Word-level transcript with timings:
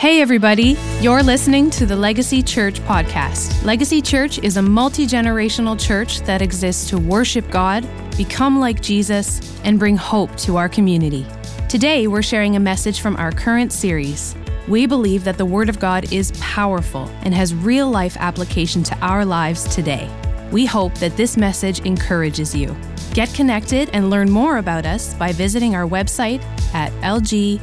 Hey, 0.00 0.22
everybody. 0.22 0.78
You're 1.02 1.22
listening 1.22 1.68
to 1.72 1.84
the 1.84 1.94
Legacy 1.94 2.42
Church 2.42 2.80
podcast. 2.80 3.62
Legacy 3.66 4.00
Church 4.00 4.38
is 4.38 4.56
a 4.56 4.62
multi 4.62 5.06
generational 5.06 5.78
church 5.78 6.20
that 6.22 6.40
exists 6.40 6.88
to 6.88 6.98
worship 6.98 7.50
God, 7.50 7.86
become 8.16 8.58
like 8.58 8.80
Jesus, 8.80 9.60
and 9.62 9.78
bring 9.78 9.98
hope 9.98 10.34
to 10.36 10.56
our 10.56 10.70
community. 10.70 11.26
Today, 11.68 12.06
we're 12.06 12.22
sharing 12.22 12.56
a 12.56 12.60
message 12.60 13.02
from 13.02 13.14
our 13.16 13.30
current 13.30 13.74
series. 13.74 14.34
We 14.68 14.86
believe 14.86 15.22
that 15.24 15.36
the 15.36 15.44
Word 15.44 15.68
of 15.68 15.78
God 15.78 16.10
is 16.10 16.32
powerful 16.40 17.10
and 17.20 17.34
has 17.34 17.54
real 17.54 17.90
life 17.90 18.16
application 18.16 18.82
to 18.84 18.96
our 19.00 19.26
lives 19.26 19.64
today. 19.64 20.08
We 20.50 20.64
hope 20.64 20.94
that 20.94 21.18
this 21.18 21.36
message 21.36 21.80
encourages 21.80 22.54
you. 22.54 22.74
Get 23.12 23.34
connected 23.34 23.90
and 23.92 24.08
learn 24.08 24.30
more 24.30 24.56
about 24.56 24.86
us 24.86 25.12
by 25.12 25.32
visiting 25.32 25.74
our 25.74 25.86
website 25.86 26.42
at 26.72 26.90
lgcy.church. 27.02 27.60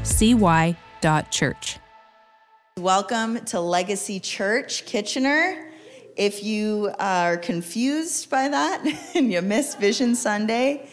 Welcome 2.78 3.44
to 3.46 3.60
Legacy 3.60 4.20
Church 4.20 4.86
Kitchener. 4.86 5.72
If 6.16 6.44
you 6.44 6.94
are 7.00 7.36
confused 7.36 8.30
by 8.30 8.50
that 8.50 8.86
and 9.16 9.32
you 9.32 9.42
missed 9.42 9.80
Vision 9.80 10.14
Sunday, 10.14 10.88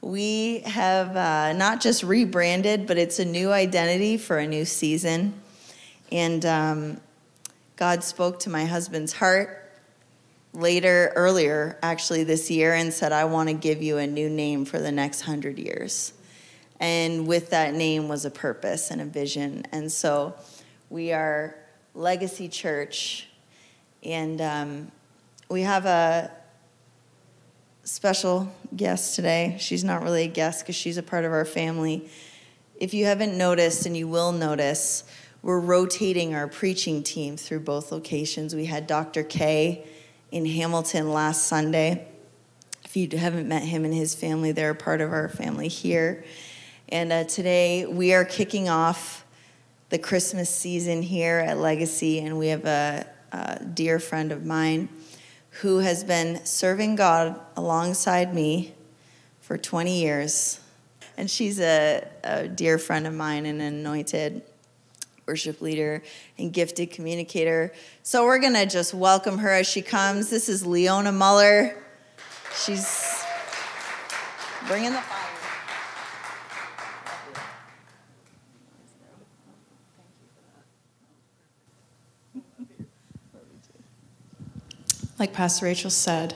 we 0.00 0.60
have 0.60 1.14
uh, 1.14 1.52
not 1.52 1.82
just 1.82 2.02
rebranded, 2.02 2.86
but 2.86 2.96
it's 2.96 3.18
a 3.18 3.24
new 3.26 3.52
identity 3.52 4.16
for 4.16 4.38
a 4.38 4.46
new 4.46 4.64
season. 4.64 5.34
And 6.10 6.46
um, 6.46 7.00
God 7.76 8.02
spoke 8.02 8.38
to 8.40 8.48
my 8.48 8.64
husband's 8.64 9.12
heart 9.12 9.70
later, 10.54 11.12
earlier, 11.16 11.78
actually, 11.82 12.24
this 12.24 12.50
year, 12.50 12.72
and 12.72 12.90
said, 12.90 13.12
I 13.12 13.26
want 13.26 13.50
to 13.50 13.54
give 13.54 13.82
you 13.82 13.98
a 13.98 14.06
new 14.06 14.30
name 14.30 14.64
for 14.64 14.78
the 14.78 14.90
next 14.90 15.20
hundred 15.20 15.58
years. 15.58 16.14
And 16.80 17.26
with 17.26 17.50
that 17.50 17.74
name 17.74 18.08
was 18.08 18.24
a 18.24 18.30
purpose 18.30 18.90
and 18.90 19.02
a 19.02 19.04
vision. 19.04 19.66
And 19.70 19.92
so, 19.92 20.34
we 20.88 21.12
are 21.12 21.56
Legacy 21.94 22.48
Church, 22.48 23.28
and 24.04 24.40
um, 24.40 24.92
we 25.48 25.62
have 25.62 25.84
a 25.84 26.30
special 27.82 28.52
guest 28.74 29.16
today. 29.16 29.56
She's 29.58 29.82
not 29.82 30.02
really 30.02 30.24
a 30.24 30.28
guest 30.28 30.62
because 30.62 30.76
she's 30.76 30.96
a 30.96 31.02
part 31.02 31.24
of 31.24 31.32
our 31.32 31.44
family. 31.44 32.08
If 32.76 32.94
you 32.94 33.06
haven't 33.06 33.36
noticed, 33.36 33.86
and 33.86 33.96
you 33.96 34.06
will 34.06 34.30
notice, 34.30 35.02
we're 35.42 35.58
rotating 35.58 36.34
our 36.34 36.46
preaching 36.46 37.02
team 37.02 37.36
through 37.36 37.60
both 37.60 37.90
locations. 37.90 38.54
We 38.54 38.66
had 38.66 38.86
Dr. 38.86 39.24
K 39.24 39.84
in 40.30 40.46
Hamilton 40.46 41.12
last 41.12 41.48
Sunday. 41.48 42.06
If 42.84 42.96
you 42.96 43.08
haven't 43.18 43.48
met 43.48 43.62
him 43.62 43.84
and 43.84 43.92
his 43.92 44.14
family, 44.14 44.52
they're 44.52 44.74
part 44.74 45.00
of 45.00 45.12
our 45.12 45.28
family 45.28 45.68
here. 45.68 46.24
And 46.88 47.12
uh, 47.12 47.24
today 47.24 47.86
we 47.86 48.14
are 48.14 48.24
kicking 48.24 48.68
off 48.68 49.25
the 49.88 49.98
Christmas 49.98 50.50
season 50.50 51.02
here 51.02 51.38
at 51.38 51.58
Legacy, 51.58 52.18
and 52.18 52.38
we 52.38 52.48
have 52.48 52.64
a, 52.64 53.06
a 53.32 53.64
dear 53.64 53.98
friend 53.98 54.32
of 54.32 54.44
mine 54.44 54.88
who 55.60 55.78
has 55.78 56.02
been 56.02 56.44
serving 56.44 56.96
God 56.96 57.40
alongside 57.56 58.34
me 58.34 58.74
for 59.40 59.56
20 59.56 60.00
years. 60.00 60.60
And 61.16 61.30
she's 61.30 61.60
a, 61.60 62.06
a 62.24 62.48
dear 62.48 62.78
friend 62.78 63.06
of 63.06 63.14
mine 63.14 63.46
and 63.46 63.62
an 63.62 63.74
anointed 63.74 64.42
worship 65.26 65.60
leader 65.60 66.02
and 66.36 66.52
gifted 66.52 66.90
communicator. 66.90 67.72
So 68.02 68.24
we're 68.24 68.38
going 68.38 68.54
to 68.54 68.66
just 68.66 68.92
welcome 68.92 69.38
her 69.38 69.50
as 69.50 69.66
she 69.66 69.82
comes. 69.82 70.30
This 70.30 70.48
is 70.48 70.64
Liona 70.64 71.14
Muller. 71.14 71.76
She's 72.54 73.24
bringing 74.66 74.92
the 74.92 75.02
Like 85.18 85.32
Pastor 85.32 85.64
Rachel 85.64 85.88
said, 85.88 86.34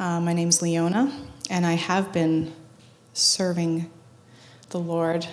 uh, 0.00 0.20
my 0.20 0.32
name's 0.32 0.58
Liona, 0.58 1.12
and 1.48 1.64
I 1.64 1.74
have 1.74 2.12
been 2.12 2.52
serving 3.12 3.88
the 4.70 4.80
Lord 4.80 5.28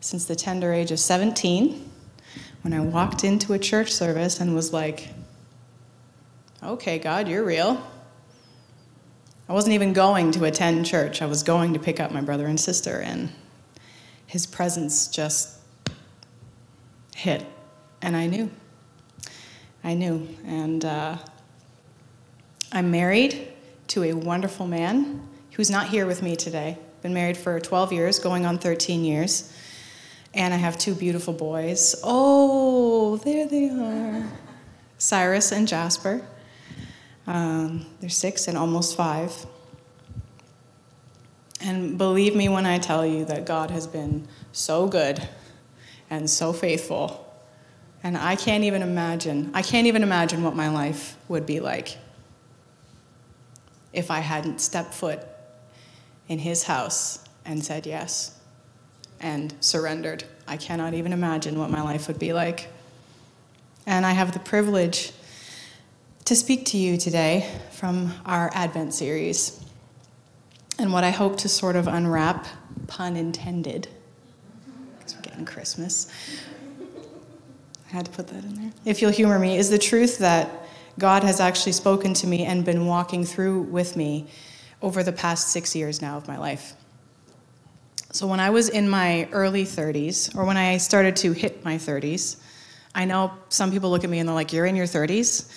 since 0.00 0.26
the 0.26 0.36
tender 0.36 0.74
age 0.74 0.90
of 0.90 0.98
17 0.98 1.90
when 2.60 2.74
I 2.74 2.80
walked 2.80 3.24
into 3.24 3.54
a 3.54 3.58
church 3.58 3.90
service 3.90 4.38
and 4.38 4.54
was 4.54 4.74
like, 4.74 5.08
okay, 6.62 6.98
God, 6.98 7.26
you're 7.26 7.44
real. 7.44 7.82
I 9.48 9.54
wasn't 9.54 9.72
even 9.72 9.94
going 9.94 10.30
to 10.32 10.44
attend 10.44 10.84
church, 10.84 11.22
I 11.22 11.26
was 11.26 11.42
going 11.42 11.72
to 11.72 11.80
pick 11.80 12.00
up 12.00 12.10
my 12.12 12.20
brother 12.20 12.48
and 12.48 12.60
sister, 12.60 13.00
and 13.00 13.32
his 14.26 14.44
presence 14.44 15.08
just 15.08 15.58
hit, 17.16 17.46
and 18.02 18.14
I 18.14 18.26
knew. 18.26 18.50
I 19.82 19.94
knew. 19.94 20.28
And 20.44 20.84
uh, 20.84 21.16
I'm 22.74 22.90
married 22.90 23.48
to 23.88 24.02
a 24.04 24.14
wonderful 24.14 24.66
man 24.66 25.28
who's 25.52 25.70
not 25.70 25.88
here 25.88 26.06
with 26.06 26.22
me 26.22 26.36
today. 26.36 26.78
Been 27.02 27.12
married 27.12 27.36
for 27.36 27.60
12 27.60 27.92
years, 27.92 28.18
going 28.18 28.46
on 28.46 28.58
13 28.58 29.04
years. 29.04 29.54
And 30.32 30.54
I 30.54 30.56
have 30.56 30.78
two 30.78 30.94
beautiful 30.94 31.34
boys. 31.34 31.94
Oh, 32.02 33.18
there 33.18 33.46
they 33.46 33.68
are 33.68 34.26
Cyrus 34.96 35.52
and 35.52 35.68
Jasper. 35.68 36.22
Um, 37.26 37.84
they're 38.00 38.08
six 38.08 38.48
and 38.48 38.56
almost 38.56 38.96
five. 38.96 39.44
And 41.60 41.98
believe 41.98 42.34
me 42.34 42.48
when 42.48 42.64
I 42.64 42.78
tell 42.78 43.04
you 43.04 43.26
that 43.26 43.44
God 43.44 43.70
has 43.70 43.86
been 43.86 44.26
so 44.52 44.88
good 44.88 45.28
and 46.08 46.28
so 46.28 46.54
faithful. 46.54 47.30
And 48.02 48.16
I 48.16 48.34
can't 48.34 48.64
even 48.64 48.80
imagine, 48.80 49.50
I 49.52 49.60
can't 49.60 49.86
even 49.86 50.02
imagine 50.02 50.42
what 50.42 50.56
my 50.56 50.70
life 50.70 51.18
would 51.28 51.44
be 51.44 51.60
like 51.60 51.98
if 53.92 54.10
I 54.10 54.20
hadn't 54.20 54.60
stepped 54.60 54.94
foot 54.94 55.20
in 56.28 56.38
his 56.38 56.64
house 56.64 57.24
and 57.44 57.64
said 57.64 57.86
yes 57.86 58.38
and 59.20 59.54
surrendered. 59.60 60.24
I 60.46 60.56
cannot 60.56 60.94
even 60.94 61.12
imagine 61.12 61.58
what 61.58 61.70
my 61.70 61.82
life 61.82 62.08
would 62.08 62.18
be 62.18 62.32
like. 62.32 62.68
And 63.86 64.04
I 64.06 64.12
have 64.12 64.32
the 64.32 64.38
privilege 64.38 65.12
to 66.24 66.36
speak 66.36 66.66
to 66.66 66.78
you 66.78 66.96
today 66.96 67.48
from 67.72 68.12
our 68.24 68.50
Advent 68.54 68.94
series 68.94 69.60
and 70.78 70.92
what 70.92 71.04
I 71.04 71.10
hope 71.10 71.36
to 71.38 71.48
sort 71.48 71.76
of 71.76 71.86
unwrap, 71.86 72.46
pun 72.86 73.16
intended, 73.16 73.88
because 74.98 75.14
we're 75.14 75.22
getting 75.22 75.44
Christmas. 75.44 76.10
I 77.88 77.96
had 77.96 78.06
to 78.06 78.10
put 78.12 78.28
that 78.28 78.44
in 78.44 78.54
there. 78.54 78.72
If 78.84 79.02
you'll 79.02 79.10
humor 79.10 79.38
me, 79.38 79.58
is 79.58 79.68
the 79.68 79.78
truth 79.78 80.18
that 80.18 80.61
God 80.98 81.24
has 81.24 81.40
actually 81.40 81.72
spoken 81.72 82.14
to 82.14 82.26
me 82.26 82.44
and 82.44 82.64
been 82.64 82.86
walking 82.86 83.24
through 83.24 83.62
with 83.62 83.96
me 83.96 84.26
over 84.80 85.02
the 85.02 85.12
past 85.12 85.48
six 85.48 85.74
years 85.74 86.02
now 86.02 86.16
of 86.16 86.28
my 86.28 86.36
life. 86.36 86.74
So, 88.12 88.26
when 88.26 88.40
I 88.40 88.50
was 88.50 88.68
in 88.68 88.90
my 88.90 89.26
early 89.32 89.64
30s, 89.64 90.36
or 90.36 90.44
when 90.44 90.58
I 90.58 90.76
started 90.76 91.16
to 91.16 91.32
hit 91.32 91.64
my 91.64 91.76
30s, 91.76 92.36
I 92.94 93.06
know 93.06 93.32
some 93.48 93.70
people 93.70 93.90
look 93.90 94.04
at 94.04 94.10
me 94.10 94.18
and 94.18 94.28
they're 94.28 94.34
like, 94.34 94.52
You're 94.52 94.66
in 94.66 94.76
your 94.76 94.86
30s? 94.86 95.50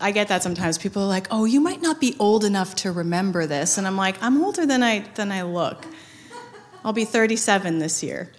I 0.00 0.10
get 0.10 0.28
that 0.28 0.42
sometimes. 0.42 0.76
People 0.76 1.02
are 1.02 1.08
like, 1.08 1.28
Oh, 1.30 1.44
you 1.44 1.60
might 1.60 1.80
not 1.80 2.00
be 2.00 2.16
old 2.18 2.44
enough 2.44 2.74
to 2.76 2.90
remember 2.90 3.46
this. 3.46 3.78
And 3.78 3.86
I'm 3.86 3.96
like, 3.96 4.20
I'm 4.22 4.42
older 4.42 4.66
than 4.66 4.82
I, 4.82 5.00
than 5.14 5.30
I 5.30 5.42
look. 5.42 5.86
I'll 6.84 6.92
be 6.92 7.04
37 7.04 7.78
this 7.78 8.02
year. 8.02 8.32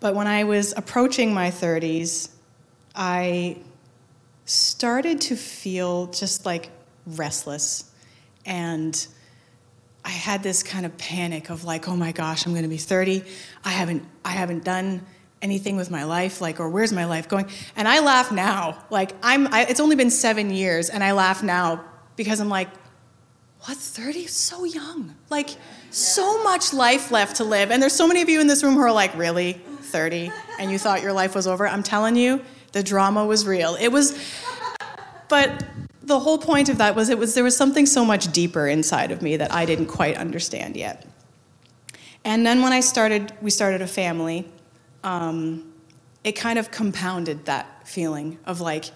But 0.00 0.14
when 0.14 0.26
I 0.26 0.44
was 0.44 0.74
approaching 0.76 1.34
my 1.34 1.50
30s, 1.50 2.30
I 2.94 3.58
started 4.48 5.20
to 5.22 5.36
feel 5.36 6.06
just 6.06 6.46
like 6.46 6.70
restless. 7.06 7.90
And 8.46 9.06
I 10.04 10.10
had 10.10 10.42
this 10.42 10.62
kind 10.62 10.86
of 10.86 10.96
panic 10.96 11.50
of 11.50 11.64
like, 11.64 11.88
oh 11.88 11.96
my 11.96 12.12
gosh, 12.12 12.46
I'm 12.46 12.52
going 12.52 12.62
to 12.62 12.68
be 12.68 12.78
30. 12.78 13.22
I 13.64 13.70
haven't, 13.70 14.04
I 14.24 14.30
haven't 14.30 14.64
done 14.64 15.04
anything 15.42 15.76
with 15.76 15.90
my 15.90 16.04
life 16.04 16.40
like 16.40 16.58
or 16.58 16.68
where's 16.68 16.92
my 16.92 17.04
life 17.04 17.28
going? 17.28 17.48
And 17.76 17.86
i 17.86 18.00
laugh 18.00 18.32
now. 18.32 18.84
Like 18.90 19.12
i'm 19.22 19.46
I, 19.54 19.66
it's 19.66 19.78
only 19.78 19.94
been 19.94 20.10
seven 20.10 20.50
years 20.50 20.90
and 20.90 21.04
i 21.04 21.12
laugh 21.12 21.44
now 21.44 21.84
because 22.16 22.40
i'm 22.40 22.48
like 22.48 22.68
what 23.60 23.76
30 23.76 24.26
so 24.26 24.64
young. 24.64 25.14
Like 25.30 25.50
so 25.90 26.42
much 26.42 26.72
life 26.72 27.10
left 27.10 27.36
to 27.36 27.44
live. 27.44 27.70
And 27.70 27.82
there's 27.82 27.92
so 27.92 28.06
many 28.06 28.22
of 28.22 28.28
you 28.28 28.40
in 28.40 28.46
this 28.46 28.62
room 28.62 28.74
who 28.74 28.80
are 28.80 28.92
like 28.92 29.16
really? 29.16 29.60
30 29.82 30.30
and 30.58 30.70
you 30.70 30.78
thought 30.78 31.02
your 31.02 31.12
life 31.12 31.34
was 31.34 31.46
over? 31.46 31.66
I'm 31.66 31.82
telling 31.82 32.14
you 32.14 32.42
the 32.72 32.82
drama 32.82 33.24
was 33.24 33.46
real 33.46 33.76
it 33.80 33.88
was 33.88 34.18
but 35.28 35.64
the 36.08 36.18
whole 36.18 36.38
point 36.38 36.68
of 36.68 36.78
that 36.78 36.96
was 36.96 37.10
it 37.10 37.18
was 37.18 37.34
there 37.34 37.44
was 37.44 37.56
something 37.56 37.86
so 37.86 38.04
much 38.04 38.32
deeper 38.32 38.66
inside 38.66 39.10
of 39.10 39.22
me 39.22 39.36
that 39.36 39.52
I 39.52 39.66
didn't 39.66 39.86
quite 39.86 40.16
understand 40.16 40.76
yet. 40.76 41.06
And 42.24 42.44
then 42.44 42.62
when 42.62 42.72
I 42.72 42.80
started, 42.80 43.32
we 43.40 43.50
started 43.50 43.82
a 43.82 43.86
family. 43.86 44.50
Um, 45.04 45.72
it 46.24 46.32
kind 46.32 46.58
of 46.58 46.70
compounded 46.70 47.44
that 47.44 47.86
feeling 47.86 48.38
of 48.44 48.60
like, 48.60 48.86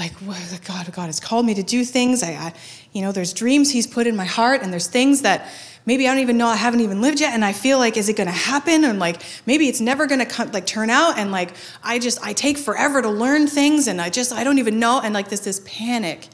like 0.00 0.64
God, 0.64 0.90
God 0.92 1.06
has 1.06 1.20
called 1.20 1.44
me 1.46 1.54
to 1.54 1.62
do 1.62 1.84
things. 1.84 2.22
I, 2.22 2.30
I, 2.30 2.54
you 2.92 3.02
know, 3.02 3.12
there's 3.12 3.32
dreams 3.32 3.70
He's 3.70 3.86
put 3.86 4.06
in 4.06 4.16
my 4.16 4.24
heart, 4.24 4.62
and 4.62 4.72
there's 4.72 4.86
things 4.86 5.22
that 5.22 5.46
maybe 5.84 6.08
I 6.08 6.12
don't 6.12 6.22
even 6.22 6.38
know 6.38 6.46
I 6.48 6.56
haven't 6.56 6.80
even 6.80 7.00
lived 7.00 7.20
yet, 7.20 7.34
and 7.34 7.44
I 7.44 7.52
feel 7.52 7.78
like, 7.78 7.96
is 7.96 8.08
it 8.08 8.16
going 8.16 8.26
to 8.26 8.32
happen? 8.32 8.84
And 8.84 8.98
like 8.98 9.22
maybe 9.46 9.68
it's 9.68 9.80
never 9.80 10.06
going 10.06 10.18
to 10.18 10.26
come, 10.26 10.50
like 10.52 10.66
turn 10.66 10.90
out, 10.90 11.18
and 11.18 11.30
like 11.30 11.50
I 11.84 11.98
just 11.98 12.18
I 12.26 12.32
take 12.32 12.56
forever 12.56 13.02
to 13.02 13.10
learn 13.10 13.46
things, 13.46 13.86
and 13.86 14.00
I 14.00 14.08
just 14.08 14.32
I 14.32 14.42
don't 14.42 14.58
even 14.58 14.78
know, 14.80 15.00
and 15.00 15.12
like 15.12 15.28
this 15.28 15.40
this 15.40 15.60
panic, 15.66 16.28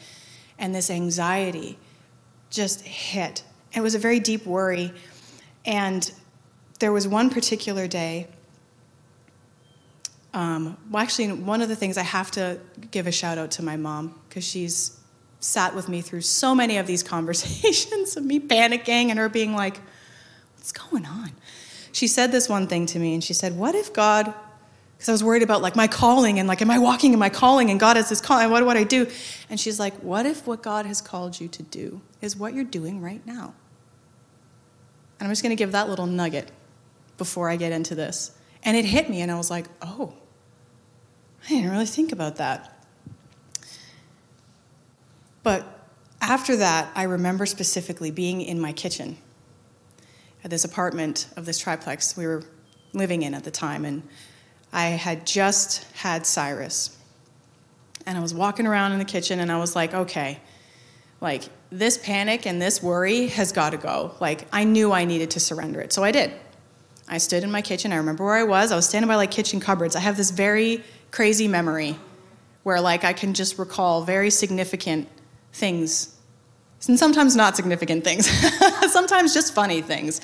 and 0.59 0.75
this 0.75 0.89
anxiety, 0.89 1.77
just 2.51 2.83
hit. 2.83 3.43
It 3.75 3.81
was 3.81 3.97
a 3.97 3.99
very 3.99 4.21
deep 4.21 4.47
worry, 4.47 4.95
and 5.65 6.11
there 6.79 6.93
was 6.93 7.09
one 7.09 7.31
particular 7.31 7.89
day 7.89 8.29
um, 10.37 10.77
well, 10.91 11.03
actually, 11.03 11.33
one 11.33 11.63
of 11.63 11.71
the 11.71 11.77
things 11.77 11.97
I 11.97 12.03
have 12.03 12.31
to 12.33 12.61
give 12.91 13.07
a 13.07 13.11
shout 13.11 13.39
out 13.39 13.53
to 13.53 13.63
my 13.63 13.79
mom 13.79 14.21
because 14.29 14.45
she's 14.45 15.01
sat 15.41 15.75
with 15.75 15.89
me 15.89 16.03
through 16.03 16.21
so 16.21 16.55
many 16.55 16.77
of 16.77 16.87
these 16.87 17.03
conversations 17.15 18.19
of 18.19 18.25
me 18.25 18.39
panicking 18.39 19.09
and 19.09 19.19
her 19.19 19.31
being 19.31 19.55
like, 19.55 19.81
What's 20.57 20.73
going 20.73 21.07
on? 21.07 21.33
She 21.91 22.07
said 22.07 22.33
this 22.33 22.51
one 22.51 22.67
thing 22.67 22.85
to 22.87 22.99
me 22.99 23.15
and 23.15 23.25
she 23.25 23.33
said, 23.33 23.57
What 23.57 23.75
if 23.75 23.95
God, 23.95 24.35
because 24.95 25.09
I 25.09 25.13
was 25.13 25.25
worried 25.25 25.43
about 25.43 25.63
like 25.63 25.75
my 25.75 25.87
calling 25.87 26.39
and 26.39 26.47
like, 26.47 26.61
am 26.61 26.71
I 26.71 26.81
walking 26.81 27.15
in 27.15 27.19
my 27.19 27.31
calling 27.31 27.71
and 27.71 27.81
God 27.81 27.97
has 27.97 28.11
this 28.11 28.21
calling, 28.21 28.51
what 28.51 28.61
do 28.61 28.69
I 28.69 28.85
do? 28.85 29.09
And 29.49 29.59
she's 29.59 29.81
like, 29.81 29.95
What 30.03 30.27
if 30.27 30.47
what 30.47 30.63
God 30.63 30.85
has 30.85 31.01
called 31.01 31.41
you 31.41 31.49
to 31.49 31.63
do 31.63 32.03
is 32.21 32.37
what 32.37 32.53
you're 32.53 32.65
doing 32.65 33.01
right 33.01 33.27
now? 33.27 33.55
And 35.19 35.29
I'm 35.29 35.31
just 35.31 35.43
going 35.43 35.57
to 35.57 35.59
give 35.59 35.73
that 35.73 35.89
little 35.89 36.05
nugget 36.05 36.51
before 37.17 37.49
I 37.49 37.57
get 37.57 37.73
into 37.73 37.95
this. 37.95 38.33
And 38.63 38.77
it 38.77 38.85
hit 38.85 39.09
me 39.09 39.23
and 39.23 39.33
I 39.33 39.37
was 39.39 39.51
like, 39.51 39.65
Oh, 39.81 40.13
I 41.47 41.49
didn't 41.51 41.71
really 41.71 41.87
think 41.87 42.11
about 42.11 42.37
that. 42.37 42.73
But 45.45 45.65
after 46.21 46.57
that, 46.57 46.91
I 46.97 47.05
remember 47.05 47.47
specifically 47.47 48.11
being 48.11 48.43
in 48.43 48.61
my 48.61 48.73
kitchen 48.73 49.17
at 50.43 50.51
this 50.51 50.65
apartment 50.65 51.29
of 51.37 51.47
this 51.47 51.59
triplex 51.59 52.17
we 52.17 52.27
were 52.27 52.43
living 52.93 53.23
in 53.23 53.33
at 53.33 53.45
the 53.45 53.51
time. 53.53 53.85
And 53.85 54.03
I 54.73 54.87
had 54.87 55.25
just 55.25 55.85
had 55.93 56.27
Cyrus. 56.27 56.99
And 58.07 58.19
I 58.19 58.21
was 58.21 58.35
walking 58.35 58.67
around 58.67 58.93
in 58.93 58.99
the 58.99 59.05
kitchen 59.05 59.39
and 59.39 59.53
I 59.53 59.59
was 59.59 59.77
like, 59.77 59.95
okay, 59.95 60.41
like 61.21 61.45
this 61.71 61.97
panic 61.97 62.45
and 62.47 62.61
this 62.61 62.83
worry 62.83 63.29
has 63.29 63.53
got 63.53 63.71
to 63.71 63.77
go. 63.77 64.17
Like 64.21 64.49
I 64.53 64.65
knew 64.65 64.91
I 64.91 65.05
needed 65.05 65.31
to 65.33 65.41
surrender 65.41 65.81
it. 65.81 65.93
So 65.93 66.03
I 66.03 66.11
did. 66.11 66.33
I 67.09 67.19
stood 67.19 67.45
in 67.45 67.53
my 67.53 67.63
kitchen. 67.63 67.93
I 67.93 67.97
remember 67.97 68.25
where 68.25 68.35
I 68.35 68.43
was. 68.43 68.73
I 68.73 68.77
was 68.77 68.89
standing 68.89 69.07
by 69.07 69.15
like 69.15 69.31
kitchen 69.31 69.61
cupboards. 69.61 69.95
I 69.95 70.01
have 70.01 70.17
this 70.17 70.33
very 70.33 70.83
crazy 71.17 71.49
memory 71.49 71.97
where 72.63 72.79
like 72.79 73.03
I 73.03 73.15
can 73.15 73.33
just 73.33 73.59
recall 73.59 74.03
very 74.03 74.29
significant 74.29 75.09
things 75.51 76.15
and 76.87 76.99
sometimes 76.99 77.35
not 77.35 77.57
significant 77.57 78.05
things, 78.05 78.27
sometimes 78.93 79.33
just 79.33 79.55
funny 79.55 79.81
things. 79.81 80.21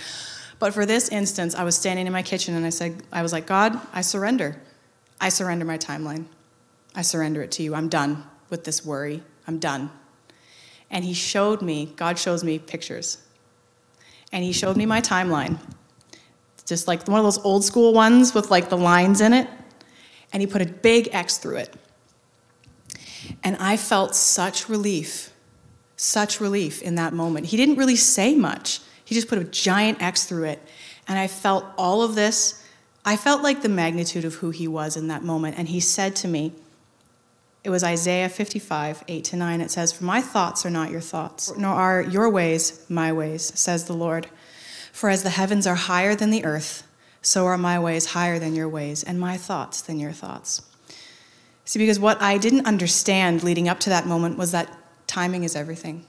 But 0.58 0.74
for 0.74 0.84
this 0.84 1.08
instance, 1.08 1.54
I 1.54 1.64
was 1.64 1.76
standing 1.76 2.06
in 2.06 2.12
my 2.12 2.20
kitchen 2.20 2.54
and 2.54 2.66
I 2.66 2.68
said, 2.68 3.02
I 3.10 3.22
was 3.22 3.32
like, 3.32 3.46
God, 3.46 3.80
I 3.94 4.02
surrender. 4.02 4.60
I 5.18 5.30
surrender 5.30 5.64
my 5.64 5.78
timeline. 5.78 6.26
I 6.94 7.00
surrender 7.00 7.40
it 7.42 7.52
to 7.52 7.62
you. 7.62 7.74
I'm 7.74 7.88
done 7.88 8.22
with 8.50 8.64
this 8.64 8.84
worry. 8.84 9.22
I'm 9.48 9.58
done. 9.58 9.90
And 10.90 11.06
he 11.06 11.14
showed 11.14 11.62
me, 11.62 11.94
God 11.96 12.18
shows 12.18 12.44
me 12.44 12.58
pictures. 12.58 13.16
And 14.30 14.44
he 14.44 14.52
showed 14.52 14.76
me 14.76 14.84
my 14.84 15.00
timeline. 15.00 15.58
Just 16.66 16.86
like 16.86 17.08
one 17.08 17.18
of 17.18 17.24
those 17.24 17.38
old 17.38 17.64
school 17.64 17.94
ones 17.94 18.34
with 18.34 18.50
like 18.50 18.68
the 18.68 18.76
lines 18.76 19.22
in 19.22 19.32
it 19.32 19.48
and 20.32 20.40
he 20.40 20.46
put 20.46 20.62
a 20.62 20.66
big 20.66 21.08
X 21.12 21.38
through 21.38 21.56
it. 21.56 21.74
And 23.42 23.56
I 23.56 23.76
felt 23.76 24.14
such 24.14 24.68
relief, 24.68 25.32
such 25.96 26.40
relief 26.40 26.82
in 26.82 26.94
that 26.96 27.12
moment. 27.12 27.46
He 27.46 27.56
didn't 27.56 27.76
really 27.76 27.96
say 27.96 28.34
much, 28.34 28.80
he 29.04 29.14
just 29.14 29.28
put 29.28 29.38
a 29.38 29.44
giant 29.44 30.00
X 30.02 30.24
through 30.24 30.44
it. 30.44 30.62
And 31.08 31.18
I 31.18 31.26
felt 31.26 31.64
all 31.76 32.02
of 32.02 32.14
this. 32.14 32.64
I 33.04 33.16
felt 33.16 33.42
like 33.42 33.62
the 33.62 33.68
magnitude 33.68 34.24
of 34.24 34.36
who 34.36 34.50
he 34.50 34.68
was 34.68 34.96
in 34.96 35.08
that 35.08 35.24
moment. 35.24 35.58
And 35.58 35.68
he 35.68 35.80
said 35.80 36.14
to 36.16 36.28
me, 36.28 36.52
it 37.64 37.70
was 37.70 37.84
Isaiah 37.84 38.28
55, 38.28 39.04
8 39.06 39.24
to 39.24 39.36
9. 39.36 39.60
It 39.60 39.70
says, 39.70 39.92
For 39.92 40.04
my 40.04 40.20
thoughts 40.20 40.66
are 40.66 40.70
not 40.70 40.90
your 40.90 41.00
thoughts, 41.00 41.56
nor 41.56 41.72
are 41.72 42.02
your 42.02 42.28
ways 42.28 42.84
my 42.88 43.12
ways, 43.12 43.52
says 43.58 43.84
the 43.84 43.92
Lord. 43.92 44.28
For 44.92 45.10
as 45.10 45.22
the 45.22 45.30
heavens 45.30 45.66
are 45.66 45.76
higher 45.76 46.14
than 46.14 46.30
the 46.30 46.44
earth, 46.44 46.86
so 47.22 47.46
are 47.46 47.56
my 47.56 47.78
ways 47.78 48.06
higher 48.06 48.38
than 48.38 48.54
your 48.54 48.68
ways, 48.68 49.02
and 49.02 49.18
my 49.18 49.36
thoughts 49.36 49.80
than 49.80 49.98
your 49.98 50.12
thoughts. 50.12 50.62
See, 51.64 51.78
because 51.78 51.98
what 51.98 52.20
I 52.20 52.36
didn't 52.38 52.66
understand 52.66 53.42
leading 53.42 53.68
up 53.68 53.80
to 53.80 53.90
that 53.90 54.06
moment 54.06 54.36
was 54.36 54.50
that 54.50 54.76
timing 55.06 55.44
is 55.44 55.54
everything. 55.54 56.04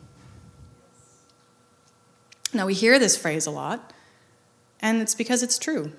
Now, 2.54 2.66
we 2.66 2.74
hear 2.74 3.00
this 3.00 3.16
phrase 3.16 3.46
a 3.46 3.52
lot, 3.52 3.94
and 4.82 5.02
it's 5.02 5.16
because 5.16 5.44
it's 5.44 5.58
true. 5.58 5.92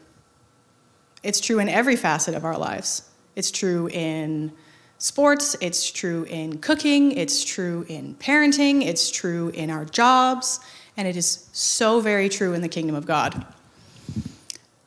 It's 1.22 1.40
true 1.40 1.58
in 1.58 1.68
every 1.68 1.96
facet 1.96 2.34
of 2.34 2.44
our 2.44 2.58
lives. 2.58 3.08
It's 3.36 3.50
true 3.50 3.88
in 3.88 4.52
sports, 4.98 5.56
it's 5.60 5.90
true 5.90 6.24
in 6.24 6.58
cooking, 6.58 7.12
it's 7.12 7.44
true 7.44 7.84
in 7.88 8.14
parenting, 8.16 8.84
it's 8.84 9.10
true 9.10 9.48
in 9.50 9.70
our 9.70 9.84
jobs, 9.84 10.60
and 10.96 11.08
it 11.08 11.16
is 11.16 11.48
so 11.52 12.00
very 12.00 12.28
true 12.28 12.52
in 12.52 12.62
the 12.62 12.68
kingdom 12.68 12.94
of 12.94 13.06
God. 13.06 13.46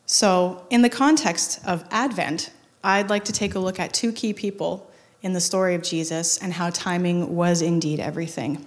So, 0.09 0.65
in 0.69 0.83
the 0.83 0.89
context 0.89 1.59
of 1.65 1.83
Advent, 1.91 2.51
I'd 2.81 3.09
like 3.09 3.25
to 3.25 3.33
take 3.33 3.55
a 3.55 3.59
look 3.59 3.77
at 3.77 3.93
two 3.93 4.13
key 4.13 4.31
people 4.31 4.89
in 5.21 5.33
the 5.33 5.41
story 5.41 5.75
of 5.75 5.83
Jesus 5.83 6.37
and 6.37 6.53
how 6.53 6.69
timing 6.69 7.35
was 7.35 7.61
indeed 7.61 7.99
everything. 7.99 8.65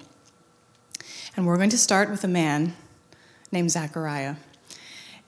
And 1.35 1.47
we're 1.47 1.57
going 1.57 1.71
to 1.71 1.79
start 1.79 2.11
with 2.11 2.25
a 2.25 2.29
man 2.29 2.77
named 3.51 3.71
Zechariah. 3.71 4.37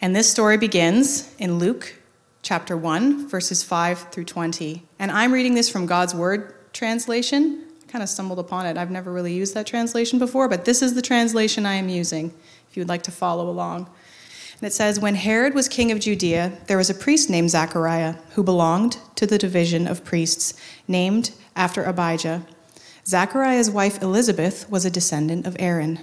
And 0.02 0.14
this 0.14 0.30
story 0.30 0.58
begins 0.58 1.34
in 1.38 1.58
Luke 1.58 1.94
chapter 2.42 2.76
1, 2.76 3.26
verses 3.28 3.62
5 3.62 4.10
through 4.10 4.24
20. 4.24 4.82
And 4.98 5.10
I'm 5.10 5.32
reading 5.32 5.54
this 5.54 5.70
from 5.70 5.86
God's 5.86 6.14
Word 6.14 6.74
translation. 6.74 7.64
I 7.82 7.90
kind 7.90 8.02
of 8.02 8.10
stumbled 8.10 8.38
upon 8.38 8.66
it. 8.66 8.76
I've 8.76 8.90
never 8.90 9.10
really 9.10 9.32
used 9.32 9.54
that 9.54 9.66
translation 9.66 10.18
before, 10.18 10.46
but 10.46 10.66
this 10.66 10.82
is 10.82 10.92
the 10.92 11.00
translation 11.00 11.64
I 11.64 11.76
am 11.76 11.88
using 11.88 12.34
if 12.68 12.76
you 12.76 12.82
would 12.82 12.90
like 12.90 13.04
to 13.04 13.10
follow 13.10 13.48
along. 13.48 13.88
And 14.62 14.68
it 14.68 14.72
says, 14.72 15.00
When 15.00 15.16
Herod 15.16 15.54
was 15.54 15.68
king 15.68 15.90
of 15.90 15.98
Judea, 15.98 16.52
there 16.68 16.76
was 16.76 16.88
a 16.88 16.94
priest 16.94 17.28
named 17.28 17.50
Zachariah 17.50 18.14
who 18.34 18.44
belonged 18.44 18.96
to 19.16 19.26
the 19.26 19.36
division 19.36 19.88
of 19.88 20.04
priests, 20.04 20.54
named 20.86 21.32
after 21.56 21.82
Abijah. 21.82 22.46
Zachariah's 23.04 23.68
wife 23.68 24.00
Elizabeth 24.00 24.70
was 24.70 24.84
a 24.84 24.90
descendant 24.90 25.48
of 25.48 25.56
Aaron. 25.58 25.98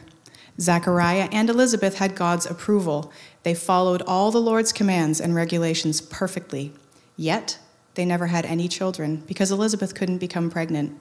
Zachariah 0.59 1.29
and 1.31 1.49
Elizabeth 1.49 1.99
had 1.99 2.17
God's 2.17 2.45
approval. 2.45 3.13
They 3.43 3.53
followed 3.53 4.01
all 4.01 4.29
the 4.29 4.41
Lord's 4.41 4.73
commands 4.73 5.21
and 5.21 5.33
regulations 5.33 6.01
perfectly. 6.01 6.73
Yet, 7.15 7.59
they 7.93 8.03
never 8.03 8.27
had 8.27 8.45
any 8.45 8.67
children 8.67 9.23
because 9.25 9.51
Elizabeth 9.51 9.95
couldn't 9.95 10.17
become 10.17 10.51
pregnant. 10.51 10.99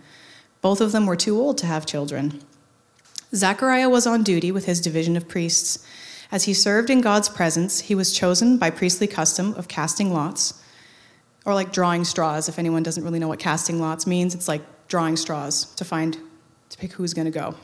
Both 0.61 0.80
of 0.80 0.92
them 0.92 1.06
were 1.06 1.16
too 1.16 1.37
old 1.37 1.59
to 1.59 1.66
have 1.66 1.87
children. 1.87 2.40
Zachariah 3.35 3.88
was 3.88 4.06
on 4.06 4.23
duty 4.23 4.52
with 4.52 4.66
his 4.66 4.80
division 4.80 5.16
of 5.16 5.26
priests. 5.26 5.85
As 6.30 6.44
he 6.44 6.52
served 6.52 6.90
in 6.90 7.00
God's 7.00 7.28
presence, 7.28 7.80
he 7.80 7.94
was 7.94 8.12
chosen 8.12 8.58
by 8.58 8.70
priestly 8.70 9.06
custom 9.06 9.54
of 9.54 9.66
casting 9.66 10.12
lots, 10.12 10.62
or 11.47 11.54
like 11.54 11.73
drawing 11.73 12.04
straws. 12.04 12.49
If 12.49 12.58
anyone 12.58 12.82
doesn't 12.82 13.02
really 13.02 13.18
know 13.18 13.28
what 13.28 13.38
casting 13.38 13.80
lots 13.80 14.06
means, 14.06 14.35
it's 14.35 14.49
like 14.49 14.62
drawing 14.88 15.16
straws 15.16 15.64
to 15.76 15.85
find, 15.85 16.18
to 16.68 16.78
pick 16.78 16.92
who's 16.92 17.14
going 17.14 17.25
to 17.25 17.30
go. 17.30 17.54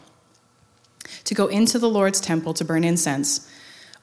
To 1.25 1.35
go 1.35 1.49
into 1.49 1.79
the 1.79 1.91
Lord's 1.91 2.21
temple 2.21 2.55
to 2.55 2.65
burn 2.65 2.85
incense. 2.85 3.51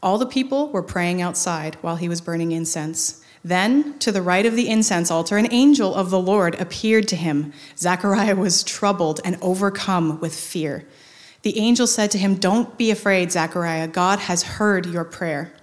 All 0.03 0.19
the 0.19 0.27
people 0.27 0.69
were 0.69 0.83
praying 0.83 1.21
outside 1.21 1.75
while 1.81 1.95
he 1.95 2.09
was 2.09 2.21
burning 2.21 2.51
incense. 2.51 3.23
Then, 3.43 3.97
to 3.99 4.11
the 4.11 4.21
right 4.21 4.45
of 4.45 4.55
the 4.55 4.69
incense 4.69 5.09
altar, 5.09 5.37
an 5.37 5.51
angel 5.51 5.95
of 5.95 6.11
the 6.11 6.19
Lord 6.19 6.53
appeared 6.61 7.07
to 7.07 7.15
him. 7.15 7.53
Zechariah 7.75 8.35
was 8.35 8.63
troubled 8.63 9.19
and 9.25 9.37
overcome 9.41 10.19
with 10.19 10.35
fear. 10.35 10.85
The 11.43 11.57
angel 11.57 11.87
said 11.87 12.11
to 12.11 12.17
him, 12.17 12.35
Don't 12.35 12.77
be 12.77 12.91
afraid, 12.91 13.31
Zechariah. 13.31 13.87
God 13.87 14.19
has 14.19 14.43
heard 14.43 14.85
your 14.85 15.03
prayer. 15.03 15.53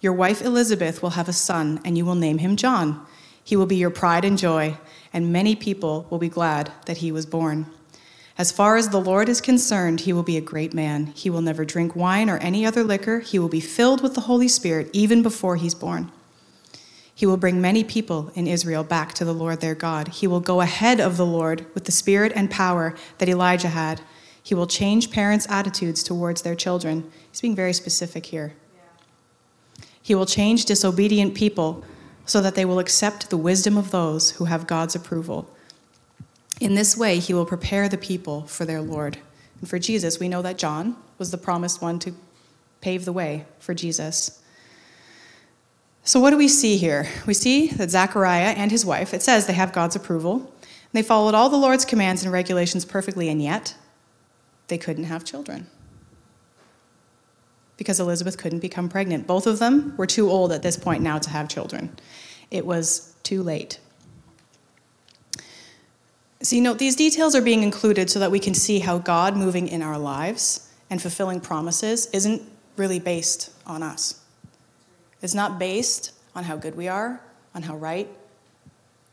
Your 0.00 0.12
wife 0.12 0.42
Elizabeth 0.42 1.02
will 1.02 1.10
have 1.10 1.28
a 1.28 1.32
son, 1.32 1.80
and 1.84 1.96
you 1.96 2.04
will 2.04 2.14
name 2.14 2.38
him 2.38 2.56
John. 2.56 3.06
He 3.42 3.56
will 3.56 3.66
be 3.66 3.76
your 3.76 3.90
pride 3.90 4.24
and 4.24 4.38
joy, 4.38 4.76
and 5.12 5.32
many 5.32 5.54
people 5.54 6.06
will 6.10 6.18
be 6.18 6.28
glad 6.28 6.72
that 6.86 6.98
he 6.98 7.12
was 7.12 7.26
born. 7.26 7.66
As 8.38 8.50
far 8.50 8.76
as 8.76 8.88
the 8.88 9.00
Lord 9.00 9.28
is 9.28 9.40
concerned, 9.40 10.00
he 10.00 10.12
will 10.12 10.22
be 10.22 10.36
a 10.36 10.40
great 10.40 10.72
man. 10.72 11.06
He 11.08 11.28
will 11.28 11.42
never 11.42 11.64
drink 11.64 11.94
wine 11.94 12.30
or 12.30 12.38
any 12.38 12.64
other 12.64 12.82
liquor. 12.82 13.20
He 13.20 13.38
will 13.38 13.48
be 13.48 13.60
filled 13.60 14.02
with 14.02 14.14
the 14.14 14.22
Holy 14.22 14.48
Spirit 14.48 14.88
even 14.92 15.22
before 15.22 15.56
he's 15.56 15.74
born. 15.74 16.10
He 17.14 17.26
will 17.26 17.36
bring 17.36 17.60
many 17.60 17.84
people 17.84 18.32
in 18.34 18.46
Israel 18.46 18.82
back 18.82 19.12
to 19.14 19.26
the 19.26 19.34
Lord 19.34 19.60
their 19.60 19.74
God. 19.74 20.08
He 20.08 20.26
will 20.26 20.40
go 20.40 20.62
ahead 20.62 21.00
of 21.00 21.18
the 21.18 21.26
Lord 21.26 21.66
with 21.74 21.84
the 21.84 21.92
spirit 21.92 22.32
and 22.34 22.50
power 22.50 22.94
that 23.18 23.28
Elijah 23.28 23.68
had 23.68 24.00
he 24.42 24.54
will 24.54 24.66
change 24.66 25.10
parents' 25.10 25.46
attitudes 25.48 26.02
towards 26.02 26.42
their 26.42 26.54
children. 26.54 27.10
He's 27.30 27.40
being 27.40 27.56
very 27.56 27.72
specific 27.72 28.26
here. 28.26 28.54
He 30.02 30.14
will 30.14 30.26
change 30.26 30.64
disobedient 30.64 31.34
people 31.34 31.84
so 32.24 32.40
that 32.40 32.54
they 32.54 32.64
will 32.64 32.78
accept 32.78 33.30
the 33.30 33.36
wisdom 33.36 33.76
of 33.76 33.90
those 33.90 34.32
who 34.32 34.46
have 34.46 34.66
God's 34.66 34.94
approval. 34.94 35.50
In 36.60 36.74
this 36.74 36.96
way, 36.96 37.18
he 37.18 37.34
will 37.34 37.46
prepare 37.46 37.88
the 37.88 37.98
people 37.98 38.42
for 38.46 38.64
their 38.64 38.80
Lord. 38.80 39.18
And 39.60 39.68
for 39.68 39.78
Jesus, 39.78 40.18
we 40.18 40.28
know 40.28 40.42
that 40.42 40.58
John 40.58 40.96
was 41.18 41.30
the 41.30 41.38
promised 41.38 41.82
one 41.82 41.98
to 42.00 42.14
pave 42.80 43.04
the 43.04 43.12
way 43.12 43.46
for 43.58 43.74
Jesus. 43.74 44.42
So, 46.02 46.18
what 46.18 46.30
do 46.30 46.36
we 46.36 46.48
see 46.48 46.76
here? 46.76 47.08
We 47.26 47.34
see 47.34 47.68
that 47.68 47.90
Zechariah 47.90 48.54
and 48.56 48.70
his 48.70 48.86
wife, 48.86 49.12
it 49.12 49.22
says 49.22 49.46
they 49.46 49.52
have 49.52 49.72
God's 49.72 49.96
approval. 49.96 50.52
They 50.92 51.02
followed 51.02 51.34
all 51.34 51.50
the 51.50 51.56
Lord's 51.56 51.84
commands 51.84 52.24
and 52.24 52.32
regulations 52.32 52.84
perfectly, 52.84 53.28
and 53.28 53.40
yet 53.42 53.74
they 54.70 54.78
couldn't 54.78 55.04
have 55.04 55.24
children 55.24 55.66
because 57.76 57.98
Elizabeth 57.98 58.36
couldn't 58.36 58.58
become 58.58 58.88
pregnant. 58.90 59.26
Both 59.26 59.46
of 59.46 59.58
them 59.58 59.94
were 59.96 60.06
too 60.06 60.30
old 60.30 60.52
at 60.52 60.62
this 60.62 60.76
point 60.76 61.02
now 61.02 61.18
to 61.18 61.30
have 61.30 61.48
children. 61.48 61.96
It 62.50 62.66
was 62.66 63.14
too 63.22 63.42
late. 63.42 63.80
See, 66.42 66.60
note 66.60 66.78
these 66.78 66.96
details 66.96 67.34
are 67.34 67.40
being 67.40 67.62
included 67.62 68.10
so 68.10 68.18
that 68.18 68.30
we 68.30 68.38
can 68.38 68.52
see 68.54 68.80
how 68.80 68.98
God 68.98 69.36
moving 69.36 69.68
in 69.68 69.80
our 69.80 69.98
lives 69.98 70.70
and 70.90 71.00
fulfilling 71.00 71.40
promises 71.40 72.06
isn't 72.12 72.42
really 72.76 72.98
based 72.98 73.50
on 73.66 73.82
us. 73.82 74.20
It's 75.22 75.34
not 75.34 75.58
based 75.58 76.12
on 76.34 76.44
how 76.44 76.56
good 76.56 76.76
we 76.76 76.88
are, 76.88 77.20
on 77.54 77.62
how 77.62 77.76
right 77.76 78.08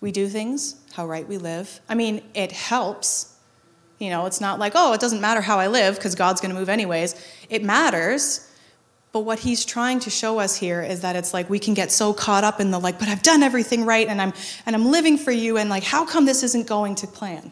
we 0.02 0.12
do 0.12 0.28
things, 0.28 0.76
how 0.94 1.08
right 1.08 1.28
we 1.28 1.38
live. 1.38 1.80
I 1.88 1.96
mean, 1.96 2.22
it 2.34 2.52
helps. 2.52 3.37
You 4.00 4.10
know, 4.12 4.26
it's 4.26 4.40
not 4.40 4.60
like, 4.60 4.74
oh, 4.76 4.94
it 4.94 5.02
doesn't 5.02 5.22
matter 5.22 5.42
how 5.42 5.58
I 5.60 5.68
live 5.68 5.96
because 5.96 6.14
God's 6.14 6.40
going 6.40 6.54
to 6.54 6.60
move 6.60 6.70
anyways. 6.70 7.16
It 7.50 7.64
matters. 7.64 8.52
But 9.12 9.22
what 9.22 9.40
he's 9.40 9.66
trying 9.66 10.00
to 10.02 10.10
show 10.10 10.40
us 10.40 10.56
here 10.56 10.82
is 10.82 11.02
that 11.02 11.16
it's 11.16 11.34
like 11.34 11.50
we 11.50 11.58
can 11.58 11.74
get 11.74 11.92
so 11.92 12.14
caught 12.14 12.44
up 12.44 12.60
in 12.60 12.70
the 12.70 12.80
like, 12.80 13.00
but 13.00 13.08
I've 13.08 13.24
done 13.24 13.42
everything 13.42 13.86
right 13.86 14.08
and 14.08 14.22
I'm 14.22 14.34
and 14.66 14.76
I'm 14.76 14.86
living 14.92 15.18
for 15.18 15.32
you 15.32 15.58
and 15.58 15.70
like 15.70 15.84
how 15.84 16.06
come 16.06 16.26
this 16.26 16.44
isn't 16.44 16.68
going 16.68 16.94
to 16.96 17.08
plan? 17.08 17.52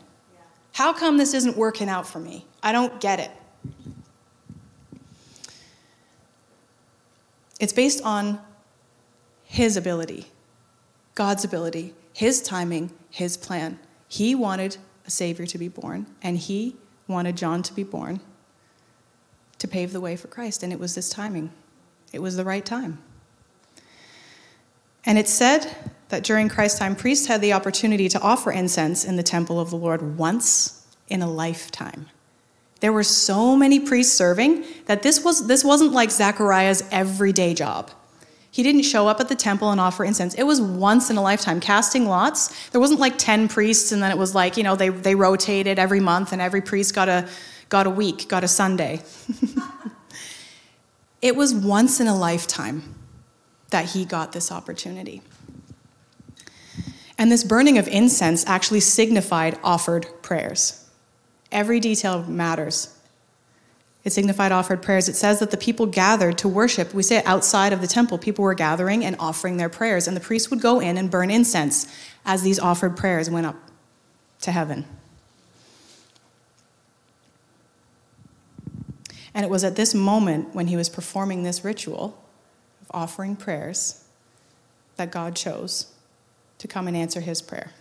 How 0.73 0.93
come 0.93 1.17
this 1.17 1.33
isn't 1.33 1.57
working 1.57 1.89
out 1.89 2.05
for 2.05 2.19
me? 2.19 2.45
I 2.61 2.71
don't 2.71 2.99
get 2.99 3.19
it. 3.19 3.31
It's 7.59 7.73
based 7.73 8.03
on 8.03 8.39
his 9.45 9.77
ability, 9.77 10.27
God's 11.15 11.45
ability, 11.45 11.93
his 12.13 12.41
timing, 12.41 12.91
his 13.09 13.37
plan. 13.37 13.79
He 14.07 14.35
wanted 14.35 14.77
a 15.05 15.11
savior 15.11 15.45
to 15.45 15.57
be 15.57 15.67
born 15.67 16.07
and 16.21 16.37
he 16.37 16.75
wanted 17.07 17.35
John 17.37 17.61
to 17.63 17.73
be 17.73 17.83
born 17.83 18.19
to 19.59 19.67
pave 19.67 19.93
the 19.93 20.01
way 20.01 20.15
for 20.15 20.27
Christ, 20.27 20.63
and 20.63 20.73
it 20.73 20.79
was 20.79 20.95
this 20.95 21.09
timing. 21.09 21.51
It 22.11 22.21
was 22.21 22.35
the 22.35 22.43
right 22.43 22.65
time. 22.65 22.99
And 25.05 25.17
it 25.17 25.27
said 25.27 25.75
that 26.09 26.23
during 26.23 26.49
Christ's 26.49 26.79
time, 26.79 26.95
priests 26.95 27.27
had 27.27 27.41
the 27.41 27.53
opportunity 27.53 28.09
to 28.09 28.19
offer 28.21 28.51
incense 28.51 29.05
in 29.05 29.15
the 29.15 29.23
temple 29.23 29.59
of 29.59 29.69
the 29.69 29.77
Lord 29.77 30.17
once 30.17 30.85
in 31.07 31.21
a 31.21 31.29
lifetime. 31.29 32.07
There 32.79 32.91
were 32.91 33.03
so 33.03 33.55
many 33.55 33.79
priests 33.79 34.15
serving 34.15 34.65
that 34.85 35.03
this, 35.03 35.23
was, 35.23 35.47
this 35.47 35.63
wasn't 35.63 35.93
like 35.93 36.11
Zechariah's 36.11 36.83
everyday 36.91 37.53
job. 37.53 37.91
He 38.55 38.63
didn't 38.63 38.83
show 38.83 39.05
up 39.09 39.19
at 39.19 39.27
the 39.27 39.35
temple 39.35 39.71
and 39.71 39.81
offer 39.81 40.05
incense. 40.05 40.33
It 40.33 40.43
was 40.43 40.61
once 40.61 41.09
in 41.09 41.17
a 41.17 41.21
lifetime, 41.21 41.59
casting 41.59 42.05
lots. 42.07 42.69
There 42.69 42.79
wasn't 42.79 43.01
like 43.01 43.17
10 43.17 43.49
priests, 43.49 43.91
and 43.91 44.01
then 44.01 44.11
it 44.11 44.17
was 44.17 44.33
like, 44.33 44.55
you 44.55 44.63
know, 44.63 44.77
they, 44.77 44.87
they 44.87 45.13
rotated 45.13 45.77
every 45.77 45.99
month, 45.99 46.31
and 46.31 46.41
every 46.41 46.61
priest 46.61 46.95
got 46.95 47.09
a, 47.09 47.27
got 47.67 47.85
a 47.85 47.89
week, 47.89 48.29
got 48.29 48.45
a 48.45 48.47
Sunday. 48.47 49.01
it 51.21 51.35
was 51.35 51.53
once 51.53 51.99
in 51.99 52.07
a 52.07 52.17
lifetime 52.17 52.95
that 53.71 53.89
he 53.89 54.05
got 54.05 54.31
this 54.31 54.53
opportunity. 54.53 55.21
And 57.17 57.29
this 57.29 57.43
burning 57.43 57.77
of 57.77 57.89
incense 57.89 58.47
actually 58.47 58.79
signified 58.79 59.59
offered 59.65 60.07
prayers. 60.21 60.89
Every 61.51 61.81
detail 61.81 62.23
matters. 62.23 62.94
It 64.05 64.13
signified 64.13 64.51
offered 64.51 64.83
prayers. 64.83 65.09
It 65.09 65.15
says 65.15 65.39
that 65.39 65.49
the 65.49 65.57
people 65.57 65.87
gathered 65.87 66.37
to 66.37 66.47
worship. 66.47 66.93
We 66.93 67.01
say 67.01 67.23
outside 67.23 67.73
of 67.73 67.81
the 67.81 67.87
temple, 67.87 68.19
people 68.19 68.43
were 68.43 68.53
gathering 68.53 69.03
and 69.03 69.15
offering 69.19 69.57
their 69.57 69.67
prayers, 69.67 70.07
and 70.07 70.15
the 70.15 70.21
priest 70.21 70.51
would 70.51 70.61
go 70.61 70.79
in 70.79 70.95
and 70.97 71.09
burn 71.09 71.31
incense 71.31 71.91
as 72.23 72.43
these 72.43 72.59
offered 72.59 72.95
prayers 72.95 73.31
went 73.31 73.47
up 73.47 73.55
to 74.41 74.51
heaven. 74.51 74.85
And 79.33 79.43
it 79.43 79.49
was 79.49 79.63
at 79.63 79.75
this 79.75 79.95
moment 79.95 80.53
when 80.53 80.67
he 80.67 80.77
was 80.77 80.87
performing 80.87 81.41
this 81.41 81.65
ritual 81.65 82.23
of 82.81 82.87
offering 82.91 83.35
prayers 83.35 84.05
that 84.97 85.11
God 85.11 85.35
chose 85.35 85.91
to 86.59 86.67
come 86.67 86.87
and 86.87 86.95
answer 86.95 87.21
his 87.21 87.41
prayer. 87.41 87.71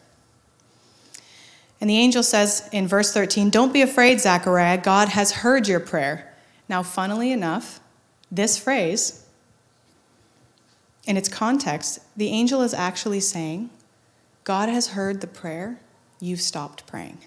And 1.85 1.91
the 1.91 1.99
angel 1.99 2.23
says 2.23 2.67
in 2.73 2.89
verse 2.89 3.13
13, 3.13 3.51
Don't 3.51 3.71
be 3.71 3.83
afraid, 3.83 4.19
Zechariah, 4.19 4.79
God 4.79 5.11
has 5.11 5.33
heard 5.33 5.69
your 5.69 5.81
prayer. 5.81 6.33
Now, 6.67 6.83
funnily 6.83 7.31
enough, 7.31 7.79
this 8.33 8.57
phrase, 8.57 9.27
in 11.07 11.19
its 11.19 11.29
context, 11.29 11.99
the 12.17 12.29
angel 12.29 12.63
is 12.63 12.73
actually 12.73 13.21
saying, 13.21 13.69
God 14.45 14.71
has 14.71 14.93
heard 14.93 15.21
the 15.21 15.27
prayer, 15.27 15.79
you've 16.21 16.41
stopped 16.41 16.87
praying. 16.87 17.19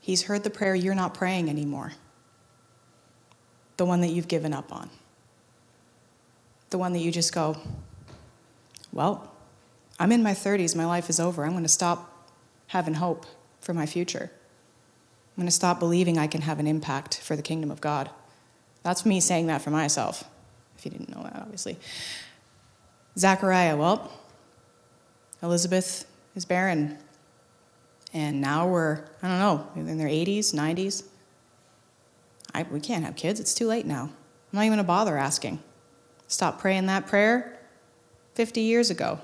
He's 0.00 0.24
heard 0.24 0.42
the 0.42 0.50
prayer. 0.50 0.74
You're 0.74 0.96
not 0.96 1.14
praying 1.14 1.48
anymore, 1.48 1.92
the 3.76 3.86
one 3.86 4.00
that 4.00 4.08
you've 4.08 4.26
given 4.26 4.52
up 4.52 4.72
on, 4.72 4.90
the 6.70 6.78
one 6.78 6.92
that 6.94 6.98
you 6.98 7.12
just 7.12 7.32
go, 7.32 7.56
Well, 8.92 9.32
I'm 9.98 10.12
in 10.12 10.22
my 10.22 10.32
30s, 10.32 10.76
my 10.76 10.86
life 10.86 11.10
is 11.10 11.18
over. 11.18 11.44
I'm 11.44 11.52
going 11.52 11.64
to 11.64 11.68
stop 11.68 12.28
having 12.68 12.94
hope 12.94 13.26
for 13.60 13.74
my 13.74 13.86
future. 13.86 14.30
I'm 14.30 15.42
going 15.42 15.48
to 15.48 15.52
stop 15.52 15.78
believing 15.78 16.18
I 16.18 16.26
can 16.26 16.42
have 16.42 16.58
an 16.58 16.66
impact 16.66 17.20
for 17.20 17.36
the 17.36 17.42
kingdom 17.42 17.70
of 17.70 17.80
God. 17.80 18.10
That's 18.82 19.04
me 19.04 19.20
saying 19.20 19.48
that 19.48 19.62
for 19.62 19.70
myself, 19.70 20.24
if 20.76 20.84
you 20.84 20.90
didn't 20.90 21.14
know 21.14 21.22
that, 21.22 21.36
obviously. 21.36 21.76
Zachariah, 23.16 23.76
well, 23.76 24.12
Elizabeth 25.42 26.06
is 26.34 26.44
barren. 26.44 26.98
And 28.12 28.40
now 28.40 28.66
we're, 28.66 29.04
I 29.22 29.28
don't 29.28 29.38
know, 29.38 29.68
in 29.76 29.98
their 29.98 30.08
80s, 30.08 30.54
90s. 30.54 31.04
I, 32.54 32.62
we 32.62 32.80
can't 32.80 33.04
have 33.04 33.16
kids. 33.16 33.40
It's 33.40 33.54
too 33.54 33.66
late 33.66 33.86
now. 33.86 34.04
I'm 34.04 34.10
not 34.52 34.62
even 34.62 34.76
going 34.76 34.78
to 34.78 34.84
bother 34.84 35.18
asking. 35.18 35.60
Stop 36.26 36.58
praying 36.58 36.86
that 36.86 37.06
prayer 37.06 37.58
50 38.34 38.60
years 38.60 38.90
ago. 38.90 39.20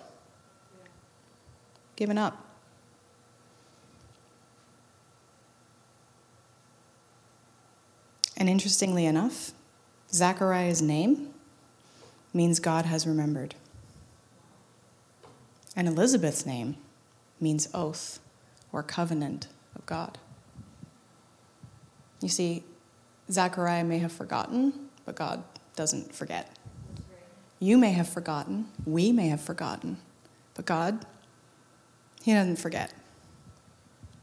Given 1.96 2.18
up. 2.18 2.44
And 8.36 8.48
interestingly 8.48 9.06
enough, 9.06 9.52
Zachariah's 10.12 10.82
name 10.82 11.30
means 12.32 12.58
God 12.58 12.84
has 12.84 13.06
remembered. 13.06 13.54
And 15.76 15.88
Elizabeth's 15.88 16.44
name 16.44 16.76
means 17.40 17.68
oath 17.72 18.20
or 18.72 18.82
covenant 18.82 19.46
of 19.74 19.86
God. 19.86 20.18
You 22.20 22.28
see, 22.28 22.64
Zechariah 23.30 23.84
may 23.84 23.98
have 23.98 24.12
forgotten, 24.12 24.88
but 25.04 25.14
God 25.14 25.42
doesn't 25.76 26.14
forget. 26.14 26.56
You 27.60 27.78
may 27.78 27.92
have 27.92 28.08
forgotten, 28.08 28.66
we 28.84 29.12
may 29.12 29.28
have 29.28 29.40
forgotten, 29.40 29.98
but 30.54 30.66
God, 30.66 31.06
He 32.24 32.32
doesn't 32.32 32.56
forget. 32.56 32.92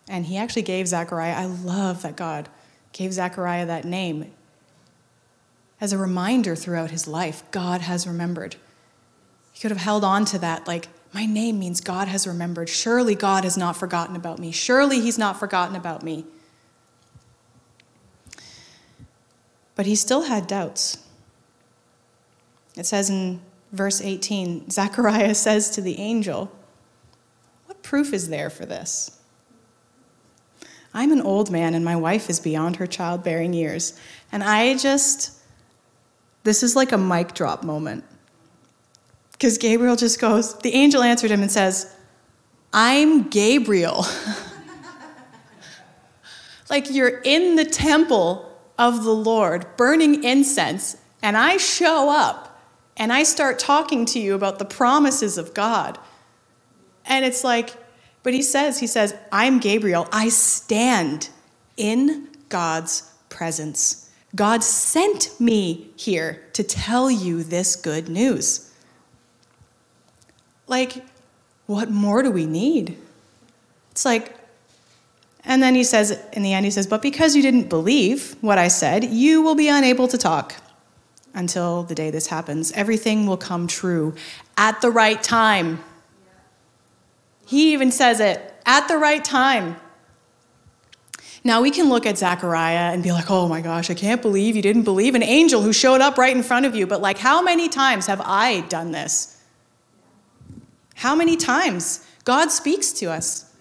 And 0.10 0.26
He 0.26 0.38
actually 0.38 0.64
gave 0.64 0.88
Zechariah, 0.88 1.36
I 1.36 1.46
love 1.46 2.02
that 2.02 2.16
God 2.16 2.50
gave 2.92 3.14
Zechariah 3.14 3.66
that 3.68 3.86
name 3.86 4.32
as 5.80 5.94
a 5.94 5.98
reminder 5.98 6.56
throughout 6.56 6.92
his 6.92 7.08
life. 7.08 7.44
God 7.52 7.82
has 7.82 8.06
remembered. 8.06 8.56
He 9.54 9.60
could 9.62 9.72
have 9.72 9.80
held 9.80 10.04
on 10.04 10.26
to 10.26 10.40
that, 10.40 10.68
like, 10.68 10.88
my 11.14 11.26
name 11.26 11.60
means 11.60 11.82
God 11.82 12.08
has 12.08 12.26
remembered. 12.26 12.70
Surely 12.70 13.16
God 13.16 13.44
has 13.44 13.58
not 13.58 13.76
forgotten 13.76 14.16
about 14.16 14.40
me. 14.40 14.52
Surely 14.52 15.02
He's 15.02 15.18
not 15.18 15.40
forgotten 15.40 15.76
about 15.76 16.04
me. 16.04 16.26
But 19.76 19.86
he 19.86 19.96
still 19.96 20.24
had 20.24 20.48
doubts. 20.48 21.04
It 22.76 22.86
says 22.86 23.10
in 23.10 23.42
verse 23.72 24.02
18 24.02 24.70
Zechariah 24.70 25.36
says 25.36 25.70
to 25.72 25.82
the 25.82 25.98
angel, 26.00 26.52
proof 27.84 28.14
is 28.14 28.30
there 28.30 28.50
for 28.50 28.66
this? 28.66 29.22
I'm 30.94 31.12
an 31.12 31.22
old 31.22 31.52
man 31.52 31.74
and 31.74 31.86
my 31.86 31.96
wife 31.96 32.30
is 32.30 32.40
beyond 32.40 32.78
her 32.78 32.88
childbearing 32.88 33.54
years. 33.54 33.98
And 34.32 34.44
I 34.44 34.78
just, 34.78 35.32
this 36.44 36.64
is 36.64 36.76
like 36.76 36.92
a 36.92 36.98
mic 36.98 37.34
drop 37.34 37.64
moment. 37.64 38.04
Because 39.32 39.58
Gabriel 39.58 39.96
just 39.96 40.20
goes, 40.20 40.58
the 40.60 40.74
angel 40.74 41.02
answered 41.02 41.32
him 41.32 41.42
and 41.42 41.52
says, 41.52 41.96
I'm 42.74 43.30
Gabriel. 43.30 44.06
like 46.70 46.92
you're 46.92 47.22
in 47.24 47.56
the 47.56 47.66
temple 47.66 48.48
of 48.78 49.04
the 49.04 49.14
Lord 49.14 49.66
burning 49.78 50.24
incense, 50.24 50.98
and 51.22 51.38
I 51.38 51.58
show 51.58 52.10
up 52.10 52.48
and 52.98 53.12
I 53.12 53.24
start 53.24 53.60
talking 53.60 54.06
to 54.08 54.20
you 54.20 54.36
about 54.36 54.60
the 54.60 54.66
promises 54.66 55.38
of 55.38 55.54
God. 55.54 55.98
And 57.12 57.26
it's 57.26 57.44
like, 57.44 57.74
but 58.24 58.34
he 58.34 58.42
says, 58.42 58.80
he 58.80 58.88
says, 58.88 59.14
I'm 59.34 59.60
Gabriel. 59.60 60.08
I 60.14 60.30
stand 60.30 61.30
in 61.76 62.30
God's 62.48 63.12
presence. 63.28 64.10
God 64.34 64.64
sent 64.64 65.38
me 65.38 65.90
here 65.98 66.42
to 66.54 66.64
tell 66.64 67.12
you 67.12 67.44
this 67.44 67.76
good 67.76 68.08
news. 68.08 68.72
Like, 70.68 71.04
what 71.66 71.92
more 71.92 72.24
do 72.24 72.32
we 72.32 72.46
need? 72.46 72.98
It's 73.92 74.06
like, 74.06 74.34
and 75.44 75.62
then 75.62 75.76
he 75.76 75.84
says, 75.84 76.18
in 76.32 76.44
the 76.44 76.54
end, 76.54 76.64
he 76.64 76.72
says, 76.72 76.88
But 76.88 77.02
because 77.02 77.36
you 77.36 77.42
didn't 77.42 77.68
believe 77.68 78.38
what 78.40 78.58
I 78.58 78.70
said, 78.70 79.04
you 79.04 79.42
will 79.42 79.56
be 79.56 79.68
unable 79.68 80.08
to 80.08 80.18
talk 80.18 80.56
until 81.34 81.84
the 81.84 81.96
day 81.96 82.10
this 82.10 82.28
happens. 82.28 82.72
Everything 82.72 83.28
will 83.28 83.38
come 83.38 83.68
true 83.68 84.16
at 84.56 84.80
the 84.80 84.90
right 84.90 85.22
time. 85.22 85.84
He 87.52 87.74
even 87.74 87.92
says 87.92 88.22
it 88.22 88.54
at 88.66 88.88
the 88.88 88.96
right 88.96 89.22
time. 89.22 89.76
Now 91.44 91.62
we 91.62 91.70
can 91.70 91.90
look 91.90 92.06
at 92.06 92.18
Zechariah 92.18 92.94
and 92.94 93.04
be 93.04 93.12
like, 93.12 93.30
oh 93.30 93.50
my 93.50 93.60
gosh, 93.60 93.90
I 93.90 93.94
can't 93.94 94.22
believe 94.22 94.56
you 94.56 94.62
didn't 94.62 94.84
believe 94.84 95.16
an 95.16 95.22
angel 95.22 95.62
who 95.62 95.74
showed 95.74 96.00
up 96.00 96.18
right 96.18 96.34
in 96.34 96.44
front 96.44 96.66
of 96.66 96.76
you. 96.76 96.88
But 96.88 97.02
like, 97.02 97.18
how 97.18 97.42
many 97.42 97.68
times 97.68 98.06
have 98.08 98.22
I 98.24 98.62
done 98.70 98.94
this? 98.94 99.38
How 100.96 101.14
many 101.14 101.36
times? 101.36 102.08
God 102.24 102.52
speaks 102.52 102.94
to 102.94 103.08
us. 103.08 103.54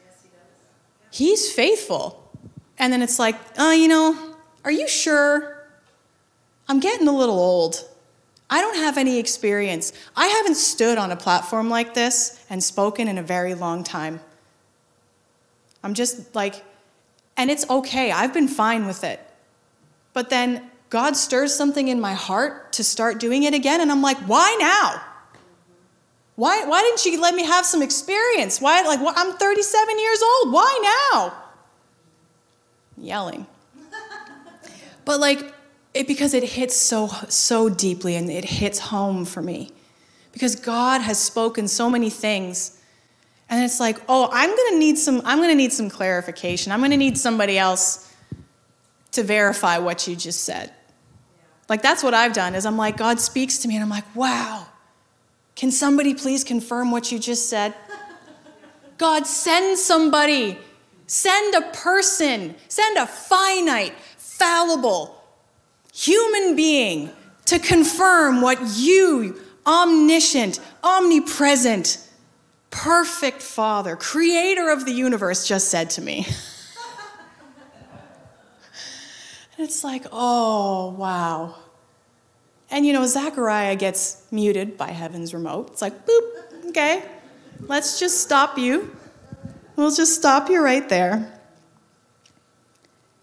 He's 1.11 1.50
faithful. 1.52 2.30
And 2.78 2.92
then 2.92 3.02
it's 3.02 3.18
like, 3.18 3.35
oh, 3.59 3.73
you 3.73 3.88
know, 3.88 4.37
are 4.64 4.70
you 4.70 4.87
sure? 4.87 5.66
I'm 6.68 6.78
getting 6.78 7.09
a 7.09 7.12
little 7.12 7.40
old. 7.40 7.89
I 8.50 8.61
don't 8.61 8.76
have 8.76 8.99
any 8.99 9.19
experience. 9.19 9.92
I 10.16 10.26
haven't 10.26 10.57
stood 10.57 10.99
on 10.99 11.12
a 11.12 11.16
platform 11.16 11.71
like 11.71 11.95
this 11.95 12.45
and 12.50 12.62
spoken 12.62 13.07
in 13.07 13.16
a 13.16 13.23
very 13.23 13.54
long 13.54 13.85
time. 13.85 14.21
I'm 15.85 15.95
just 15.95 16.35
like, 16.35 16.64
and 17.37 17.50
it's 17.50 17.69
okay. 17.71 18.11
I've 18.11 18.35
been 18.35 18.49
fine 18.49 18.87
with 18.87 19.04
it. 19.04 19.21
But 20.12 20.30
then 20.30 20.69
God 20.90 21.16
stirs 21.16 21.54
something 21.54 21.87
in 21.88 22.00
my 22.00 22.14
heart 22.14 22.73
to 22.75 22.85
start 22.85 23.21
doing 23.21 23.45
it 23.45 23.54
again, 23.54 23.80
and 23.80 23.90
I'm 23.90 24.02
like, 24.02 24.19
why 24.19 24.57
now? 24.61 25.00
Why, 26.35 26.64
why 26.64 26.83
didn't 26.83 27.04
you 27.04 27.21
let 27.21 27.35
me 27.35 27.45
have 27.45 27.64
some 27.64 27.83
experience? 27.83 28.61
Why, 28.61 28.83
like, 28.83 28.99
I'm 29.16 29.37
37 29.37 29.99
years 29.99 30.23
old. 30.23 30.52
Why 30.52 31.09
now? 31.12 31.35
Yelling. 32.99 33.47
But, 35.04 35.19
like, 35.19 35.54
it, 35.92 36.06
because 36.06 36.35
it 36.35 36.44
hits 36.44 36.76
so, 36.76 37.09
so 37.28 37.68
deeply 37.68 38.16
and 38.16 38.30
it 38.30 38.44
hits 38.44 38.78
home 38.78 39.25
for 39.25 39.42
me. 39.42 39.70
Because 40.32 40.54
God 40.54 41.00
has 41.00 41.18
spoken 41.18 41.66
so 41.66 41.90
many 41.90 42.11
things. 42.11 42.80
And 43.49 43.64
it's 43.64 43.80
like, 43.80 43.99
oh, 44.09 44.28
I'm 44.32 44.50
gonna 44.50 44.78
need 44.78 44.97
some, 44.97 45.23
I'm 45.25 45.40
gonna 45.40 45.56
need 45.56 45.73
some 45.73 45.90
clarification. 45.90 46.70
I'm 46.70 46.80
gonna 46.80 46.97
need 46.97 47.18
somebody 47.18 47.59
else 47.59 48.14
to 49.12 49.25
verify 49.25 49.78
what 49.78 50.06
you 50.06 50.14
just 50.14 50.44
said. 50.44 50.73
Like 51.68 51.82
that's 51.82 52.02
what 52.02 52.14
I've 52.14 52.32
done, 52.32 52.54
is 52.54 52.64
I'm 52.64 52.76
like, 52.76 52.97
God 52.97 53.18
speaks 53.20 53.59
to 53.59 53.68
me, 53.68 53.75
and 53.75 53.82
I'm 53.82 53.90
like, 53.90 54.04
wow, 54.14 54.66
can 55.56 55.73
somebody 55.73 56.14
please 56.14 56.44
confirm 56.44 56.92
what 56.92 57.11
you 57.11 57.18
just 57.18 57.49
said? 57.49 57.75
God, 58.99 59.26
send 59.26 59.78
somebody. 59.78 60.59
Send 61.06 61.54
a 61.56 61.62
person. 61.73 62.54
Send 62.68 62.99
a 62.99 63.06
finite, 63.06 63.94
fallible 64.16 65.19
human 65.92 66.56
being 66.56 67.11
to 67.47 67.59
confirm 67.59 68.40
what 68.40 68.59
you, 68.76 69.40
omniscient, 69.66 70.61
omnipresent, 70.82 72.06
perfect 72.70 73.42
Father, 73.42 73.97
creator 73.97 74.70
of 74.70 74.85
the 74.85 74.92
universe, 74.92 75.47
just 75.47 75.68
said 75.68 75.90
to 75.90 76.00
me. 76.02 76.26
and 79.56 79.66
it's 79.66 79.82
like, 79.82 80.06
oh, 80.12 80.90
wow. 80.90 81.56
And 82.70 82.87
you 82.87 82.92
know, 82.92 83.04
Zachariah 83.06 83.75
gets 83.76 84.25
muted 84.30 84.78
by 84.78 84.90
heaven's 84.92 85.35
remote. 85.35 85.70
It's 85.73 85.82
like, 85.82 86.06
boop, 86.06 86.68
okay, 86.68 87.02
let's 87.62 87.99
just 87.99 88.20
stop 88.20 88.56
you. 88.58 88.97
We'll 89.76 89.91
just 89.91 90.14
stop 90.14 90.49
you 90.49 90.62
right 90.62 90.88
there. 90.88 91.41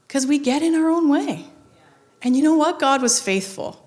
Because 0.08 0.26
we 0.28 0.38
get 0.38 0.62
in 0.62 0.76
our 0.76 0.90
own 0.90 1.08
way. 1.10 1.46
And 2.22 2.36
you 2.36 2.44
know 2.44 2.56
what? 2.56 2.80
God 2.80 3.02
was 3.02 3.22
faithful. 3.22 3.84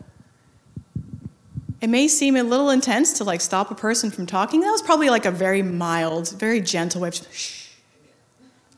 It 1.80 1.88
may 1.88 2.08
seem 2.08 2.36
a 2.36 2.42
little 2.42 2.70
intense 2.70 3.14
to 3.14 3.24
like 3.24 3.40
stop 3.40 3.70
a 3.70 3.74
person 3.74 4.10
from 4.10 4.26
talking. 4.26 4.60
That 4.60 4.70
was 4.70 4.82
probably 4.82 5.08
like 5.08 5.24
a 5.24 5.30
very 5.30 5.62
mild, 5.62 6.30
very 6.32 6.60
gentle 6.60 7.00
way 7.00 7.08
of 7.08 7.14
shh, 7.14 7.68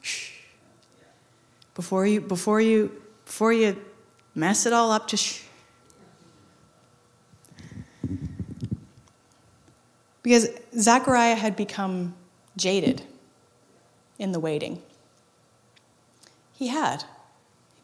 shh. 0.01 0.31
Before 1.75 2.07
you, 2.07 2.21
before 2.21 2.61
you, 2.61 3.03
before 3.25 3.53
you 3.53 3.83
mess 4.35 4.67
it 4.67 4.73
all 4.73 4.93
up, 4.93 5.09
just 5.09 5.25
shh. 5.25 5.43
Because 10.23 10.49
Zechariah 10.79 11.35
had 11.35 11.57
become 11.57 12.15
jaded 12.57 13.03
in 14.19 14.31
the 14.31 14.39
waiting. 14.39 14.81
He 16.53 16.69
had 16.69 17.05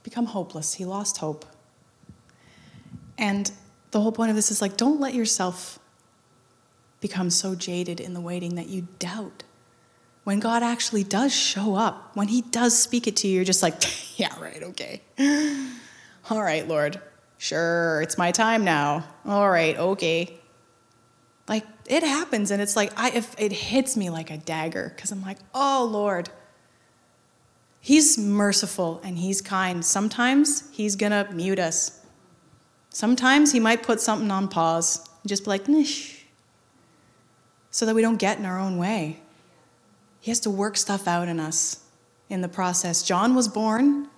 become 0.04 0.26
hopeless. 0.26 0.74
He 0.74 0.84
lost 0.84 1.16
hope. 1.16 1.44
And 3.18 3.50
the 3.90 4.00
whole 4.00 4.12
point 4.12 4.30
of 4.30 4.36
this 4.36 4.50
is 4.50 4.62
like, 4.62 4.76
don't 4.76 5.00
let 5.00 5.12
yourself 5.12 5.78
become 7.00 7.30
so 7.30 7.54
jaded 7.54 8.00
in 8.00 8.14
the 8.14 8.20
waiting 8.20 8.54
that 8.54 8.68
you 8.68 8.86
doubt. 8.98 9.42
When 10.24 10.40
God 10.40 10.62
actually 10.62 11.04
does 11.04 11.34
show 11.34 11.74
up, 11.74 12.14
when 12.14 12.28
He 12.28 12.42
does 12.42 12.78
speak 12.78 13.06
it 13.06 13.16
to 13.16 13.28
you, 13.28 13.36
you're 13.36 13.44
just 13.44 13.62
like, 13.62 13.74
yeah, 14.18 14.38
right, 14.40 14.62
okay. 14.62 15.02
All 16.30 16.42
right, 16.42 16.66
Lord, 16.66 17.00
sure, 17.38 18.02
it's 18.02 18.18
my 18.18 18.30
time 18.30 18.64
now. 18.64 19.04
All 19.24 19.48
right, 19.50 19.76
okay. 19.76 20.38
Like 21.48 21.64
it 21.86 22.02
happens, 22.02 22.50
and 22.50 22.60
it's 22.60 22.76
like 22.76 22.92
I, 22.96 23.10
if 23.10 23.34
it 23.38 23.52
hits 23.52 23.96
me 23.96 24.10
like 24.10 24.30
a 24.30 24.36
dagger 24.36 24.92
because 24.94 25.10
I'm 25.10 25.22
like, 25.22 25.38
oh 25.54 25.88
Lord, 25.90 26.28
He's 27.80 28.18
merciful 28.18 29.00
and 29.02 29.16
He's 29.16 29.40
kind. 29.40 29.82
Sometimes 29.82 30.68
He's 30.72 30.94
gonna 30.94 31.26
mute 31.32 31.58
us. 31.58 32.04
Sometimes 32.98 33.52
He 33.52 33.60
might 33.60 33.84
put 33.84 34.00
something 34.00 34.28
on 34.28 34.48
pause 34.48 35.08
and 35.22 35.28
just 35.28 35.44
be 35.44 35.50
like, 35.50 35.68
Nish, 35.68 36.24
so 37.70 37.86
that 37.86 37.94
we 37.94 38.02
don't 38.02 38.16
get 38.16 38.40
in 38.40 38.44
our 38.44 38.58
own 38.58 38.76
way. 38.76 39.20
He 40.18 40.32
has 40.32 40.40
to 40.40 40.50
work 40.50 40.76
stuff 40.76 41.06
out 41.06 41.28
in 41.28 41.38
us 41.38 41.84
in 42.28 42.40
the 42.40 42.48
process. 42.48 43.04
John 43.04 43.36
was 43.36 43.46
born, 43.46 44.08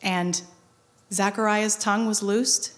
and 0.00 0.40
Zachariah's 1.12 1.76
tongue 1.76 2.06
was 2.06 2.22
loosed, 2.22 2.72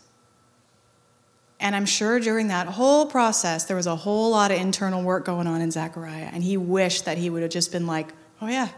and 1.60 1.76
I'm 1.76 1.86
sure 1.86 2.18
during 2.18 2.48
that 2.48 2.66
whole 2.66 3.06
process, 3.06 3.66
there 3.66 3.76
was 3.76 3.86
a 3.86 3.94
whole 3.94 4.32
lot 4.32 4.50
of 4.50 4.60
internal 4.60 5.04
work 5.04 5.24
going 5.24 5.46
on 5.46 5.60
in 5.60 5.70
Zechariah. 5.70 6.30
And 6.32 6.42
he 6.42 6.56
wished 6.56 7.04
that 7.04 7.18
he 7.18 7.30
would 7.30 7.42
have 7.42 7.52
just 7.52 7.70
been 7.70 7.86
like, 7.86 8.08
oh, 8.42 8.48
yeah, 8.48 8.70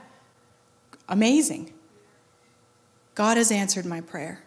amazing. 1.09 1.73
God 3.15 3.39
has 3.39 3.51
answered 3.51 3.87
my 3.87 4.03
prayer. 4.03 4.43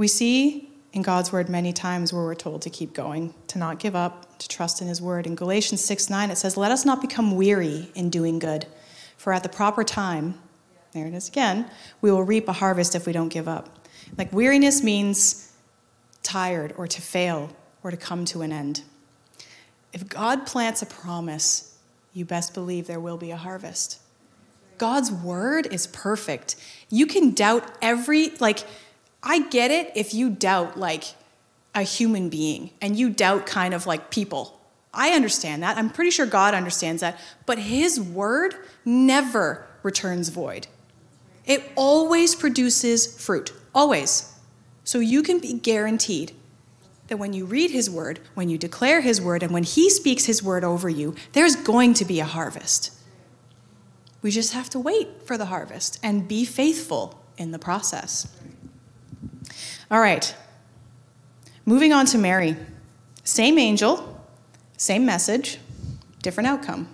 We 0.00 0.08
see 0.08 0.70
in 0.94 1.02
God's 1.02 1.30
word 1.30 1.50
many 1.50 1.74
times 1.74 2.10
where 2.10 2.22
we're 2.22 2.34
told 2.34 2.62
to 2.62 2.70
keep 2.70 2.94
going, 2.94 3.34
to 3.48 3.58
not 3.58 3.78
give 3.78 3.94
up, 3.94 4.38
to 4.38 4.48
trust 4.48 4.80
in 4.80 4.88
his 4.88 5.02
word. 5.02 5.26
In 5.26 5.34
Galatians 5.34 5.84
6 5.84 6.08
9, 6.08 6.30
it 6.30 6.38
says, 6.38 6.56
Let 6.56 6.72
us 6.72 6.86
not 6.86 7.02
become 7.02 7.36
weary 7.36 7.90
in 7.94 8.08
doing 8.08 8.38
good, 8.38 8.66
for 9.18 9.34
at 9.34 9.42
the 9.42 9.50
proper 9.50 9.84
time, 9.84 10.40
there 10.92 11.06
it 11.06 11.12
is 11.12 11.28
again, 11.28 11.70
we 12.00 12.10
will 12.10 12.22
reap 12.22 12.48
a 12.48 12.54
harvest 12.54 12.94
if 12.94 13.04
we 13.04 13.12
don't 13.12 13.28
give 13.28 13.46
up. 13.46 13.86
Like 14.16 14.32
weariness 14.32 14.82
means 14.82 15.52
tired 16.22 16.72
or 16.78 16.86
to 16.86 17.02
fail 17.02 17.54
or 17.82 17.90
to 17.90 17.98
come 17.98 18.24
to 18.24 18.40
an 18.40 18.54
end. 18.54 18.80
If 19.92 20.08
God 20.08 20.46
plants 20.46 20.80
a 20.80 20.86
promise, 20.86 21.76
you 22.14 22.24
best 22.24 22.54
believe 22.54 22.86
there 22.86 23.00
will 23.00 23.18
be 23.18 23.32
a 23.32 23.36
harvest. 23.36 24.00
God's 24.78 25.12
word 25.12 25.68
is 25.70 25.86
perfect. 25.88 26.56
You 26.88 27.04
can 27.04 27.32
doubt 27.32 27.70
every, 27.82 28.30
like, 28.40 28.64
I 29.22 29.40
get 29.48 29.70
it 29.70 29.92
if 29.94 30.14
you 30.14 30.30
doubt, 30.30 30.78
like, 30.78 31.14
a 31.74 31.82
human 31.82 32.28
being 32.28 32.70
and 32.80 32.98
you 32.98 33.10
doubt 33.10 33.46
kind 33.46 33.74
of 33.74 33.86
like 33.86 34.10
people. 34.10 34.60
I 34.92 35.10
understand 35.10 35.62
that. 35.62 35.76
I'm 35.76 35.90
pretty 35.90 36.10
sure 36.10 36.26
God 36.26 36.52
understands 36.52 37.00
that. 37.00 37.20
But 37.46 37.58
His 37.58 38.00
word 38.00 38.54
never 38.84 39.66
returns 39.82 40.28
void, 40.28 40.66
it 41.46 41.62
always 41.74 42.34
produces 42.34 43.06
fruit. 43.20 43.52
Always. 43.74 44.34
So 44.82 44.98
you 44.98 45.22
can 45.22 45.38
be 45.38 45.52
guaranteed 45.52 46.32
that 47.06 47.18
when 47.18 47.32
you 47.32 47.44
read 47.44 47.70
his 47.70 47.90
word, 47.90 48.20
when 48.34 48.48
you 48.48 48.56
declare 48.56 49.00
his 49.00 49.20
word, 49.20 49.42
and 49.42 49.52
when 49.52 49.64
he 49.64 49.90
speaks 49.90 50.24
his 50.24 50.42
word 50.42 50.64
over 50.64 50.88
you, 50.88 51.14
there's 51.32 51.56
going 51.56 51.94
to 51.94 52.04
be 52.04 52.20
a 52.20 52.24
harvest. 52.24 52.92
We 54.22 54.30
just 54.30 54.52
have 54.52 54.70
to 54.70 54.78
wait 54.78 55.22
for 55.24 55.36
the 55.36 55.46
harvest 55.46 55.98
and 56.02 56.28
be 56.28 56.44
faithful 56.44 57.20
in 57.36 57.50
the 57.50 57.58
process. 57.58 58.36
All 59.90 60.00
right. 60.00 60.32
Moving 61.64 61.92
on 61.92 62.06
to 62.06 62.18
Mary. 62.18 62.56
Same 63.24 63.58
angel, 63.58 64.06
Same 64.76 65.04
message, 65.04 65.58
different 66.22 66.46
outcome. 66.46 66.88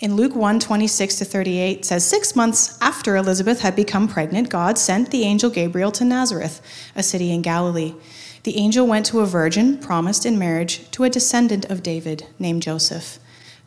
In 0.00 0.16
Luke 0.16 0.34
1 0.34 0.60
26 0.60 1.16
to 1.16 1.24
38 1.24 1.84
says, 1.84 2.04
Six 2.04 2.36
months 2.36 2.78
after 2.80 3.16
Elizabeth 3.16 3.60
had 3.60 3.74
become 3.74 4.06
pregnant, 4.06 4.48
God 4.48 4.76
sent 4.76 5.10
the 5.10 5.22
angel 5.22 5.50
Gabriel 5.50 5.90
to 5.92 6.04
Nazareth, 6.04 6.60
a 6.94 7.02
city 7.02 7.32
in 7.32 7.42
Galilee. 7.42 7.94
The 8.42 8.56
angel 8.56 8.86
went 8.86 9.06
to 9.06 9.20
a 9.20 9.26
virgin 9.26 9.78
promised 9.78 10.26
in 10.26 10.38
marriage 10.38 10.88
to 10.92 11.04
a 11.04 11.10
descendant 11.10 11.64
of 11.66 11.82
David 11.82 12.26
named 12.38 12.62
Joseph. 12.62 13.18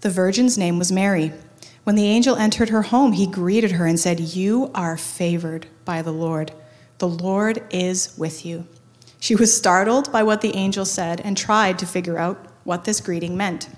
The 0.02 0.10
virgin's 0.10 0.58
name 0.58 0.78
was 0.78 0.92
Mary. 0.92 1.34
When 1.84 1.96
the 1.96 2.08
angel 2.08 2.36
entered 2.36 2.70
her 2.70 2.84
home, 2.84 3.14
he 3.14 3.26
greeted 3.26 3.72
her 3.74 3.86
and 3.86 4.00
said, 4.00 4.20
You 4.20 4.70
are 4.76 4.98
favored 4.98 5.68
by 5.86 6.02
the 6.02 6.14
Lord. 6.14 6.54
The 7.02 7.08
Lord 7.08 7.64
is 7.72 8.14
with 8.16 8.46
you. 8.46 8.68
She 9.20 9.34
was 9.34 9.58
startled 9.58 10.12
by 10.12 10.22
what 10.22 10.42
the 10.42 10.56
angel 10.56 10.86
said 10.86 11.20
and 11.20 11.36
tried 11.36 11.80
to 11.80 11.88
figure 11.88 12.20
out 12.20 12.46
what 12.64 12.86
this 12.86 13.02
greeting 13.02 13.36
meant. 13.36 13.70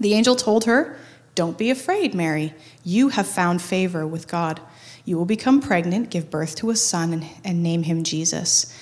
The 0.00 0.14
angel 0.14 0.34
told 0.34 0.64
her, 0.64 0.98
Don't 1.36 1.56
be 1.56 1.70
afraid, 1.70 2.16
Mary. 2.16 2.52
You 2.82 3.10
have 3.10 3.28
found 3.28 3.62
favor 3.62 4.04
with 4.04 4.26
God. 4.26 4.60
You 5.04 5.16
will 5.16 5.24
become 5.24 5.60
pregnant, 5.60 6.10
give 6.10 6.32
birth 6.32 6.56
to 6.56 6.70
a 6.70 6.74
son, 6.74 7.12
and, 7.12 7.26
and 7.44 7.62
name 7.62 7.84
him 7.84 8.02
Jesus. 8.02 8.76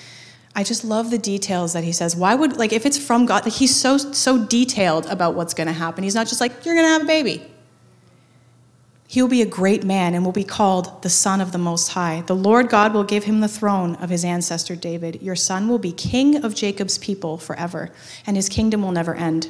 I 0.55 0.63
just 0.63 0.83
love 0.83 1.11
the 1.11 1.19
details 1.19 1.73
that 1.73 1.83
he 1.83 1.91
says. 1.91 2.15
Why 2.15 2.33
would 2.33 2.57
like 2.57 2.73
if 2.73 2.87
it's 2.87 2.97
from 2.97 3.27
God, 3.27 3.45
like 3.45 3.53
he's 3.53 3.75
so 3.75 3.99
so 3.99 4.43
detailed 4.43 5.05
about 5.05 5.35
what's 5.35 5.53
going 5.53 5.67
to 5.67 5.73
happen. 5.73 6.03
He's 6.03 6.15
not 6.15 6.25
just 6.25 6.41
like 6.41 6.65
you're 6.65 6.73
going 6.73 6.87
to 6.87 6.93
have 6.93 7.03
a 7.03 7.05
baby. 7.05 7.50
He 9.11 9.21
will 9.21 9.27
be 9.27 9.41
a 9.41 9.45
great 9.45 9.83
man 9.83 10.13
and 10.13 10.23
will 10.23 10.31
be 10.31 10.45
called 10.45 11.01
the 11.01 11.09
Son 11.09 11.41
of 11.41 11.51
the 11.51 11.57
Most 11.57 11.89
High. 11.89 12.23
The 12.27 12.33
Lord 12.33 12.69
God 12.69 12.93
will 12.93 13.03
give 13.03 13.25
him 13.25 13.41
the 13.41 13.49
throne 13.49 13.95
of 13.95 14.09
his 14.09 14.23
ancestor 14.23 14.73
David. 14.73 15.21
Your 15.21 15.35
son 15.35 15.67
will 15.67 15.79
be 15.79 15.91
king 15.91 16.45
of 16.45 16.55
Jacob's 16.55 16.97
people 16.97 17.37
forever, 17.37 17.89
and 18.25 18.37
his 18.37 18.47
kingdom 18.47 18.81
will 18.81 18.93
never 18.93 19.13
end. 19.13 19.49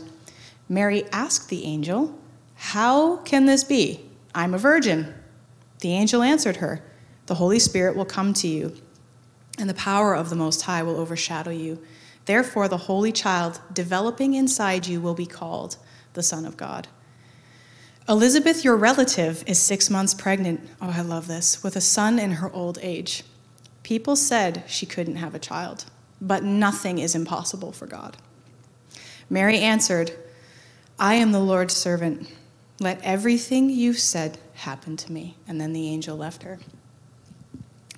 Mary 0.68 1.04
asked 1.12 1.50
the 1.50 1.64
angel, 1.64 2.20
How 2.56 3.18
can 3.18 3.46
this 3.46 3.64
be? 3.64 4.04
I'm 4.34 4.56
a 4.56 4.58
virgin. 4.58 5.14
The 5.82 5.94
angel 5.94 6.24
answered 6.24 6.56
her, 6.56 6.82
The 7.28 7.36
Holy 7.36 7.60
Spirit 7.60 7.96
will 7.96 8.06
come 8.06 8.34
to 8.34 8.48
you 8.48 8.76
and 9.60 9.70
the 9.70 9.76
power 9.76 10.16
of 10.16 10.32
the 10.32 10.36
Most 10.36 10.64
High 10.64 10.82
will 10.82 11.00
overshadow 11.00 11.52
you. 11.52 11.80
Therefore, 12.26 12.68
the 12.68 12.78
Holy 12.78 13.12
Child 13.12 13.62
developing 13.72 14.34
inside 14.34 14.88
you 14.88 15.00
will 15.00 15.14
be 15.14 15.28
called 15.28 15.78
the 16.14 16.24
Son 16.24 16.48
of 16.48 16.58
God. 16.58 16.88
Elizabeth, 18.12 18.66
your 18.66 18.76
relative, 18.76 19.42
is 19.48 19.58
six 19.58 19.90
months 19.90 20.14
pregnant. 20.14 20.60
Oh, 20.82 20.94
I 20.94 21.00
love 21.00 21.28
this, 21.28 21.64
with 21.64 21.78
a 21.78 21.82
son 21.82 22.20
in 22.20 22.32
her 22.32 22.52
old 22.52 22.78
age. 22.82 23.24
People 23.84 24.18
said 24.18 24.66
she 24.68 24.86
couldn't 24.86 25.16
have 25.16 25.34
a 25.34 25.40
child, 25.40 25.86
but 26.20 26.44
nothing 26.44 27.00
is 27.00 27.16
impossible 27.16 27.72
for 27.72 27.88
God. 27.88 28.18
Mary 29.30 29.60
answered, 29.60 30.12
I 31.00 31.14
am 31.14 31.32
the 31.32 31.40
Lord's 31.40 31.74
servant. 31.74 32.30
Let 32.82 33.00
everything 33.02 33.70
you've 33.70 34.00
said 34.00 34.38
happen 34.56 34.98
to 34.98 35.12
me. 35.14 35.38
And 35.48 35.62
then 35.62 35.72
the 35.72 35.88
angel 35.88 36.18
left 36.18 36.44
her. 36.44 36.60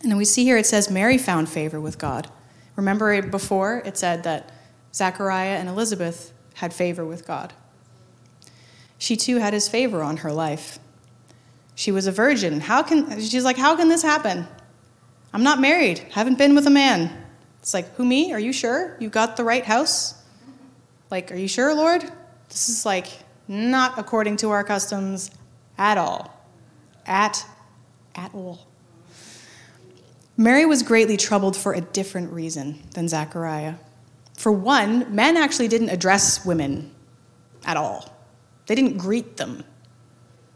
And 0.04 0.12
then 0.12 0.18
we 0.18 0.26
see 0.26 0.44
here 0.44 0.58
it 0.58 0.68
says 0.68 0.92
Mary 0.92 1.18
found 1.18 1.50
favor 1.50 1.82
with 1.82 1.98
God. 1.98 2.30
Remember 2.76 3.20
before 3.24 3.82
it 3.84 3.98
said 3.98 4.22
that 4.26 4.52
Zechariah 4.94 5.58
and 5.58 5.68
Elizabeth 5.68 6.34
had 6.54 6.72
favor 6.72 7.04
with 7.04 7.26
God. 7.26 7.52
She 9.04 9.18
too 9.18 9.40
had 9.40 9.52
his 9.52 9.68
favor 9.68 10.02
on 10.02 10.16
her 10.16 10.32
life. 10.32 10.80
She 11.76 11.92
was 11.92 12.08
a 12.08 12.12
virgin. 12.14 12.62
How 12.62 12.82
can 12.84 13.20
she's 13.20 13.44
like, 13.44 13.58
how 13.58 13.76
can 13.76 13.90
this 13.90 14.02
happen? 14.02 14.48
I'm 15.34 15.44
not 15.44 15.60
married, 15.60 16.00
haven't 16.12 16.38
been 16.38 16.56
with 16.56 16.68
a 16.68 16.70
man. 16.70 17.12
It's 17.60 17.74
like, 17.74 17.94
who 17.96 18.06
me? 18.06 18.32
Are 18.32 18.40
you 18.40 18.54
sure? 18.54 18.96
You 19.02 19.10
got 19.10 19.36
the 19.36 19.44
right 19.44 19.66
house? 19.66 20.24
Like, 21.12 21.34
are 21.34 21.36
you 21.36 21.50
sure, 21.50 21.76
Lord? 21.76 22.02
This 22.48 22.70
is 22.70 22.86
like 22.86 23.08
not 23.50 24.00
according 24.00 24.38
to 24.38 24.52
our 24.52 24.64
customs 24.64 25.32
at 25.78 25.98
all. 25.98 26.34
At 27.06 27.46
at 28.16 28.34
all. 28.34 28.68
Mary 30.38 30.66
was 30.66 30.82
greatly 30.82 31.18
troubled 31.18 31.58
for 31.58 31.74
a 31.74 31.82
different 31.82 32.32
reason 32.32 32.82
than 32.94 33.10
Zachariah. 33.10 33.74
For 34.38 34.54
one, 34.54 35.14
men 35.14 35.36
actually 35.36 35.68
didn't 35.68 35.90
address 35.90 36.46
women 36.46 36.96
at 37.66 37.76
all, 37.76 38.13
they 38.66 38.76
didn't 38.76 38.98
greet 38.98 39.38
them 39.38 39.64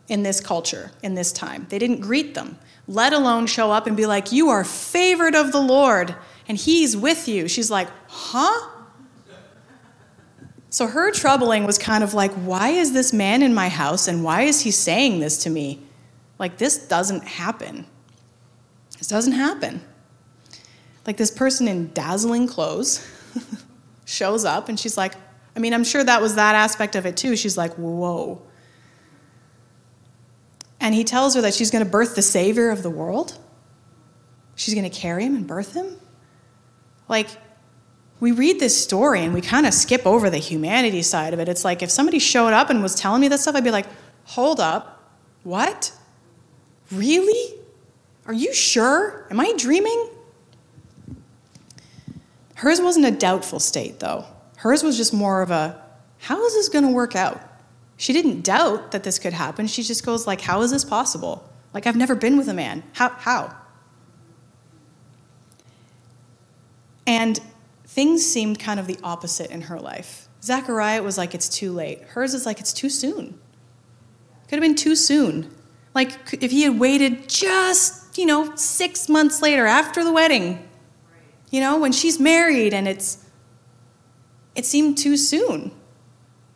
in 0.08 0.24
this 0.24 0.40
culture, 0.40 0.92
in 1.04 1.16
this 1.16 1.32
time. 1.32 1.68
They 1.70 1.80
didn't 1.80 2.00
greet 2.00 2.34
them, 2.34 2.58
let 2.88 3.14
alone 3.14 3.48
show 3.48 3.72
up 3.72 3.88
and 3.88 3.98
be 3.98 4.06
like, 4.06 4.32
You 4.32 4.50
are 4.50 4.64
favored 4.64 5.36
of 5.36 5.52
the 5.52 5.62
Lord, 5.62 6.16
and 6.48 6.58
He's 6.58 6.96
with 6.96 7.28
you. 7.28 7.48
She's 7.48 7.70
like, 7.70 7.90
Huh? 8.08 8.72
So 10.70 10.88
her 10.88 11.12
troubling 11.12 11.66
was 11.66 11.78
kind 11.78 12.04
of 12.04 12.14
like, 12.14 12.32
Why 12.34 12.70
is 12.70 12.94
this 12.94 13.12
man 13.12 13.44
in 13.44 13.54
my 13.54 13.70
house, 13.70 14.08
and 14.08 14.24
why 14.24 14.44
is 14.44 14.62
he 14.62 14.72
saying 14.72 15.20
this 15.20 15.44
to 15.44 15.50
me? 15.50 15.82
Like, 16.40 16.58
this 16.58 16.78
doesn't 16.88 17.24
happen. 17.28 17.86
This 18.98 19.08
doesn't 19.08 19.34
happen. 19.34 19.82
Like 21.08 21.16
this 21.16 21.32
person 21.32 21.70
in 21.70 21.92
dazzling 21.94 22.48
clothes 22.48 23.08
shows 24.06 24.44
up 24.44 24.68
and 24.68 24.78
she's 24.78 24.98
like, 24.98 25.14
I 25.58 25.60
mean, 25.60 25.74
I'm 25.74 25.84
sure 25.84 26.04
that 26.04 26.22
was 26.22 26.36
that 26.36 26.54
aspect 26.54 26.96
of 26.96 27.08
it 27.08 27.18
too. 27.18 27.36
She's 27.36 27.58
like, 27.58 27.74
whoa. 27.74 28.40
And 30.80 30.94
he 30.94 31.04
tells 31.04 31.34
her 31.34 31.42
that 31.42 31.56
she's 31.56 31.72
going 31.72 31.84
to 31.84 31.90
birth 31.90 32.16
the 32.16 32.22
Savior 32.22 32.70
of 32.70 32.84
the 32.84 32.92
world. 32.92 33.40
She's 34.56 34.76
going 34.76 34.88
to 34.88 34.96
carry 34.96 35.26
him 35.26 35.36
and 35.36 35.48
birth 35.48 35.74
him. 35.74 35.98
Like, 37.10 37.30
we 38.20 38.32
read 38.32 38.60
this 38.60 38.82
story 38.82 39.22
and 39.22 39.34
we 39.34 39.42
kind 39.42 39.66
of 39.66 39.74
skip 39.74 40.06
over 40.06 40.30
the 40.30 40.38
humanity 40.38 41.02
side 41.02 41.34
of 41.34 41.40
it. 41.40 41.50
It's 41.50 41.66
like 41.66 41.82
if 41.82 41.90
somebody 41.90 42.20
showed 42.20 42.54
up 42.54 42.70
and 42.70 42.84
was 42.84 42.94
telling 42.94 43.22
me 43.22 43.28
this 43.28 43.42
stuff, 43.42 43.56
I'd 43.56 43.64
be 43.64 43.72
like, 43.72 43.88
hold 44.26 44.60
up, 44.60 45.12
what? 45.44 45.92
Really? 46.92 47.60
Are 48.28 48.34
you 48.34 48.54
sure? 48.54 49.26
Am 49.32 49.40
I 49.40 49.56
dreaming? 49.58 50.12
Hers 52.54 52.80
wasn't 52.80 53.08
a 53.08 53.12
doubtful 53.12 53.60
state, 53.60 54.00
though. 54.00 54.26
Hers 54.58 54.84
was 54.84 54.98
just 54.98 55.14
more 55.14 55.42
of 55.42 55.50
a, 55.50 55.82
how 56.20 56.44
is 56.46 56.54
this 56.54 56.70
going 56.70 56.86
to 56.86 56.92
work 56.92 57.16
out? 57.16 57.42
She 57.98 58.14
didn't 58.14 58.42
doubt 58.42 58.92
that 58.92 59.04
this 59.04 59.18
could 59.18 59.34
happen. 59.34 59.66
She 59.66 59.82
just 59.82 60.06
goes 60.06 60.28
like, 60.28 60.42
how 60.42 60.62
is 60.62 60.72
this 60.72 60.86
possible? 60.86 61.50
Like 61.74 61.88
I've 61.88 61.96
never 61.96 62.16
been 62.16 62.38
with 62.38 62.48
a 62.48 62.54
man. 62.54 62.84
How 62.94 63.10
how? 63.10 63.56
And 67.06 67.40
things 67.86 68.26
seemed 68.26 68.60
kind 68.60 68.80
of 68.80 68.88
the 68.88 68.98
opposite 69.04 69.50
in 69.50 69.62
her 69.62 69.80
life. 69.80 70.28
Zachariah 70.44 71.02
was 71.02 71.18
like 71.18 71.34
it's 71.34 71.50
too 71.50 71.72
late. 71.72 72.02
Hers 72.04 72.34
is 72.34 72.46
like 72.46 72.60
it's 72.60 72.74
too 72.74 72.90
soon. 72.90 73.40
Could 74.48 74.56
have 74.56 74.62
been 74.62 74.76
too 74.76 74.96
soon. 74.96 75.52
Like 75.96 76.12
if 76.34 76.52
he 76.52 76.64
had 76.64 76.80
waited 76.80 77.28
just 77.28 78.08
you 78.18 78.26
know, 78.26 78.56
six 78.56 79.08
months 79.08 79.42
later 79.42 79.66
after 79.66 80.04
the 80.04 80.12
wedding, 80.12 80.68
you 81.52 81.60
know, 81.60 81.78
when 81.78 81.92
she's 81.92 82.20
married 82.20 82.74
and 82.74 82.88
it's, 82.88 83.24
it 84.58 84.66
seemed 84.66 84.98
too 84.98 85.16
soon 85.16 85.72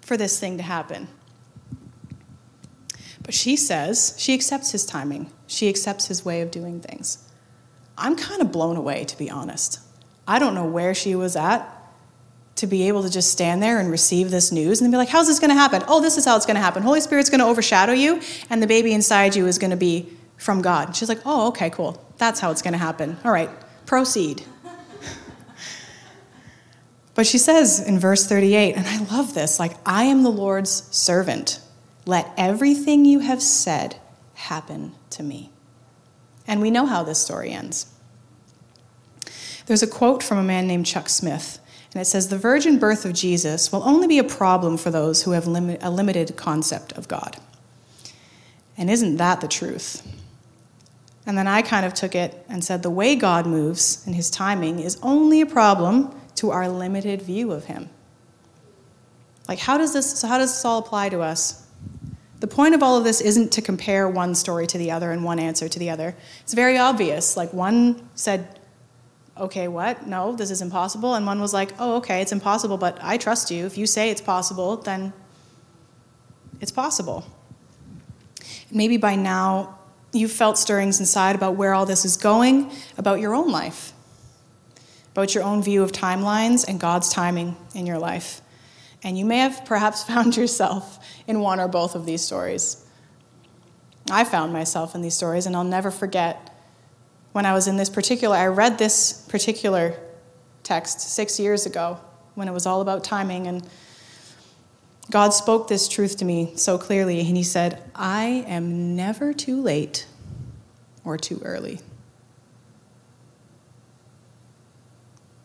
for 0.02 0.18
this 0.18 0.40
thing 0.40 0.58
to 0.58 0.64
happen. 0.64 1.08
But 3.24 3.36
she 3.36 3.56
says 3.56 4.16
she 4.18 4.34
accepts 4.34 4.72
his 4.72 4.86
timing, 4.86 5.32
she 5.48 5.70
accepts 5.70 6.08
his 6.08 6.26
way 6.26 6.42
of 6.42 6.52
doing 6.52 6.82
things. 6.82 7.30
I'm 7.98 8.16
kind 8.16 8.42
of 8.42 8.52
blown 8.52 8.76
away, 8.76 9.06
to 9.06 9.18
be 9.18 9.30
honest. 9.30 9.80
I 10.28 10.40
don't 10.40 10.56
know 10.56 10.66
where 10.66 10.96
she 10.96 11.14
was 11.14 11.36
at 11.36 11.78
to 12.56 12.66
be 12.66 12.88
able 12.88 13.04
to 13.04 13.10
just 13.10 13.32
stand 13.32 13.62
there 13.62 13.80
and 13.80 13.92
receive 13.92 14.32
this 14.32 14.52
news 14.52 14.82
and 14.82 14.92
be 14.92 14.98
like, 14.98 15.10
how's 15.10 15.28
this 15.28 15.40
going 15.40 15.50
to 15.50 15.56
happen? 15.56 15.84
Oh, 15.88 16.02
this 16.02 16.18
is 16.18 16.26
how 16.26 16.36
it's 16.36 16.46
going 16.46 16.56
to 16.56 16.62
happen. 16.62 16.82
Holy 16.82 17.02
Spirit's 17.02 17.30
going 17.30 17.40
to 17.40 17.46
overshadow 17.46 17.94
you, 17.94 18.20
and 18.50 18.62
the 18.64 18.68
baby 18.68 18.94
inside 18.94 19.36
you 19.36 19.46
is 19.46 19.60
going 19.60 19.72
to 19.72 19.78
be 19.78 20.10
from 20.38 20.64
God. 20.64 20.96
She's 20.96 21.10
like, 21.10 21.22
oh, 21.26 21.50
okay, 21.50 21.70
cool. 21.70 22.04
That's 22.18 22.40
how 22.40 22.50
it's 22.50 22.64
going 22.64 22.74
to 22.74 22.80
happen. 22.80 23.18
All 23.24 23.32
right, 23.32 23.50
proceed. 23.86 24.44
But 27.14 27.28
she 27.28 27.38
says 27.38 27.80
in 27.80 28.00
verse 28.00 28.26
38, 28.26 28.76
and 28.76 28.88
I 28.88 29.04
love 29.16 29.34
this 29.34 29.60
like, 29.60 29.76
I 29.86 30.04
am 30.04 30.24
the 30.24 30.30
Lord's 30.30 30.88
servant. 30.96 31.60
Let 32.06 32.32
everything 32.38 33.06
you 33.06 33.20
have 33.20 33.42
said 33.42 33.98
happen 34.34 34.94
to 35.12 35.24
me. 35.24 35.52
And 36.48 36.62
we 36.62 36.72
know 36.72 36.86
how 36.86 37.04
this 37.04 37.20
story 37.20 37.52
ends. 37.52 37.88
There's 39.66 39.84
a 39.84 39.88
quote 39.88 40.24
from 40.24 40.38
a 40.38 40.44
man 40.44 40.68
named 40.68 40.86
Chuck 40.86 41.10
Smith, 41.10 41.60
and 41.94 42.02
it 42.02 42.06
says 42.06 42.30
The 42.30 42.38
virgin 42.38 42.80
birth 42.80 43.06
of 43.06 43.14
Jesus 43.14 43.72
will 43.72 43.84
only 43.84 44.08
be 44.08 44.18
a 44.18 44.24
problem 44.24 44.78
for 44.78 44.90
those 44.90 45.24
who 45.24 45.32
have 45.32 45.48
lim- 45.48 45.78
a 45.82 45.92
limited 45.92 46.36
concept 46.36 46.94
of 46.94 47.08
God. 47.08 47.38
And 48.78 48.90
isn't 48.90 49.18
that 49.18 49.42
the 49.42 49.48
truth? 49.48 50.06
And 51.26 51.38
then 51.38 51.48
I 51.48 51.62
kind 51.62 51.86
of 51.86 51.94
took 51.94 52.16
it 52.16 52.44
and 52.50 52.64
said 52.64 52.82
the 52.82 52.90
way 52.90 53.16
God 53.16 53.46
moves 53.46 54.04
and 54.06 54.16
his 54.16 54.32
timing 54.32 54.80
is 54.80 54.98
only 55.04 55.42
a 55.42 55.46
problem 55.46 56.20
to 56.42 56.50
our 56.50 56.68
limited 56.68 57.22
view 57.22 57.52
of 57.52 57.66
him. 57.66 57.88
Like 59.48 59.60
how 59.60 59.78
does 59.78 59.94
this 59.94 60.20
so 60.20 60.28
how 60.28 60.40
does 60.40 60.52
this 60.52 60.66
all 60.66 60.80
apply 60.80 61.10
to 61.10 61.22
us? 61.22 61.68
The 62.40 62.48
point 62.48 62.74
of 62.74 62.82
all 62.82 62.98
of 62.98 63.04
this 63.04 63.22
isn't 63.22 63.52
to 63.52 63.62
compare 63.62 64.10
one 64.10 64.34
story 64.34 64.66
to 64.66 64.80
the 64.80 64.90
other 64.90 65.12
and 65.12 65.24
one 65.24 65.38
answer 65.38 65.70
to 65.70 65.78
the 65.78 65.92
other. 65.92 66.16
It's 66.42 66.56
very 66.56 66.80
obvious. 66.80 67.38
Like 67.38 67.54
one 67.54 68.10
said 68.16 68.60
okay, 69.38 69.68
what? 69.68 70.08
No, 70.08 70.36
this 70.36 70.50
is 70.50 70.62
impossible. 70.62 71.14
And 71.14 71.26
one 71.26 71.40
was 71.40 71.54
like, 71.54 71.72
oh, 71.80 71.98
okay, 71.98 72.22
it's 72.22 72.32
impossible, 72.32 72.78
but 72.78 72.98
I 73.02 73.18
trust 73.18 73.50
you. 73.50 73.66
If 73.66 73.78
you 73.78 73.86
say 73.86 74.10
it's 74.10 74.22
possible, 74.22 74.78
then 74.78 75.14
it's 76.60 76.72
possible. 76.72 77.24
Maybe 78.72 78.98
by 78.98 79.16
now 79.16 79.80
you've 80.12 80.32
felt 80.32 80.58
stirrings 80.58 81.00
inside 81.00 81.36
about 81.36 81.56
where 81.56 81.74
all 81.74 81.86
this 81.86 82.04
is 82.04 82.18
going, 82.18 82.72
about 82.98 83.20
your 83.20 83.34
own 83.34 83.52
life, 83.52 83.94
about 85.12 85.36
your 85.36 85.44
own 85.44 85.62
view 85.62 85.84
of 85.84 85.92
timelines 85.92 86.68
and 86.68 86.80
God's 86.80 87.10
timing 87.10 87.56
in 87.76 87.86
your 87.86 88.00
life. 88.00 88.42
And 89.04 89.18
you 89.18 89.26
may 89.26 89.40
have 89.40 89.66
perhaps 89.66 90.04
found 90.12 90.38
yourself 90.38 91.00
in 91.28 91.40
one 91.40 91.60
or 91.60 91.68
both 91.68 91.96
of 91.96 92.06
these 92.06 92.22
stories. 92.22 92.86
I 94.10 94.24
found 94.24 94.52
myself 94.52 94.96
in 94.96 95.02
these 95.02 95.16
stories, 95.16 95.46
and 95.46 95.56
I'll 95.56 95.64
never 95.64 95.92
forget 95.92 96.52
when 97.32 97.46
I 97.46 97.54
was 97.54 97.68
in 97.68 97.78
this 97.78 97.90
particular, 97.90 98.36
I 98.36 98.48
read 98.48 98.78
this 98.78 99.14
particular 99.30 99.96
text 100.64 101.00
six 101.00 101.40
years 101.40 101.66
ago 101.66 102.00
when 102.36 102.48
it 102.48 102.52
was 102.52 102.66
all 102.66 102.82
about 102.82 103.04
timing. 103.04 103.48
And 103.48 103.68
God 105.10 105.30
spoke 105.30 105.68
this 105.68 105.88
truth 105.88 106.18
to 106.18 106.26
me 106.26 106.54
so 106.56 106.78
clearly. 106.78 107.20
And 107.20 107.38
He 107.38 107.44
said, 107.44 107.82
I 107.96 108.46
am 108.48 108.96
never 108.96 109.34
too 109.34 109.62
late 109.62 110.08
or 111.06 111.18
too 111.18 111.42
early. 111.44 111.80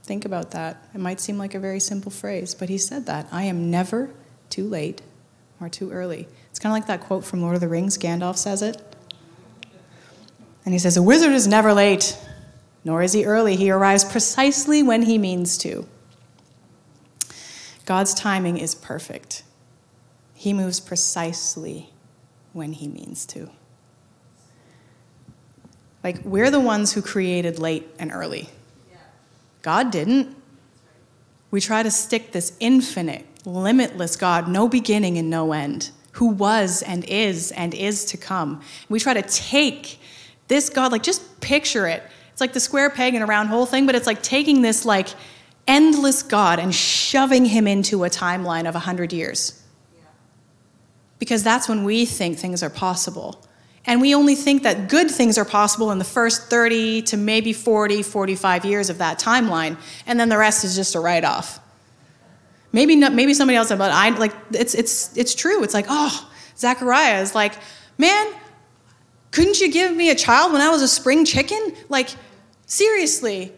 Think 0.07 0.25
about 0.25 0.53
that. 0.53 0.89
It 0.95 1.01
might 1.01 1.19
seem 1.19 1.37
like 1.37 1.55
a 1.57 1.59
very 1.59 1.81
simple 1.81 2.13
phrase, 2.13 2.55
but 2.55 2.69
He 2.69 2.79
said 2.79 3.07
that. 3.07 3.27
I 3.33 3.43
am 3.43 3.73
never 3.73 4.11
too 4.51 4.69
late 4.69 5.03
or 5.61 5.69
too 5.69 5.91
early. 5.91 6.29
It's 6.49 6.61
kind 6.61 6.71
of 6.71 6.77
like 6.77 6.87
that 6.87 7.07
quote 7.07 7.25
from 7.25 7.43
Lord 7.43 7.57
of 7.57 7.61
the 7.61 7.69
Rings. 7.69 7.99
Gandalf 7.99 8.37
says 8.37 8.63
it. 8.63 8.81
And 10.65 10.73
he 10.73 10.79
says, 10.79 10.97
A 10.97 11.03
wizard 11.03 11.33
is 11.33 11.49
never 11.49 11.73
late, 11.73 12.17
nor 12.85 13.03
is 13.03 13.15
he 13.15 13.25
early. 13.25 13.57
He 13.57 13.69
arrives 13.69 14.05
precisely 14.05 14.81
when 14.81 15.03
he 15.03 15.19
means 15.19 15.59
to. 15.59 15.87
God's 17.85 18.15
timing 18.15 18.59
is 18.59 18.77
perfect. 18.77 19.43
He 20.35 20.53
moves 20.53 20.79
precisely 20.79 21.91
when 22.53 22.73
he 22.75 22.87
means 22.87 23.27
to. 23.27 23.51
Like, 26.05 26.25
we're 26.25 26.53
the 26.53 26.61
ones 26.61 26.93
who 26.93 27.03
created 27.03 27.59
late 27.59 27.89
and 27.99 28.13
early. 28.13 28.51
God 29.67 29.91
didn't. 29.91 30.33
We 31.51 31.61
try 31.61 31.83
to 31.83 31.91
stick 31.91 32.31
this 32.31 32.57
infinite, 32.61 33.27
limitless 33.45 34.15
God, 34.15 34.47
no 34.47 34.69
beginning 34.69 35.19
and 35.19 35.29
no 35.29 35.53
end, 35.53 35.91
who 36.13 36.29
was 36.29 36.83
and 36.83 37.05
is 37.07 37.51
and 37.51 37.75
is 37.75 38.05
to 38.05 38.17
come. 38.17 38.63
We 38.89 39.01
try 39.01 39.15
to 39.15 39.23
take 39.23 39.99
this 40.47 40.71
God, 40.71 40.93
like, 40.93 41.03
just 41.03 41.41
picture 41.41 41.89
it. 41.89 42.05
It's 42.31 42.41
like 42.41 42.53
the 42.53 42.61
square 42.61 42.91
peg 42.91 43.17
in 43.17 43.23
a 43.23 43.27
round 43.27 43.49
hole 43.49 43.67
thing, 43.67 43.87
but 43.87 43.97
it's 43.97 44.07
like 44.07 44.23
taking 44.23 44.63
this, 44.63 44.85
like, 44.85 45.09
endless 45.67 46.23
God 46.23 46.61
and 46.61 46.73
shoving 46.73 47.47
him 47.47 47.67
into 47.67 48.05
a 48.05 48.09
timeline 48.09 48.69
of 48.69 48.75
100 48.75 49.13
years. 49.13 49.65
Because 51.19 51.43
that's 51.43 51.69
when 51.69 51.83
we 51.83 52.07
think 52.07 52.39
things 52.39 52.63
are 52.63 52.71
possible. 52.71 53.45
And 53.87 54.01
we 54.01 54.15
only 54.15 54.35
think 54.35 54.65
that 54.65 54.89
good 54.89 55.11
things 55.11 55.39
are 55.39 55.45
possible 55.45 55.93
in 55.93 55.99
the 55.99 56.05
first 56.05 56.51
30 56.51 57.03
to 57.03 57.17
maybe 57.17 57.53
40, 57.53 58.03
45 58.03 58.65
years 58.65 58.91
of 58.91 58.99
that 58.99 59.19
timeline, 59.19 59.79
and 60.07 60.19
then 60.19 60.29
the 60.29 60.37
rest 60.37 60.65
is 60.65 60.75
just 60.75 60.95
a 60.97 61.01
write 61.01 61.25
off. 61.25 61.61
Maybe, 62.73 62.97
maybe 62.97 63.33
somebody 63.33 63.57
else, 63.57 63.69
but 63.69 63.81
I 63.81 64.11
like 64.11 64.35
it's, 64.53 64.75
it's, 64.75 65.17
it's 65.17 65.35
true. 65.35 65.63
It's 65.63 65.73
like, 65.73 65.87
oh, 65.89 66.31
Zachariah 66.59 67.23
is 67.23 67.35
like, 67.35 67.55
man, 67.97 68.27
couldn't 69.31 69.61
you 69.61 69.71
give 69.71 69.95
me 69.95 70.11
a 70.11 70.15
child 70.15 70.53
when 70.53 70.61
I 70.61 70.69
was 70.69 70.83
a 70.83 70.89
spring 70.89 71.25
chicken? 71.25 71.75
Like, 71.89 72.11
seriously, 72.67 73.53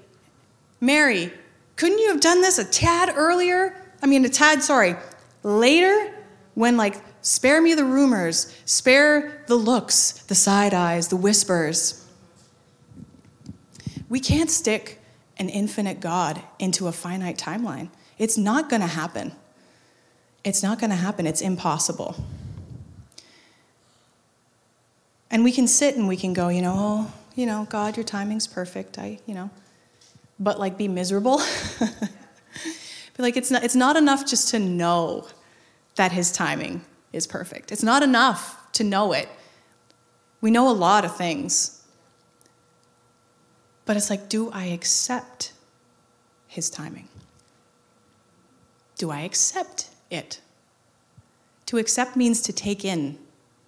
Mary, 0.81 1.33
couldn't 1.77 1.99
you 1.99 2.09
have 2.09 2.21
done 2.21 2.43
this 2.43 2.59
a 2.59 2.65
tad 2.65 3.13
earlier? 3.17 3.83
I 4.03 4.07
mean, 4.07 4.25
a 4.25 4.29
tad, 4.29 4.63
sorry, 4.63 4.95
later, 5.43 6.15
when 6.55 6.77
like, 6.77 7.03
spare 7.23 7.63
me 7.63 7.75
the 7.75 7.85
rumors, 7.85 8.55
spare 8.67 9.38
the 9.49 9.57
looks, 9.57 10.13
the 10.13 10.35
side 10.35 10.75
eyes, 10.75 11.09
the 11.09 11.17
whispers. 11.17 12.07
We 14.09 14.21
can't 14.21 14.51
stick 14.51 15.01
an 15.39 15.49
infinite 15.49 16.01
God 16.01 16.43
into 16.59 16.87
a 16.87 16.93
finite 16.93 17.39
timeline. 17.39 17.89
It's 18.19 18.37
not 18.37 18.69
going 18.69 18.83
to 18.83 18.89
happen. 18.89 19.33
It's 20.45 20.63
not 20.63 20.79
going 20.79 20.91
to 20.91 20.97
happen. 20.97 21.27
It's 21.27 21.41
impossible. 21.41 22.17
And 25.31 25.45
we 25.45 25.53
can 25.53 25.67
sit 25.67 25.97
and 25.97 26.09
we 26.09 26.17
can 26.17 26.33
go, 26.33 26.49
you 26.49 26.63
know, 26.63 26.75
oh, 26.77 27.13
you 27.35 27.47
know, 27.47 27.67
God, 27.71 27.97
your 27.97 28.05
timing's 28.05 28.47
perfect. 28.47 28.99
I, 28.99 29.19
you 29.27 29.35
know, 29.35 29.51
but 30.39 30.59
like 30.59 30.77
be 30.77 30.89
miserable. 30.89 31.39
but 31.79 32.11
like 33.19 33.37
it's 33.37 33.51
not, 33.51 33.65
it's 33.65 33.77
not 33.77 33.97
enough 33.97 34.27
just 34.27 34.49
to 34.49 34.59
know 34.59 35.27
that 35.97 36.13
his 36.13 36.33
timing 36.33 36.83
is 37.13 37.27
perfect. 37.27 37.73
It's 37.73 37.83
not 37.83 38.03
enough 38.03 38.57
to 38.73 38.85
know 38.85 39.13
it. 39.13 39.29
We 40.41 40.51
know 40.51 40.69
a 40.69 40.73
lot 40.73 41.05
of 41.05 41.17
things. 41.17 41.83
But 43.85 43.97
it's 43.97 44.11
like, 44.11 44.29
do 44.29 44.51
I 44.51 44.67
accept 44.67 45.53
his 46.47 46.71
timing? 46.71 47.09
Do 48.97 49.11
I 49.11 49.21
accept 49.21 49.89
it? 50.11 50.41
To 51.67 51.79
accept 51.79 52.17
means 52.17 52.41
to 52.43 52.53
take 52.53 52.85
in, 52.85 53.19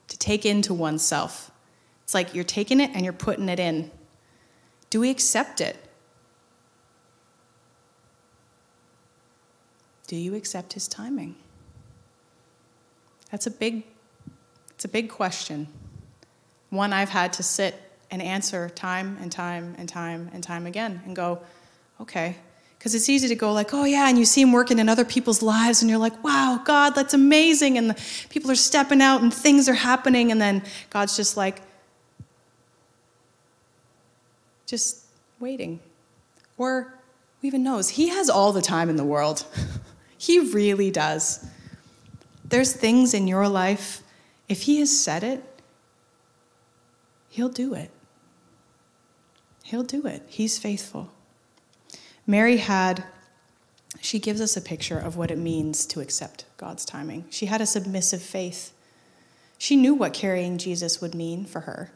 to 0.08 0.18
take 0.18 0.44
into 0.44 0.74
oneself. 0.74 1.50
It's 2.04 2.14
like 2.14 2.34
you're 2.34 2.44
taking 2.44 2.80
it 2.80 2.90
and 2.92 3.04
you're 3.04 3.12
putting 3.12 3.48
it 3.48 3.60
in. 3.60 3.90
Do 4.90 5.00
we 5.00 5.10
accept 5.10 5.60
it? 5.60 5.76
Do 10.06 10.16
you 10.16 10.34
accept 10.34 10.72
his 10.72 10.88
timing? 10.88 11.36
That's 13.30 13.46
a 13.46 13.50
big 13.50 13.84
it's 14.70 14.84
a 14.84 14.88
big 14.88 15.08
question. 15.08 15.68
One 16.70 16.92
I've 16.92 17.10
had 17.10 17.32
to 17.34 17.42
sit 17.42 17.74
and 18.10 18.22
answer 18.22 18.70
time 18.70 19.18
and 19.20 19.30
time 19.30 19.74
and 19.78 19.88
time 19.88 20.30
and 20.32 20.42
time 20.42 20.66
again 20.66 21.02
and 21.04 21.14
go, 21.14 21.40
okay. 22.00 22.36
Because 22.78 22.94
it's 22.94 23.08
easy 23.08 23.28
to 23.28 23.34
go 23.34 23.52
like, 23.52 23.74
oh 23.74 23.84
yeah, 23.84 24.08
and 24.08 24.18
you 24.18 24.24
see 24.24 24.40
him 24.40 24.52
working 24.52 24.78
in 24.78 24.88
other 24.88 25.04
people's 25.04 25.42
lives, 25.42 25.82
and 25.82 25.90
you're 25.90 25.98
like, 25.98 26.24
wow, 26.24 26.62
God, 26.64 26.94
that's 26.94 27.12
amazing, 27.12 27.76
and 27.76 27.90
the 27.90 28.02
people 28.30 28.50
are 28.50 28.56
stepping 28.56 29.02
out 29.02 29.20
and 29.20 29.32
things 29.32 29.68
are 29.68 29.74
happening, 29.74 30.32
and 30.32 30.40
then 30.40 30.62
God's 30.88 31.14
just 31.14 31.36
like, 31.36 31.60
just 34.66 35.04
waiting. 35.40 35.80
Or 36.56 36.94
who 37.40 37.46
even 37.46 37.62
knows? 37.62 37.90
He 37.90 38.08
has 38.08 38.30
all 38.30 38.52
the 38.52 38.62
time 38.62 38.88
in 38.88 38.96
the 38.96 39.04
world. 39.04 39.44
he 40.18 40.38
really 40.38 40.90
does. 40.90 41.44
There's 42.44 42.72
things 42.72 43.12
in 43.14 43.28
your 43.28 43.48
life, 43.48 44.02
if 44.48 44.62
He 44.62 44.78
has 44.78 44.96
said 44.96 45.22
it, 45.22 45.44
He'll 47.40 47.48
do 47.48 47.72
it. 47.72 47.90
He'll 49.62 49.82
do 49.82 50.04
it. 50.04 50.24
He's 50.26 50.58
faithful. 50.58 51.10
Mary 52.26 52.58
had, 52.58 53.02
she 53.98 54.18
gives 54.18 54.42
us 54.42 54.58
a 54.58 54.60
picture 54.60 54.98
of 54.98 55.16
what 55.16 55.30
it 55.30 55.38
means 55.38 55.86
to 55.86 56.00
accept 56.00 56.44
God's 56.58 56.84
timing. 56.84 57.24
She 57.30 57.46
had 57.46 57.62
a 57.62 57.66
submissive 57.66 58.20
faith. 58.20 58.74
She 59.56 59.74
knew 59.74 59.94
what 59.94 60.12
carrying 60.12 60.58
Jesus 60.58 61.00
would 61.00 61.14
mean 61.14 61.46
for 61.46 61.60
her, 61.60 61.90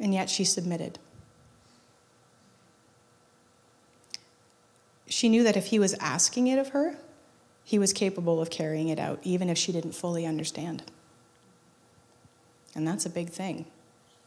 and 0.00 0.14
yet 0.14 0.30
she 0.30 0.44
submitted. 0.44 1.00
she 5.08 5.28
knew 5.28 5.42
that 5.42 5.56
if 5.56 5.66
he 5.66 5.80
was 5.80 5.94
asking 5.94 6.46
it 6.46 6.60
of 6.60 6.68
her, 6.68 6.96
he 7.64 7.80
was 7.80 7.92
capable 7.92 8.40
of 8.40 8.48
carrying 8.48 8.90
it 8.90 9.00
out, 9.00 9.18
even 9.24 9.50
if 9.50 9.58
she 9.58 9.72
didn't 9.72 9.96
fully 9.96 10.24
understand. 10.24 10.84
And 12.76 12.86
that's 12.86 13.04
a 13.04 13.10
big 13.10 13.30
thing. 13.30 13.66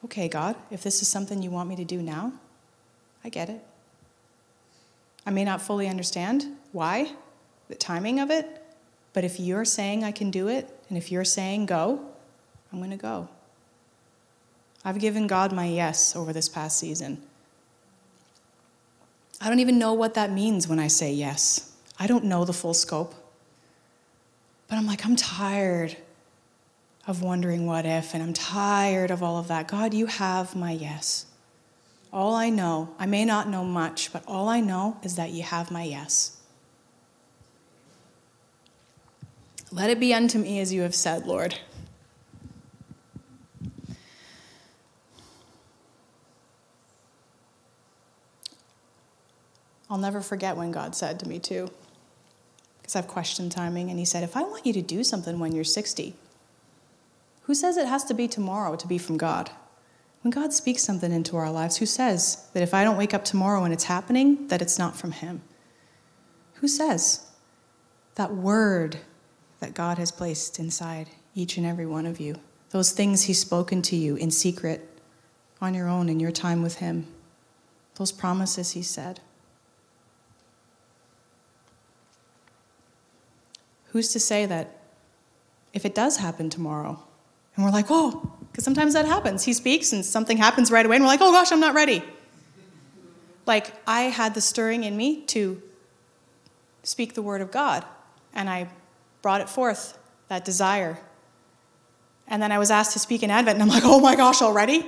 Okay, 0.05 0.27
God, 0.27 0.55
if 0.71 0.81
this 0.81 1.01
is 1.01 1.07
something 1.07 1.41
you 1.43 1.51
want 1.51 1.69
me 1.69 1.75
to 1.75 1.85
do 1.85 2.01
now, 2.01 2.33
I 3.23 3.29
get 3.29 3.49
it. 3.49 3.61
I 5.25 5.29
may 5.29 5.45
not 5.45 5.61
fully 5.61 5.87
understand 5.87 6.45
why, 6.71 7.11
the 7.67 7.75
timing 7.75 8.19
of 8.19 8.31
it, 8.31 8.63
but 9.13 9.23
if 9.23 9.39
you're 9.39 9.65
saying 9.65 10.03
I 10.03 10.11
can 10.11 10.31
do 10.31 10.47
it, 10.47 10.69
and 10.89 10.97
if 10.97 11.11
you're 11.11 11.23
saying 11.23 11.67
go, 11.67 12.01
I'm 12.71 12.79
going 12.79 12.91
to 12.91 12.97
go. 12.97 13.27
I've 14.83 14.99
given 14.99 15.27
God 15.27 15.51
my 15.51 15.65
yes 15.65 16.15
over 16.15 16.33
this 16.33 16.49
past 16.49 16.79
season. 16.79 17.21
I 19.39 19.49
don't 19.49 19.59
even 19.59 19.77
know 19.77 19.93
what 19.93 20.15
that 20.15 20.31
means 20.31 20.67
when 20.67 20.79
I 20.79 20.87
say 20.87 21.13
yes. 21.13 21.71
I 21.99 22.07
don't 22.07 22.23
know 22.23 22.45
the 22.45 22.53
full 22.53 22.73
scope. 22.73 23.13
But 24.67 24.77
I'm 24.77 24.87
like, 24.87 25.05
I'm 25.05 25.15
tired 25.15 25.97
of 27.07 27.21
wondering 27.21 27.65
what 27.65 27.85
if, 27.85 28.13
and 28.13 28.21
I'm 28.21 28.33
tired 28.33 29.11
of 29.11 29.23
all 29.23 29.37
of 29.37 29.47
that. 29.47 29.67
God, 29.67 29.93
you 29.93 30.05
have 30.05 30.55
my 30.55 30.71
yes. 30.71 31.25
All 32.13 32.35
I 32.35 32.49
know, 32.49 32.93
I 32.99 33.05
may 33.05 33.25
not 33.25 33.47
know 33.47 33.63
much, 33.63 34.11
but 34.13 34.23
all 34.27 34.49
I 34.49 34.59
know 34.59 34.97
is 35.01 35.15
that 35.15 35.31
you 35.31 35.43
have 35.43 35.71
my 35.71 35.83
yes. 35.83 36.37
Let 39.71 39.89
it 39.89 39.99
be 39.99 40.13
unto 40.13 40.37
me 40.37 40.59
as 40.59 40.73
you 40.73 40.81
have 40.81 40.93
said, 40.93 41.25
Lord. 41.25 41.57
I'll 49.89 49.97
never 49.97 50.21
forget 50.21 50.55
when 50.55 50.71
God 50.71 50.95
said 50.95 51.19
to 51.19 51.27
me, 51.27 51.39
too, 51.39 51.69
because 52.81 52.95
I've 52.95 53.07
questioned 53.07 53.51
timing, 53.51 53.89
and 53.89 53.99
He 53.99 54.05
said, 54.05 54.23
If 54.23 54.37
I 54.37 54.43
want 54.43 54.65
you 54.65 54.73
to 54.73 54.81
do 54.81 55.03
something 55.03 55.39
when 55.39 55.53
you're 55.53 55.65
60, 55.65 56.15
who 57.51 57.55
says 57.55 57.75
it 57.75 57.85
has 57.85 58.05
to 58.05 58.13
be 58.13 58.29
tomorrow 58.29 58.77
to 58.77 58.87
be 58.87 58.97
from 58.97 59.17
God? 59.17 59.49
When 60.21 60.31
God 60.31 60.53
speaks 60.53 60.83
something 60.83 61.11
into 61.11 61.35
our 61.35 61.51
lives, 61.51 61.75
who 61.75 61.85
says 61.85 62.47
that 62.53 62.63
if 62.63 62.73
I 62.73 62.85
don't 62.85 62.95
wake 62.95 63.13
up 63.13 63.25
tomorrow 63.25 63.65
and 63.65 63.73
it's 63.73 63.83
happening, 63.83 64.47
that 64.47 64.61
it's 64.61 64.79
not 64.79 64.95
from 64.95 65.11
Him? 65.11 65.41
Who 66.53 66.69
says 66.69 67.29
that 68.15 68.33
word 68.33 68.99
that 69.59 69.73
God 69.73 69.97
has 69.97 70.13
placed 70.13 70.59
inside 70.59 71.09
each 71.35 71.57
and 71.57 71.65
every 71.65 71.85
one 71.85 72.05
of 72.05 72.21
you? 72.21 72.39
Those 72.69 72.93
things 72.93 73.23
He's 73.23 73.41
spoken 73.41 73.81
to 73.81 73.97
you 73.97 74.15
in 74.15 74.31
secret, 74.31 74.87
on 75.59 75.73
your 75.73 75.89
own, 75.89 76.07
in 76.07 76.21
your 76.21 76.31
time 76.31 76.63
with 76.63 76.77
Him. 76.77 77.05
Those 77.95 78.13
promises 78.13 78.71
He 78.71 78.81
said. 78.81 79.19
Who's 83.87 84.13
to 84.13 84.21
say 84.21 84.45
that 84.45 84.77
if 85.73 85.83
it 85.85 85.93
does 85.93 86.15
happen 86.15 86.49
tomorrow, 86.49 87.03
and 87.55 87.65
we're 87.65 87.71
like, 87.71 87.87
oh, 87.89 88.31
because 88.51 88.63
sometimes 88.63 88.93
that 88.93 89.05
happens. 89.05 89.43
He 89.43 89.53
speaks 89.53 89.93
and 89.93 90.05
something 90.05 90.37
happens 90.37 90.71
right 90.71 90.85
away, 90.85 90.95
and 90.95 91.03
we're 91.03 91.09
like, 91.09 91.21
oh 91.21 91.31
gosh, 91.31 91.51
I'm 91.51 91.59
not 91.59 91.73
ready. 91.73 92.03
Like, 93.45 93.73
I 93.87 94.03
had 94.03 94.33
the 94.33 94.41
stirring 94.41 94.83
in 94.83 94.95
me 94.95 95.21
to 95.27 95.61
speak 96.83 97.13
the 97.13 97.21
word 97.21 97.41
of 97.41 97.51
God, 97.51 97.85
and 98.33 98.49
I 98.49 98.69
brought 99.21 99.41
it 99.41 99.49
forth, 99.49 99.97
that 100.27 100.45
desire. 100.45 100.97
And 102.27 102.41
then 102.41 102.51
I 102.51 102.59
was 102.59 102.71
asked 102.71 102.93
to 102.93 102.99
speak 102.99 103.23
in 103.23 103.31
Advent, 103.31 103.55
and 103.55 103.63
I'm 103.63 103.69
like, 103.69 103.83
oh 103.85 103.99
my 103.99 104.15
gosh, 104.15 104.41
already? 104.41 104.85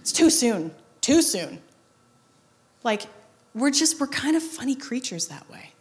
It's 0.00 0.12
too 0.12 0.30
soon, 0.30 0.72
too 1.00 1.20
soon. 1.20 1.60
Like, 2.82 3.02
we're 3.54 3.70
just, 3.70 4.00
we're 4.00 4.06
kind 4.06 4.36
of 4.36 4.42
funny 4.42 4.74
creatures 4.74 5.26
that 5.28 5.48
way. 5.50 5.72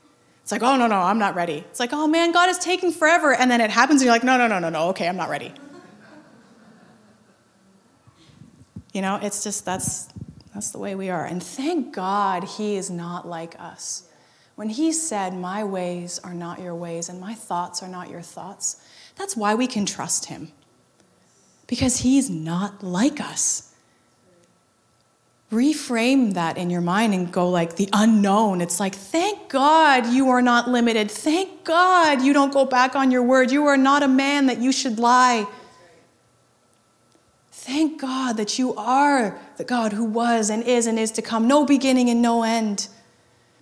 It's 0.41 0.51
like, 0.51 0.63
oh, 0.63 0.75
no, 0.75 0.87
no, 0.87 0.97
I'm 0.99 1.19
not 1.19 1.35
ready. 1.35 1.63
It's 1.69 1.79
like, 1.79 1.93
oh 1.93 2.07
man, 2.07 2.31
God 2.31 2.49
is 2.49 2.57
taking 2.57 2.91
forever. 2.91 3.33
And 3.33 3.49
then 3.49 3.61
it 3.61 3.69
happens, 3.69 4.01
and 4.01 4.07
you're 4.07 4.13
like, 4.13 4.23
no, 4.23 4.37
no, 4.37 4.47
no, 4.47 4.59
no, 4.59 4.69
no, 4.69 4.89
okay, 4.89 5.07
I'm 5.07 5.17
not 5.17 5.29
ready. 5.29 5.53
You 8.93 9.01
know, 9.01 9.19
it's 9.21 9.43
just 9.43 9.65
that's 9.65 10.09
that's 10.53 10.71
the 10.71 10.79
way 10.79 10.95
we 10.95 11.09
are. 11.09 11.25
And 11.25 11.41
thank 11.41 11.93
God 11.93 12.43
he 12.43 12.75
is 12.75 12.89
not 12.89 13.27
like 13.27 13.59
us. 13.59 14.09
When 14.55 14.69
he 14.69 14.91
said, 14.91 15.33
My 15.33 15.63
ways 15.63 16.19
are 16.23 16.33
not 16.33 16.59
your 16.59 16.75
ways, 16.75 17.07
and 17.07 17.21
my 17.21 17.33
thoughts 17.33 17.81
are 17.81 17.87
not 17.87 18.09
your 18.09 18.21
thoughts, 18.21 18.83
that's 19.15 19.37
why 19.37 19.55
we 19.55 19.67
can 19.67 19.85
trust 19.85 20.25
him. 20.25 20.51
Because 21.67 21.99
he's 21.99 22.29
not 22.29 22.83
like 22.83 23.21
us. 23.21 23.73
Reframe 25.51 26.33
that 26.33 26.57
in 26.57 26.69
your 26.69 26.81
mind 26.81 27.13
and 27.13 27.31
go 27.31 27.49
like 27.49 27.75
the 27.75 27.89
unknown. 27.93 28.61
It's 28.61 28.79
like, 28.79 28.93
thank 28.93 29.49
God 29.49 30.07
you 30.07 30.29
are 30.29 30.41
not 30.41 30.67
limited. 30.67 31.09
Thank 31.09 31.63
God 31.63 32.21
you 32.21 32.33
don't 32.33 32.53
go 32.53 32.65
back 32.65 32.95
on 32.95 33.11
your 33.11 33.23
word. 33.23 33.51
You 33.51 33.65
are 33.65 33.77
not 33.77 34.03
a 34.03 34.07
man 34.07 34.47
that 34.47 34.59
you 34.59 34.71
should 34.71 34.99
lie. 34.99 35.47
Thank 37.59 37.99
God 37.99 38.37
that 38.37 38.57
you 38.57 38.73
are 38.75 39.37
the 39.57 39.65
God 39.65 39.91
who 39.91 40.05
was 40.05 40.49
and 40.49 40.63
is 40.63 40.87
and 40.87 40.97
is 40.97 41.11
to 41.11 41.21
come, 41.21 41.45
no 41.45 41.65
beginning 41.65 42.09
and 42.09 42.21
no 42.21 42.43
end. 42.43 42.87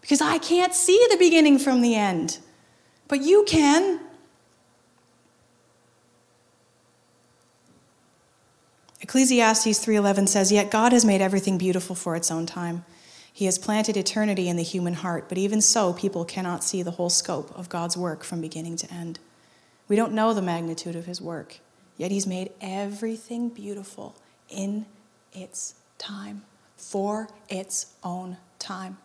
Because 0.02 0.22
I 0.22 0.38
can't 0.38 0.76
see 0.76 1.04
the 1.10 1.18
beginning 1.18 1.58
from 1.58 1.82
the 1.82 1.96
end, 1.96 2.38
but 3.08 3.22
you 3.22 3.44
can. 3.48 4.00
Ecclesiastes 9.02 9.80
3:11 9.80 10.28
says, 10.28 10.52
"Yet 10.52 10.70
God 10.70 10.94
has 10.94 11.04
made 11.04 11.20
everything 11.20 11.58
beautiful 11.58 11.96
for 11.96 12.16
its 12.16 12.30
own 12.30 12.46
time. 12.46 12.86
He 13.34 13.46
has 13.46 13.58
planted 13.58 13.98
eternity 13.98 14.48
in 14.48 14.58
the 14.58 14.64
human 14.64 14.94
heart, 14.94 15.28
but 15.28 15.40
even 15.40 15.60
so 15.60 15.92
people 15.92 16.24
cannot 16.24 16.64
see 16.64 16.84
the 16.84 16.92
whole 16.92 17.10
scope 17.10 17.52
of 17.58 17.68
God's 17.68 17.98
work 17.98 18.24
from 18.24 18.42
beginning 18.42 18.78
to 18.78 18.94
end. 18.94 19.18
We 19.88 19.96
don't 19.96 20.14
know 20.14 20.36
the 20.36 20.42
magnitude 20.44 20.96
of 20.96 21.08
his 21.08 21.20
work. 21.20 21.62
Yet 21.98 22.12
he's 22.12 22.28
made 22.28 22.52
everything 22.62 23.50
beautiful 23.50 24.16
in 24.50 24.86
its 25.34 25.76
time, 25.98 26.44
for 26.76 27.28
its 27.50 27.94
own 28.04 28.38
time. 28.60 28.98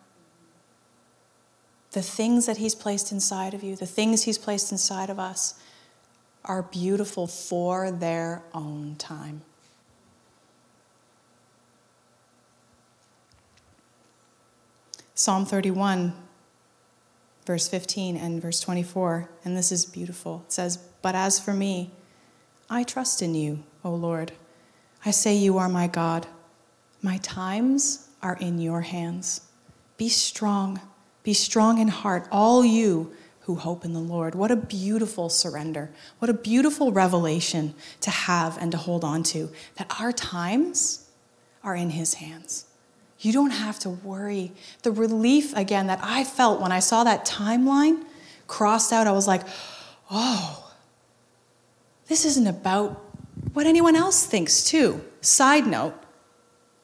The 1.91 2.01
things 2.01 2.45
that 2.45 2.57
he's 2.57 2.75
placed 2.75 3.11
inside 3.11 3.53
of 3.53 3.63
you, 3.63 3.75
the 3.75 3.85
things 3.85 4.23
he's 4.23 4.37
placed 4.37 4.71
inside 4.71 5.09
of 5.09 5.19
us, 5.19 5.55
are 6.45 6.63
beautiful 6.63 7.27
for 7.27 7.91
their 7.91 8.43
own 8.53 8.95
time. 8.95 9.41
Psalm 15.15 15.45
31, 15.45 16.13
verse 17.45 17.67
15 17.67 18.17
and 18.17 18.41
verse 18.41 18.59
24, 18.59 19.29
and 19.45 19.55
this 19.55 19.71
is 19.71 19.85
beautiful. 19.85 20.43
It 20.47 20.51
says, 20.51 20.77
But 21.01 21.15
as 21.15 21.39
for 21.39 21.53
me, 21.53 21.91
I 22.69 22.83
trust 22.83 23.21
in 23.21 23.35
you, 23.35 23.63
O 23.83 23.93
Lord. 23.93 24.31
I 25.05 25.11
say 25.11 25.35
you 25.35 25.57
are 25.57 25.69
my 25.69 25.87
God. 25.87 26.27
My 27.01 27.17
times 27.17 28.07
are 28.21 28.37
in 28.37 28.59
your 28.59 28.81
hands. 28.81 29.41
Be 29.97 30.09
strong. 30.09 30.79
Be 31.23 31.33
strong 31.33 31.77
in 31.77 31.89
heart, 31.89 32.27
all 32.31 32.63
you 32.63 33.11
who 33.41 33.55
hope 33.55 33.83
in 33.83 33.93
the 33.93 33.99
Lord. 33.99 34.35
What 34.35 34.51
a 34.51 34.55
beautiful 34.55 35.29
surrender. 35.29 35.89
What 36.19 36.29
a 36.29 36.33
beautiful 36.33 36.91
revelation 36.91 37.75
to 38.01 38.09
have 38.09 38.57
and 38.61 38.71
to 38.71 38.77
hold 38.77 39.03
on 39.03 39.23
to 39.23 39.49
that 39.75 39.93
our 39.99 40.13
times 40.13 41.09
are 41.63 41.75
in 41.75 41.91
His 41.91 42.15
hands. 42.15 42.65
You 43.19 43.33
don't 43.33 43.51
have 43.51 43.79
to 43.79 43.89
worry. 43.89 44.51
The 44.81 44.91
relief, 44.91 45.55
again, 45.55 45.87
that 45.87 45.99
I 46.01 46.23
felt 46.23 46.61
when 46.61 46.71
I 46.71 46.79
saw 46.79 47.03
that 47.03 47.25
timeline 47.25 48.03
crossed 48.47 48.91
out, 48.91 49.07
I 49.07 49.11
was 49.11 49.27
like, 49.27 49.43
oh, 50.09 50.62
this 52.07 52.25
isn't 52.25 52.47
about 52.47 53.01
what 53.53 53.65
anyone 53.65 53.95
else 53.95 54.25
thinks, 54.25 54.63
too. 54.63 55.03
Side 55.21 55.65
note, 55.65 55.93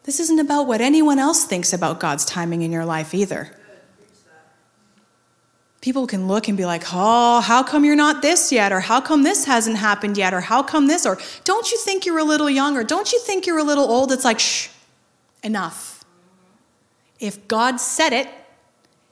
this 0.03 0.19
isn't 0.19 0.39
about 0.39 0.67
what 0.67 0.81
anyone 0.81 1.19
else 1.19 1.43
thinks 1.43 1.73
about 1.73 1.99
God's 1.99 2.25
timing 2.25 2.61
in 2.61 2.71
your 2.71 2.85
life 2.85 3.13
either. 3.13 3.51
People 5.81 6.07
can 6.07 6.27
look 6.27 6.47
and 6.47 6.57
be 6.57 6.65
like, 6.65 6.83
oh, 6.91 7.39
how 7.39 7.63
come 7.63 7.85
you're 7.85 7.95
not 7.95 8.21
this 8.21 8.51
yet? 8.51 8.73
Or 8.73 8.81
how 8.81 8.99
come 8.99 9.23
this 9.23 9.45
hasn't 9.45 9.77
happened 9.77 10.17
yet? 10.17 10.33
Or 10.33 10.41
how 10.41 10.61
come 10.61 10.87
this? 10.87 11.05
Or 11.05 11.17
don't 11.45 11.71
you 11.71 11.77
think 11.77 12.05
you're 12.05 12.17
a 12.17 12.23
little 12.23 12.49
young? 12.49 12.75
Or 12.75 12.83
don't 12.83 13.13
you 13.13 13.19
think 13.19 13.45
you're 13.45 13.59
a 13.59 13.63
little 13.63 13.85
old? 13.85 14.11
It's 14.11 14.25
like, 14.25 14.39
shh, 14.39 14.69
enough. 15.41 16.03
If 17.19 17.47
God 17.47 17.79
said 17.79 18.11
it, 18.11 18.27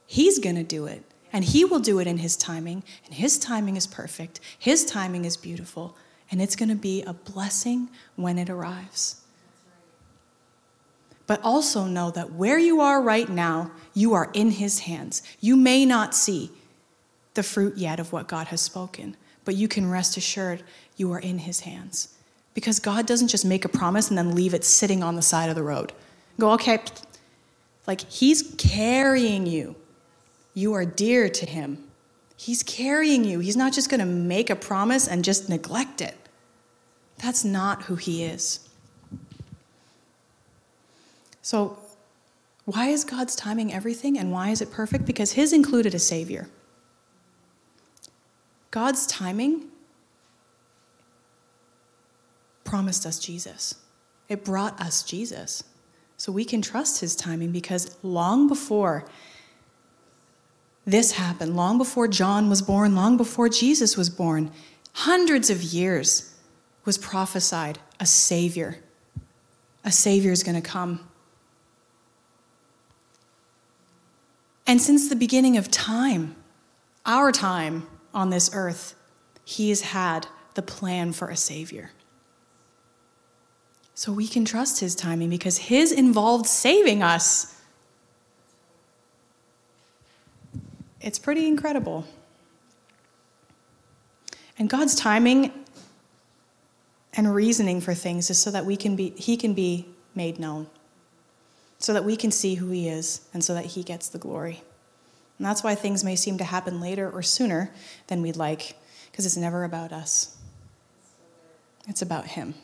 He's 0.05 0.39
going 0.39 0.55
to 0.55 0.63
do 0.63 0.85
it. 0.85 1.03
And 1.37 1.45
He 1.45 1.63
will 1.63 1.77
do 1.77 1.99
it 1.99 2.07
in 2.07 2.17
His 2.17 2.35
timing, 2.35 2.81
and 3.05 3.13
His 3.13 3.37
timing 3.37 3.75
is 3.75 3.85
perfect, 3.85 4.39
His 4.57 4.83
timing 4.83 5.23
is 5.23 5.37
beautiful, 5.37 5.95
and 6.31 6.41
it's 6.41 6.55
going 6.55 6.69
to 6.69 6.75
be 6.75 7.03
a 7.03 7.13
blessing 7.13 7.89
when 8.15 8.39
it 8.39 8.49
arrives. 8.49 9.21
But 11.27 11.39
also 11.43 11.85
know 11.85 12.09
that 12.09 12.31
where 12.31 12.57
you 12.57 12.81
are 12.81 12.99
right 12.99 13.29
now, 13.29 13.69
you 13.93 14.15
are 14.15 14.31
in 14.33 14.49
His 14.49 14.79
hands. 14.79 15.21
You 15.39 15.55
may 15.55 15.85
not 15.85 16.15
see 16.15 16.49
the 17.35 17.43
fruit 17.43 17.77
yet 17.77 17.99
of 17.99 18.11
what 18.11 18.27
God 18.27 18.47
has 18.47 18.61
spoken, 18.61 19.15
but 19.45 19.53
you 19.53 19.67
can 19.67 19.91
rest 19.91 20.17
assured 20.17 20.63
you 20.95 21.11
are 21.11 21.19
in 21.19 21.37
His 21.37 21.59
hands. 21.59 22.15
Because 22.55 22.79
God 22.79 23.05
doesn't 23.05 23.27
just 23.27 23.45
make 23.45 23.63
a 23.63 23.69
promise 23.69 24.09
and 24.09 24.17
then 24.17 24.33
leave 24.33 24.55
it 24.55 24.63
sitting 24.63 25.03
on 25.03 25.15
the 25.15 25.21
side 25.21 25.51
of 25.51 25.55
the 25.55 25.61
road. 25.61 25.93
Go, 26.39 26.53
okay, 26.53 26.79
like 27.85 28.01
He's 28.09 28.55
carrying 28.57 29.45
you 29.45 29.75
you 30.57 30.73
are 30.73 30.85
dear 30.85 31.29
to 31.29 31.45
Him. 31.45 31.83
He's 32.35 32.63
carrying 32.63 33.23
you. 33.23 33.37
He's 33.37 33.55
not 33.55 33.73
just 33.73 33.91
going 33.91 33.99
to 33.99 34.07
make 34.07 34.49
a 34.49 34.55
promise 34.55 35.07
and 35.07 35.23
just 35.23 35.49
neglect 35.49 36.01
it. 36.01 36.17
That's 37.19 37.45
not 37.45 37.83
who 37.83 37.95
He 37.95 38.23
is. 38.23 38.67
So, 41.43 41.77
why 42.65 42.87
is 42.87 43.05
God's 43.05 43.35
timing 43.35 43.71
everything 43.71 44.17
and 44.17 44.31
why 44.31 44.49
is 44.49 44.59
it 44.59 44.71
perfect? 44.71 45.05
Because 45.05 45.33
His 45.33 45.53
included 45.53 45.93
a 45.93 45.99
Savior. 45.99 46.49
God's 48.71 49.05
timing 49.05 49.65
promised 52.63 53.05
us 53.05 53.19
Jesus, 53.19 53.75
it 54.27 54.43
brought 54.43 54.81
us 54.81 55.03
Jesus. 55.03 55.63
So 56.19 56.31
we 56.31 56.45
can 56.45 56.63
trust 56.63 56.99
His 56.99 57.15
timing 57.15 57.51
because 57.51 57.95
long 58.01 58.47
before 58.47 59.05
this 60.87 61.11
happened 61.11 61.55
long 61.55 61.77
before 61.77 62.07
John 62.07 62.49
was 62.49 62.61
born, 62.61 62.95
long 62.95 63.17
before 63.17 63.49
Jesus 63.49 63.97
was 63.97 64.09
born. 64.09 64.51
Hundreds 64.93 65.49
of 65.49 65.61
years 65.61 66.33
was 66.85 66.97
prophesied 66.97 67.77
a 67.99 68.05
Savior. 68.05 68.77
A 69.83 69.91
Savior 69.91 70.31
is 70.31 70.43
going 70.43 70.55
to 70.55 70.67
come. 70.67 71.05
And 74.65 74.81
since 74.81 75.09
the 75.09 75.15
beginning 75.15 75.57
of 75.57 75.69
time, 75.69 76.37
our 77.05 77.33
time 77.33 77.85
on 78.13 78.29
this 78.29 78.49
earth, 78.53 78.95
He 79.43 79.69
has 79.69 79.81
had 79.81 80.27
the 80.53 80.61
plan 80.61 81.11
for 81.11 81.27
a 81.27 81.35
Savior. 81.35 81.91
So 83.93 84.13
we 84.13 84.27
can 84.27 84.45
trust 84.45 84.79
His 84.79 84.95
timing 84.95 85.29
because 85.29 85.57
His 85.57 85.91
involved 85.91 86.45
saving 86.45 87.03
us 87.03 87.56
it's 91.01 91.19
pretty 91.19 91.47
incredible. 91.47 92.05
And 94.59 94.69
God's 94.69 94.95
timing 94.95 95.51
and 97.13 97.33
reasoning 97.33 97.81
for 97.81 97.93
things 97.93 98.29
is 98.29 98.41
so 98.41 98.51
that 98.51 98.65
we 98.65 98.75
can 98.75 98.95
be 98.95 99.09
he 99.11 99.37
can 99.37 99.53
be 99.53 99.87
made 100.15 100.39
known. 100.39 100.67
So 101.79 101.93
that 101.93 102.03
we 102.03 102.15
can 102.15 102.31
see 102.31 102.55
who 102.55 102.69
he 102.69 102.87
is 102.87 103.21
and 103.33 103.43
so 103.43 103.53
that 103.53 103.65
he 103.65 103.83
gets 103.83 104.09
the 104.09 104.17
glory. 104.17 104.63
And 105.37 105.45
that's 105.45 105.63
why 105.63 105.75
things 105.75 106.03
may 106.03 106.15
seem 106.15 106.37
to 106.39 106.43
happen 106.43 106.81
later 106.81 107.09
or 107.09 107.21
sooner 107.21 107.71
than 108.07 108.23
we'd 108.23 108.35
like, 108.35 108.75
because 109.11 109.25
it's 109.27 109.37
never 109.37 109.63
about 109.63 109.91
us. 109.91 110.35
It's 111.87 112.01
about 112.01 112.25
him. 112.25 112.55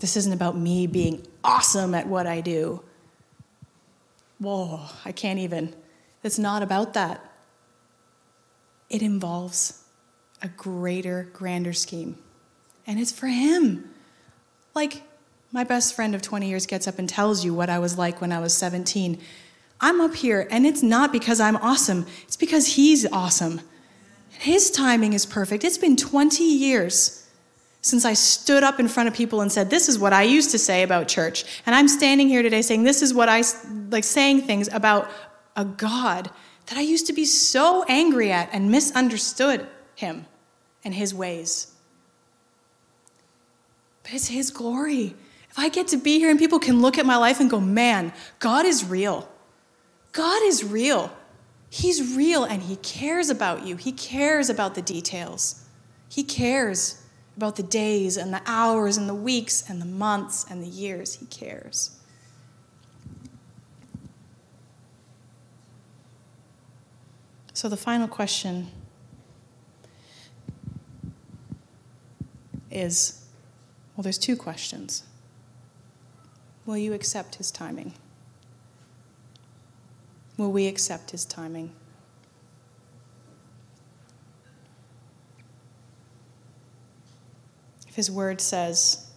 This 0.00 0.16
isn't 0.16 0.32
about 0.32 0.56
me 0.56 0.86
being 0.86 1.26
awesome 1.44 1.94
at 1.94 2.06
what 2.06 2.26
I 2.26 2.40
do. 2.40 2.82
Whoa, 4.38 4.80
I 5.04 5.12
can't 5.12 5.38
even. 5.38 5.74
It's 6.26 6.38
not 6.38 6.62
about 6.62 6.92
that. 6.94 7.24
It 8.90 9.00
involves 9.00 9.84
a 10.42 10.48
greater, 10.48 11.28
grander 11.32 11.72
scheme. 11.72 12.18
And 12.86 12.98
it's 12.98 13.12
for 13.12 13.28
him. 13.28 13.88
Like, 14.74 15.02
my 15.52 15.62
best 15.62 15.94
friend 15.94 16.14
of 16.14 16.22
20 16.22 16.48
years 16.48 16.66
gets 16.66 16.88
up 16.88 16.98
and 16.98 17.08
tells 17.08 17.44
you 17.44 17.54
what 17.54 17.70
I 17.70 17.78
was 17.78 17.96
like 17.96 18.20
when 18.20 18.32
I 18.32 18.40
was 18.40 18.52
17. 18.54 19.20
I'm 19.80 20.00
up 20.00 20.16
here, 20.16 20.48
and 20.50 20.66
it's 20.66 20.82
not 20.82 21.12
because 21.12 21.40
I'm 21.40 21.56
awesome, 21.56 22.06
it's 22.24 22.36
because 22.36 22.74
he's 22.74 23.06
awesome. 23.12 23.60
His 24.30 24.70
timing 24.70 25.12
is 25.12 25.24
perfect. 25.24 25.64
It's 25.64 25.78
been 25.78 25.96
20 25.96 26.42
years 26.44 27.26
since 27.86 28.04
I 28.04 28.14
stood 28.14 28.64
up 28.64 28.80
in 28.80 28.88
front 28.88 29.08
of 29.08 29.14
people 29.14 29.40
and 29.40 29.52
said, 29.52 29.70
This 29.70 29.88
is 29.88 29.96
what 29.96 30.12
I 30.12 30.24
used 30.24 30.50
to 30.50 30.58
say 30.58 30.82
about 30.82 31.06
church. 31.06 31.44
And 31.64 31.74
I'm 31.74 31.86
standing 31.86 32.28
here 32.28 32.42
today 32.42 32.60
saying, 32.60 32.82
This 32.82 33.00
is 33.00 33.14
what 33.14 33.28
I 33.28 33.44
like 33.90 34.02
saying 34.02 34.42
things 34.42 34.68
about 34.72 35.08
a 35.56 35.64
God 35.64 36.30
that 36.66 36.78
I 36.78 36.82
used 36.82 37.06
to 37.06 37.12
be 37.12 37.24
so 37.24 37.84
angry 37.88 38.30
at 38.30 38.48
and 38.52 38.70
misunderstood 38.70 39.66
him 39.94 40.26
and 40.84 40.94
his 40.94 41.14
ways. 41.14 41.72
But 44.02 44.14
it's 44.14 44.28
his 44.28 44.50
glory. 44.50 45.14
If 45.50 45.58
I 45.58 45.68
get 45.68 45.88
to 45.88 45.96
be 45.96 46.18
here 46.18 46.30
and 46.30 46.38
people 46.38 46.58
can 46.58 46.82
look 46.82 46.98
at 46.98 47.06
my 47.06 47.16
life 47.16 47.40
and 47.40 47.48
go, 47.48 47.58
Man, 47.58 48.12
God 48.38 48.66
is 48.66 48.84
real. 48.84 49.28
God 50.12 50.42
is 50.42 50.62
real. 50.62 51.10
He's 51.70 52.16
real 52.16 52.44
and 52.44 52.62
He 52.62 52.76
cares 52.76 53.30
about 53.30 53.66
you. 53.66 53.76
He 53.76 53.92
cares 53.92 54.48
about 54.48 54.74
the 54.74 54.82
details. 54.82 55.64
He 56.08 56.22
cares 56.22 57.02
about 57.36 57.56
the 57.56 57.62
days 57.62 58.16
and 58.16 58.32
the 58.32 58.40
hours 58.46 58.96
and 58.96 59.08
the 59.08 59.14
weeks 59.14 59.68
and 59.68 59.80
the 59.80 59.86
months 59.86 60.46
and 60.48 60.62
the 60.62 60.68
years. 60.68 61.16
He 61.16 61.26
cares. 61.26 61.95
So, 67.56 67.70
the 67.70 67.76
final 67.78 68.06
question 68.06 68.66
is 72.70 73.24
well, 73.96 74.02
there's 74.02 74.18
two 74.18 74.36
questions. 74.36 75.04
Will 76.66 76.76
you 76.76 76.92
accept 76.92 77.36
His 77.36 77.50
timing? 77.50 77.94
Will 80.36 80.52
we 80.52 80.66
accept 80.66 81.12
His 81.12 81.24
timing? 81.24 81.72
If 87.88 87.94
his 87.94 88.10
word 88.10 88.42
says, 88.42 89.10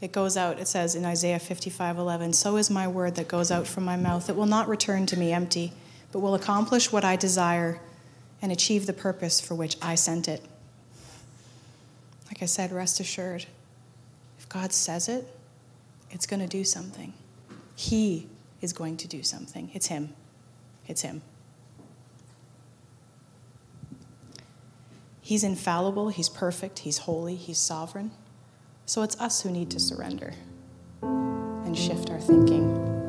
it 0.00 0.10
goes 0.10 0.38
out, 0.38 0.58
it 0.58 0.68
says 0.68 0.94
in 0.94 1.04
Isaiah 1.04 1.38
55 1.38 1.98
11, 1.98 2.32
so 2.32 2.56
is 2.56 2.70
my 2.70 2.88
word 2.88 3.16
that 3.16 3.28
goes 3.28 3.50
out 3.50 3.66
from 3.66 3.84
my 3.84 3.98
mouth. 3.98 4.30
It 4.30 4.36
will 4.36 4.46
not 4.46 4.68
return 4.68 5.04
to 5.04 5.18
me 5.18 5.34
empty, 5.34 5.74
but 6.12 6.20
will 6.20 6.34
accomplish 6.34 6.92
what 6.92 7.04
I 7.04 7.16
desire 7.16 7.80
and 8.40 8.52
achieve 8.52 8.86
the 8.86 8.92
purpose 8.92 9.40
for 9.40 9.54
which 9.54 9.76
I 9.80 9.94
sent 9.94 10.28
it. 10.28 10.44
Like 12.28 12.42
I 12.42 12.46
said, 12.46 12.70
rest 12.70 13.00
assured, 13.00 13.46
if 14.38 14.48
God 14.48 14.72
says 14.72 15.08
it, 15.08 15.26
it's 16.10 16.26
going 16.26 16.40
to 16.40 16.46
do 16.46 16.64
something. 16.64 17.14
He 17.74 18.28
is 18.60 18.72
going 18.72 18.96
to 18.98 19.08
do 19.08 19.22
something. 19.22 19.70
It's 19.72 19.86
Him. 19.86 20.12
It's 20.86 21.02
Him. 21.02 21.22
He's 25.20 25.44
infallible, 25.44 26.08
He's 26.08 26.28
perfect, 26.28 26.80
He's 26.80 26.98
holy, 26.98 27.36
He's 27.36 27.58
sovereign. 27.58 28.10
So 28.86 29.02
it's 29.02 29.18
us 29.20 29.42
who 29.42 29.50
need 29.50 29.70
to 29.70 29.80
surrender 29.80 30.34
and 31.00 31.78
shift 31.78 32.10
our 32.10 32.20
thinking. 32.20 33.01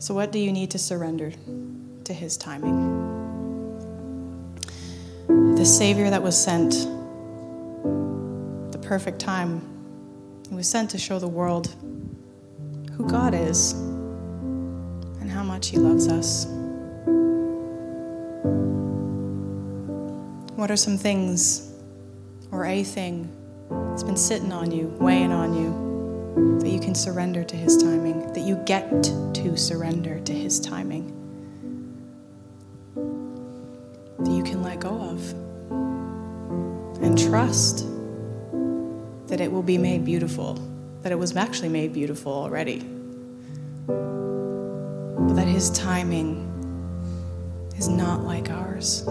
So, 0.00 0.14
what 0.14 0.32
do 0.32 0.38
you 0.38 0.50
need 0.50 0.70
to 0.70 0.78
surrender 0.78 1.30
to 2.04 2.14
His 2.14 2.38
timing? 2.38 2.96
The 5.56 5.66
Savior 5.66 6.08
that 6.08 6.22
was 6.22 6.42
sent, 6.42 6.72
the 8.72 8.78
perfect 8.80 9.18
time, 9.18 9.60
he 10.48 10.54
was 10.54 10.66
sent 10.66 10.88
to 10.92 10.98
show 10.98 11.18
the 11.18 11.28
world 11.28 11.74
who 12.92 13.06
God 13.06 13.34
is 13.34 13.72
and 15.20 15.30
how 15.30 15.42
much 15.42 15.68
He 15.68 15.76
loves 15.76 16.08
us. 16.08 16.46
What 20.56 20.70
are 20.70 20.78
some 20.78 20.96
things 20.96 21.74
or 22.50 22.64
a 22.64 22.82
thing 22.82 23.30
that's 23.68 24.02
been 24.02 24.16
sitting 24.16 24.50
on 24.50 24.72
you, 24.72 24.86
weighing 24.98 25.30
on 25.30 25.52
you, 25.52 25.89
that 26.34 26.68
you 26.68 26.80
can 26.80 26.94
surrender 26.94 27.42
to 27.44 27.56
His 27.56 27.76
timing, 27.76 28.32
that 28.32 28.40
you 28.40 28.56
get 28.66 28.88
to 29.02 29.56
surrender 29.56 30.20
to 30.20 30.32
His 30.32 30.60
timing, 30.60 31.12
that 34.18 34.30
you 34.30 34.42
can 34.42 34.62
let 34.62 34.80
go 34.80 34.90
of, 34.90 35.32
and 37.02 37.18
trust 37.18 37.86
that 39.28 39.40
it 39.40 39.50
will 39.50 39.62
be 39.62 39.78
made 39.78 40.04
beautiful, 40.04 40.54
that 41.02 41.12
it 41.12 41.18
was 41.18 41.34
actually 41.36 41.68
made 41.68 41.92
beautiful 41.92 42.32
already, 42.32 42.80
but 43.86 45.34
that 45.34 45.48
His 45.48 45.70
timing 45.70 46.46
is 47.76 47.88
not 47.88 48.24
like 48.24 48.50
ours. 48.50 49.08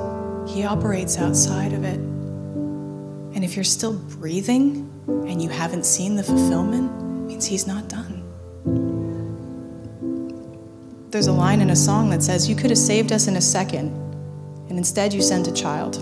He 0.48 0.64
operates 0.64 1.18
outside 1.18 1.74
of 1.74 1.84
it. 1.84 2.00
And 2.00 3.44
if 3.44 3.56
you're 3.56 3.64
still 3.64 3.94
breathing 3.94 4.92
and 5.08 5.42
you 5.42 5.50
haven't 5.50 5.86
seen 5.86 6.16
the 6.16 6.24
fulfillment, 6.24 7.09
means 7.40 7.48
he's 7.48 7.66
not 7.68 7.88
done. 7.88 8.22
There's 11.10 11.28
a 11.28 11.32
line 11.32 11.62
in 11.62 11.70
a 11.70 11.76
song 11.76 12.10
that 12.10 12.22
says, 12.22 12.50
You 12.50 12.56
could 12.56 12.70
have 12.70 12.78
saved 12.78 13.14
us 13.14 13.28
in 13.28 13.38
a 13.38 13.42
second, 13.42 13.92
and 14.68 14.78
instead 14.78 15.14
you 15.14 15.22
sent 15.22 15.48
a 15.48 15.54
child. 15.54 15.96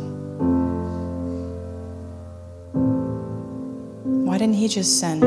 Why 4.25 4.39
didn't 4.39 4.55
he 4.55 4.67
just 4.67 4.99
send 4.99 5.23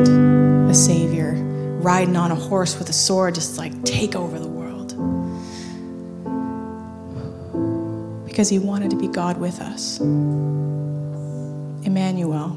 a 0.69 0.75
savior 0.75 1.35
riding 1.81 2.17
on 2.17 2.33
a 2.33 2.35
horse 2.35 2.77
with 2.77 2.89
a 2.89 2.93
sword, 2.93 3.37
just 3.37 3.57
like 3.57 3.85
take 3.85 4.17
over 4.17 4.39
the 4.39 4.49
world? 4.49 4.59
because 8.27 8.49
he 8.49 8.59
wanted 8.59 8.91
to 8.91 8.97
be 8.97 9.09
God 9.09 9.39
with 9.39 9.61
us. 9.61 9.99
Emmanuel. 11.85 12.57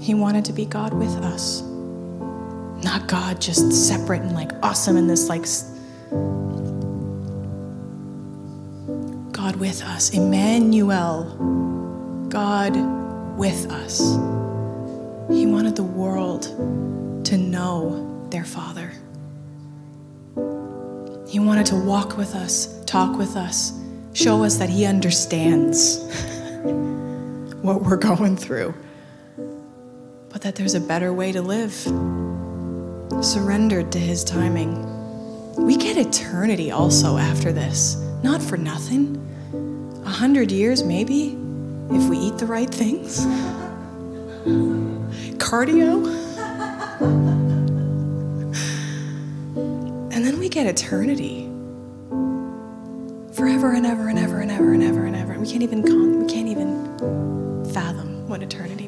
He 0.00 0.14
wanted 0.14 0.44
to 0.46 0.52
be 0.52 0.64
God 0.64 0.94
with 0.94 1.14
us. 1.16 1.62
Not 2.82 3.06
God 3.06 3.40
just 3.40 3.72
separate 3.72 4.22
and 4.22 4.34
like 4.34 4.50
awesome 4.62 4.96
in 4.96 5.06
this 5.06 5.28
like 5.28 5.44
God 9.32 9.56
with 9.56 9.82
us. 9.82 10.10
Emmanuel. 10.10 11.24
God 12.28 12.76
with 13.36 13.70
us. 13.70 13.98
He 15.30 15.46
wanted 15.46 15.76
the 15.76 15.82
world 15.82 16.42
to 17.26 17.36
know 17.36 18.26
their 18.30 18.44
Father. 18.44 18.92
He 21.28 21.38
wanted 21.38 21.66
to 21.66 21.76
walk 21.76 22.16
with 22.16 22.34
us, 22.34 22.82
talk 22.86 23.16
with 23.16 23.36
us, 23.36 23.72
show 24.14 24.42
us 24.42 24.56
that 24.56 24.68
He 24.68 24.84
understands 24.84 25.98
what 27.62 27.82
we're 27.82 27.96
going 27.96 28.36
through, 28.36 28.74
but 30.40 30.46
that 30.46 30.54
there's 30.54 30.74
a 30.74 30.80
better 30.80 31.12
way 31.12 31.30
to 31.32 31.42
live, 31.42 31.70
surrendered 33.22 33.92
to 33.92 33.98
His 33.98 34.24
timing. 34.24 34.86
We 35.54 35.76
get 35.76 35.98
eternity 35.98 36.70
also 36.70 37.18
after 37.18 37.52
this, 37.52 37.96
not 38.22 38.40
for 38.40 38.56
nothing. 38.56 39.18
A 40.06 40.08
hundred 40.08 40.50
years, 40.50 40.82
maybe, 40.82 41.36
if 41.90 42.08
we 42.08 42.16
eat 42.16 42.38
the 42.38 42.46
right 42.46 42.70
things. 42.70 43.20
Cardio. 45.36 46.16
And 50.12 50.26
then 50.26 50.38
we 50.38 50.48
get 50.50 50.66
eternity 50.66 51.46
forever 53.32 53.72
and 53.72 53.86
ever 53.86 54.08
and 54.08 54.18
ever 54.18 54.40
and 54.40 54.50
ever 54.50 54.74
and 54.74 54.82
ever 54.82 55.04
and 55.06 55.16
ever. 55.16 55.38
We 55.38 55.46
can't 55.46 55.62
even 55.62 55.82
con- 55.82 56.24
we 56.26 56.30
can't 56.30 56.48
even 56.48 57.64
fathom 57.72 58.28
what 58.28 58.42
eternity 58.42 58.79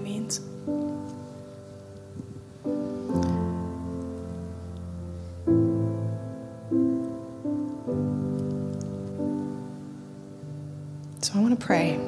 pray. 11.62 11.98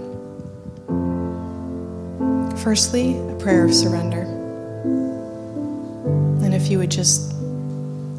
Firstly, 2.62 3.16
a 3.16 3.36
prayer 3.38 3.64
of 3.64 3.72
surrender. 3.72 4.22
And 6.44 6.54
if 6.54 6.70
you 6.70 6.78
would 6.78 6.90
just, 6.90 7.32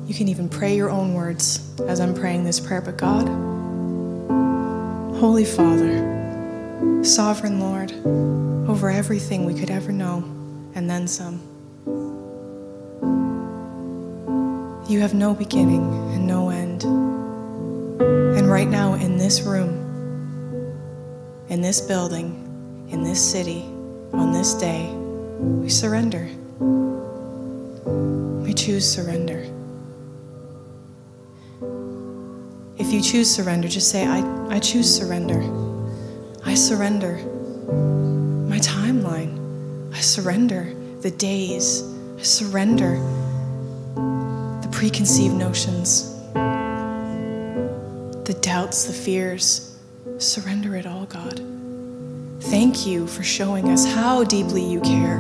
you 0.07 0.13
can 0.15 0.27
even 0.27 0.47
pray 0.49 0.75
your 0.75 0.89
own 0.89 1.13
words 1.13 1.59
as 1.81 1.99
I'm 1.99 2.13
praying 2.13 2.43
this 2.45 2.59
prayer. 2.59 2.81
But 2.81 2.97
God, 2.97 3.27
Holy 5.19 5.45
Father, 5.45 7.03
Sovereign 7.03 7.59
Lord, 7.59 7.91
over 8.69 8.89
everything 8.89 9.45
we 9.45 9.53
could 9.53 9.69
ever 9.69 9.91
know, 9.91 10.23
and 10.73 10.89
then 10.89 11.07
some. 11.07 11.41
You 14.87 14.99
have 15.01 15.13
no 15.13 15.33
beginning 15.33 15.83
and 16.13 16.27
no 16.27 16.49
end. 16.49 16.83
And 16.83 18.49
right 18.49 18.67
now, 18.67 18.93
in 18.93 19.17
this 19.17 19.41
room, 19.41 19.84
in 21.49 21.61
this 21.61 21.81
building, 21.81 22.87
in 22.89 23.03
this 23.03 23.31
city, 23.31 23.63
on 24.13 24.31
this 24.31 24.53
day, 24.53 24.91
we 25.39 25.69
surrender. 25.69 26.27
We 28.43 28.53
choose 28.53 28.89
surrender. 28.89 29.45
If 32.77 32.91
you 32.91 33.01
choose 33.01 33.29
surrender, 33.29 33.67
just 33.67 33.89
say, 33.89 34.05
I, 34.05 34.21
I 34.49 34.59
choose 34.59 34.93
surrender. 34.93 35.41
I 36.45 36.55
surrender 36.55 37.17
my 38.47 38.59
timeline. 38.59 39.93
I 39.93 39.99
surrender 39.99 40.73
the 41.01 41.11
days. 41.11 41.83
I 42.17 42.21
surrender 42.21 42.95
the 43.95 44.69
preconceived 44.71 45.35
notions, 45.35 46.11
the 48.23 48.37
doubts, 48.41 48.85
the 48.85 48.93
fears. 48.93 49.74
Surrender 50.17 50.77
it 50.77 50.85
all, 50.85 51.05
God. 51.05 51.41
Thank 52.39 52.87
you 52.87 53.05
for 53.05 53.21
showing 53.21 53.69
us 53.69 53.85
how 53.85 54.23
deeply 54.23 54.63
you 54.63 54.79
care, 54.79 55.17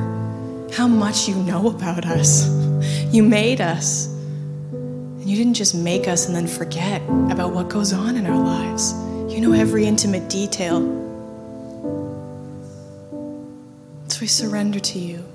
how 0.71 0.87
much 0.87 1.27
you 1.27 1.35
know 1.35 1.69
about 1.69 2.05
us. 2.05 2.47
You 3.13 3.23
made 3.23 3.59
us. 3.59 4.07
And 4.71 5.25
you 5.25 5.35
didn't 5.35 5.55
just 5.55 5.75
make 5.75 6.07
us 6.07 6.27
and 6.27 6.35
then 6.35 6.47
forget 6.47 7.01
about 7.29 7.51
what 7.51 7.67
goes 7.67 7.91
on 7.91 8.15
in 8.15 8.25
our 8.25 8.41
lives. 8.41 8.93
You 9.33 9.41
know 9.41 9.51
every 9.51 9.85
intimate 9.85 10.29
detail. 10.29 10.79
So 14.07 14.21
we 14.21 14.27
surrender 14.27 14.79
to 14.79 14.99
you. 14.99 15.25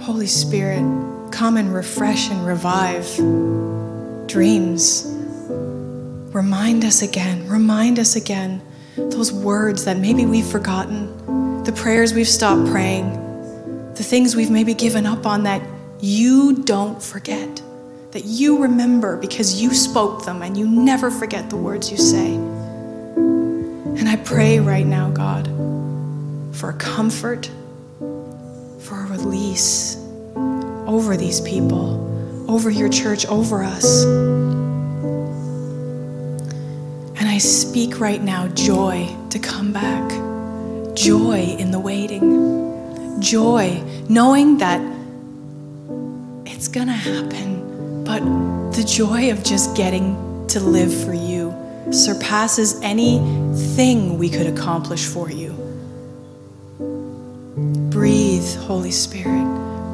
Holy 0.00 0.26
Spirit, 0.26 0.82
come 1.30 1.56
and 1.56 1.72
refresh 1.72 2.28
and 2.28 2.44
revive 2.44 3.06
dreams. 4.26 5.04
Remind 6.34 6.84
us 6.84 7.02
again, 7.02 7.48
remind 7.48 8.00
us 8.00 8.16
again 8.16 8.62
those 8.96 9.32
words 9.32 9.84
that 9.84 9.98
maybe 9.98 10.24
we've 10.24 10.46
forgotten, 10.46 11.62
the 11.64 11.72
prayers 11.72 12.14
we've 12.14 12.28
stopped 12.28 12.70
praying, 12.70 13.12
the 13.94 14.02
things 14.02 14.34
we've 14.34 14.50
maybe 14.50 14.74
given 14.74 15.06
up 15.06 15.26
on 15.26 15.42
that 15.44 15.62
you 16.00 16.62
don't 16.64 17.02
forget, 17.02 17.62
that 18.12 18.24
you 18.24 18.62
remember 18.62 19.16
because 19.16 19.60
you 19.60 19.74
spoke 19.74 20.24
them 20.24 20.42
and 20.42 20.56
you 20.56 20.66
never 20.66 21.10
forget 21.10 21.50
the 21.50 21.56
words 21.56 21.90
you 21.90 21.96
say. 21.96 22.34
And 22.34 24.08
I 24.08 24.16
pray 24.16 24.60
right 24.60 24.86
now, 24.86 25.10
God, 25.10 25.46
for 26.54 26.72
comfort, 26.72 27.50
for 27.98 29.02
a 29.02 29.06
release 29.08 29.96
over 30.86 31.16
these 31.16 31.40
people, 31.40 32.46
over 32.48 32.70
your 32.70 32.88
church, 32.88 33.26
over 33.26 33.62
us. 33.62 34.04
I 37.36 37.38
speak 37.38 38.00
right 38.00 38.22
now 38.22 38.48
joy 38.48 39.14
to 39.28 39.38
come 39.38 39.70
back, 39.70 40.10
joy 40.96 41.54
in 41.58 41.70
the 41.70 41.78
waiting, 41.78 43.20
joy 43.20 43.84
knowing 44.08 44.56
that 44.56 44.80
it's 46.46 46.66
gonna 46.66 46.94
happen, 46.94 48.04
but 48.04 48.20
the 48.74 48.82
joy 48.82 49.30
of 49.30 49.44
just 49.44 49.76
getting 49.76 50.46
to 50.46 50.60
live 50.60 50.90
for 51.04 51.12
you 51.12 51.54
surpasses 51.90 52.80
anything 52.80 54.16
we 54.16 54.30
could 54.30 54.46
accomplish 54.46 55.04
for 55.04 55.30
you. 55.30 55.50
Breathe, 57.90 58.54
Holy 58.60 58.92
Spirit, 58.92 59.44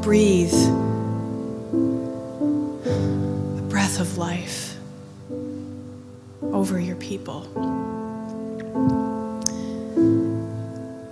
breathe. 0.00 0.52
The 3.56 3.66
breath 3.68 3.98
of 3.98 4.16
life 4.16 4.71
over 6.62 6.78
your 6.78 6.94
people. 6.94 7.40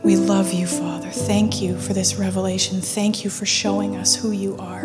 We 0.05 0.14
love 0.14 0.53
you, 0.53 0.64
Father. 0.64 1.09
Thank 1.09 1.61
you 1.61 1.76
for 1.76 1.92
this 1.92 2.14
revelation. 2.14 2.80
Thank 2.80 3.24
you 3.24 3.30
for 3.30 3.46
showing 3.46 3.96
us 3.96 4.14
who 4.14 4.30
you 4.30 4.57
are. 4.59 4.82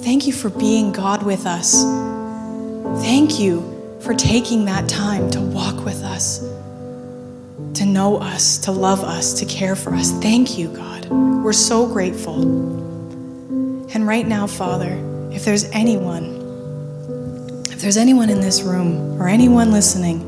Thank 0.00 0.26
you 0.26 0.34
for 0.34 0.50
being 0.50 0.92
God 0.92 1.22
with 1.22 1.46
us. 1.46 1.82
Thank 3.02 3.40
you 3.40 3.96
for 4.02 4.12
taking 4.12 4.66
that 4.66 4.86
time 4.86 5.30
to 5.30 5.40
walk 5.40 5.82
with 5.82 6.02
us, 6.02 6.40
to 7.78 7.86
know 7.86 8.18
us, 8.18 8.58
to 8.58 8.70
love 8.70 9.02
us, 9.02 9.32
to 9.40 9.46
care 9.46 9.74
for 9.74 9.94
us. 9.94 10.10
Thank 10.20 10.58
you, 10.58 10.68
God. 10.68 11.06
We're 11.08 11.54
so 11.54 11.86
grateful. 11.86 12.42
And 13.94 14.06
right 14.06 14.28
now, 14.28 14.46
Father, 14.46 14.92
if 15.32 15.46
there's 15.46 15.64
anyone, 15.72 16.41
there's 17.82 17.96
anyone 17.96 18.30
in 18.30 18.40
this 18.40 18.62
room 18.62 19.20
or 19.20 19.26
anyone 19.28 19.72
listening, 19.72 20.20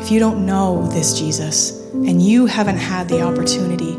if 0.00 0.10
you 0.10 0.18
don't 0.18 0.46
know 0.46 0.86
this 0.86 1.18
Jesus 1.20 1.78
and 1.92 2.22
you 2.22 2.46
haven't 2.46 2.78
had 2.78 3.06
the 3.06 3.20
opportunity 3.20 3.92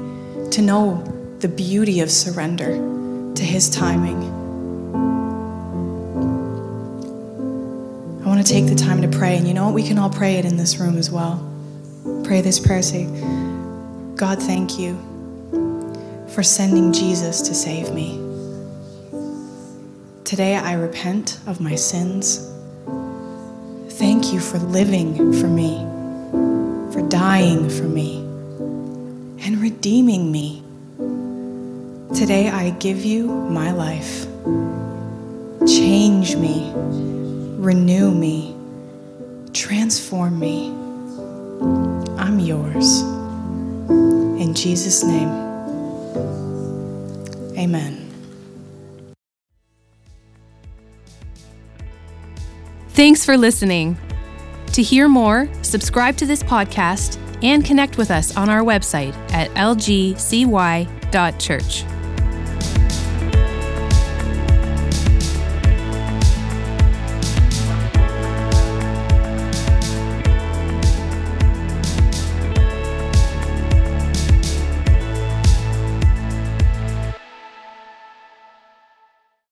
to 0.49 0.63
know 0.63 1.03
the 1.41 1.47
beauty 1.47 1.99
of 1.99 2.09
surrender 2.09 2.71
to 3.35 3.43
his 3.43 3.69
timing, 3.69 4.17
I 8.23 8.27
want 8.27 8.43
to 8.43 8.51
take 8.51 8.65
the 8.65 8.73
time 8.73 9.03
to 9.03 9.07
pray. 9.07 9.37
And 9.37 9.47
you 9.47 9.53
know 9.53 9.65
what? 9.65 9.75
We 9.75 9.83
can 9.83 9.99
all 9.99 10.09
pray 10.09 10.37
it 10.37 10.45
in 10.45 10.57
this 10.57 10.79
room 10.79 10.97
as 10.97 11.11
well. 11.11 11.47
Pray 12.23 12.41
this 12.41 12.59
prayer 12.59 12.81
say, 12.81 13.05
God, 14.15 14.41
thank 14.41 14.79
you 14.79 14.97
for 16.33 16.41
sending 16.41 16.91
Jesus 16.91 17.43
to 17.43 17.53
save 17.53 17.93
me. 17.93 18.17
Today 20.23 20.55
I 20.55 20.73
repent 20.73 21.37
of 21.45 21.61
my 21.61 21.75
sins. 21.75 22.50
Thank 24.01 24.33
you 24.33 24.39
for 24.39 24.57
living 24.57 25.31
for 25.31 25.45
me, 25.45 25.77
for 26.91 27.07
dying 27.07 27.69
for 27.69 27.83
me, 27.83 28.17
and 29.45 29.61
redeeming 29.61 30.31
me. 30.31 30.63
Today 32.15 32.49
I 32.49 32.71
give 32.79 33.05
you 33.05 33.27
my 33.27 33.71
life. 33.71 34.25
Change 35.67 36.35
me, 36.35 36.71
renew 37.59 38.09
me, 38.09 38.55
transform 39.53 40.39
me. 40.39 40.69
I'm 42.17 42.39
yours. 42.39 43.01
In 44.41 44.55
Jesus' 44.55 45.03
name, 45.03 45.29
amen. 47.55 48.00
Thanks 52.93 53.23
for 53.23 53.37
listening. 53.37 53.97
To 54.73 54.83
hear 54.83 55.07
more, 55.07 55.47
subscribe 55.61 56.17
to 56.17 56.25
this 56.25 56.43
podcast 56.43 57.17
and 57.41 57.63
connect 57.63 57.97
with 57.97 58.11
us 58.11 58.35
on 58.35 58.49
our 58.49 58.61
website 58.61 59.13
at 59.31 59.49
lgcy.church. 59.51 60.11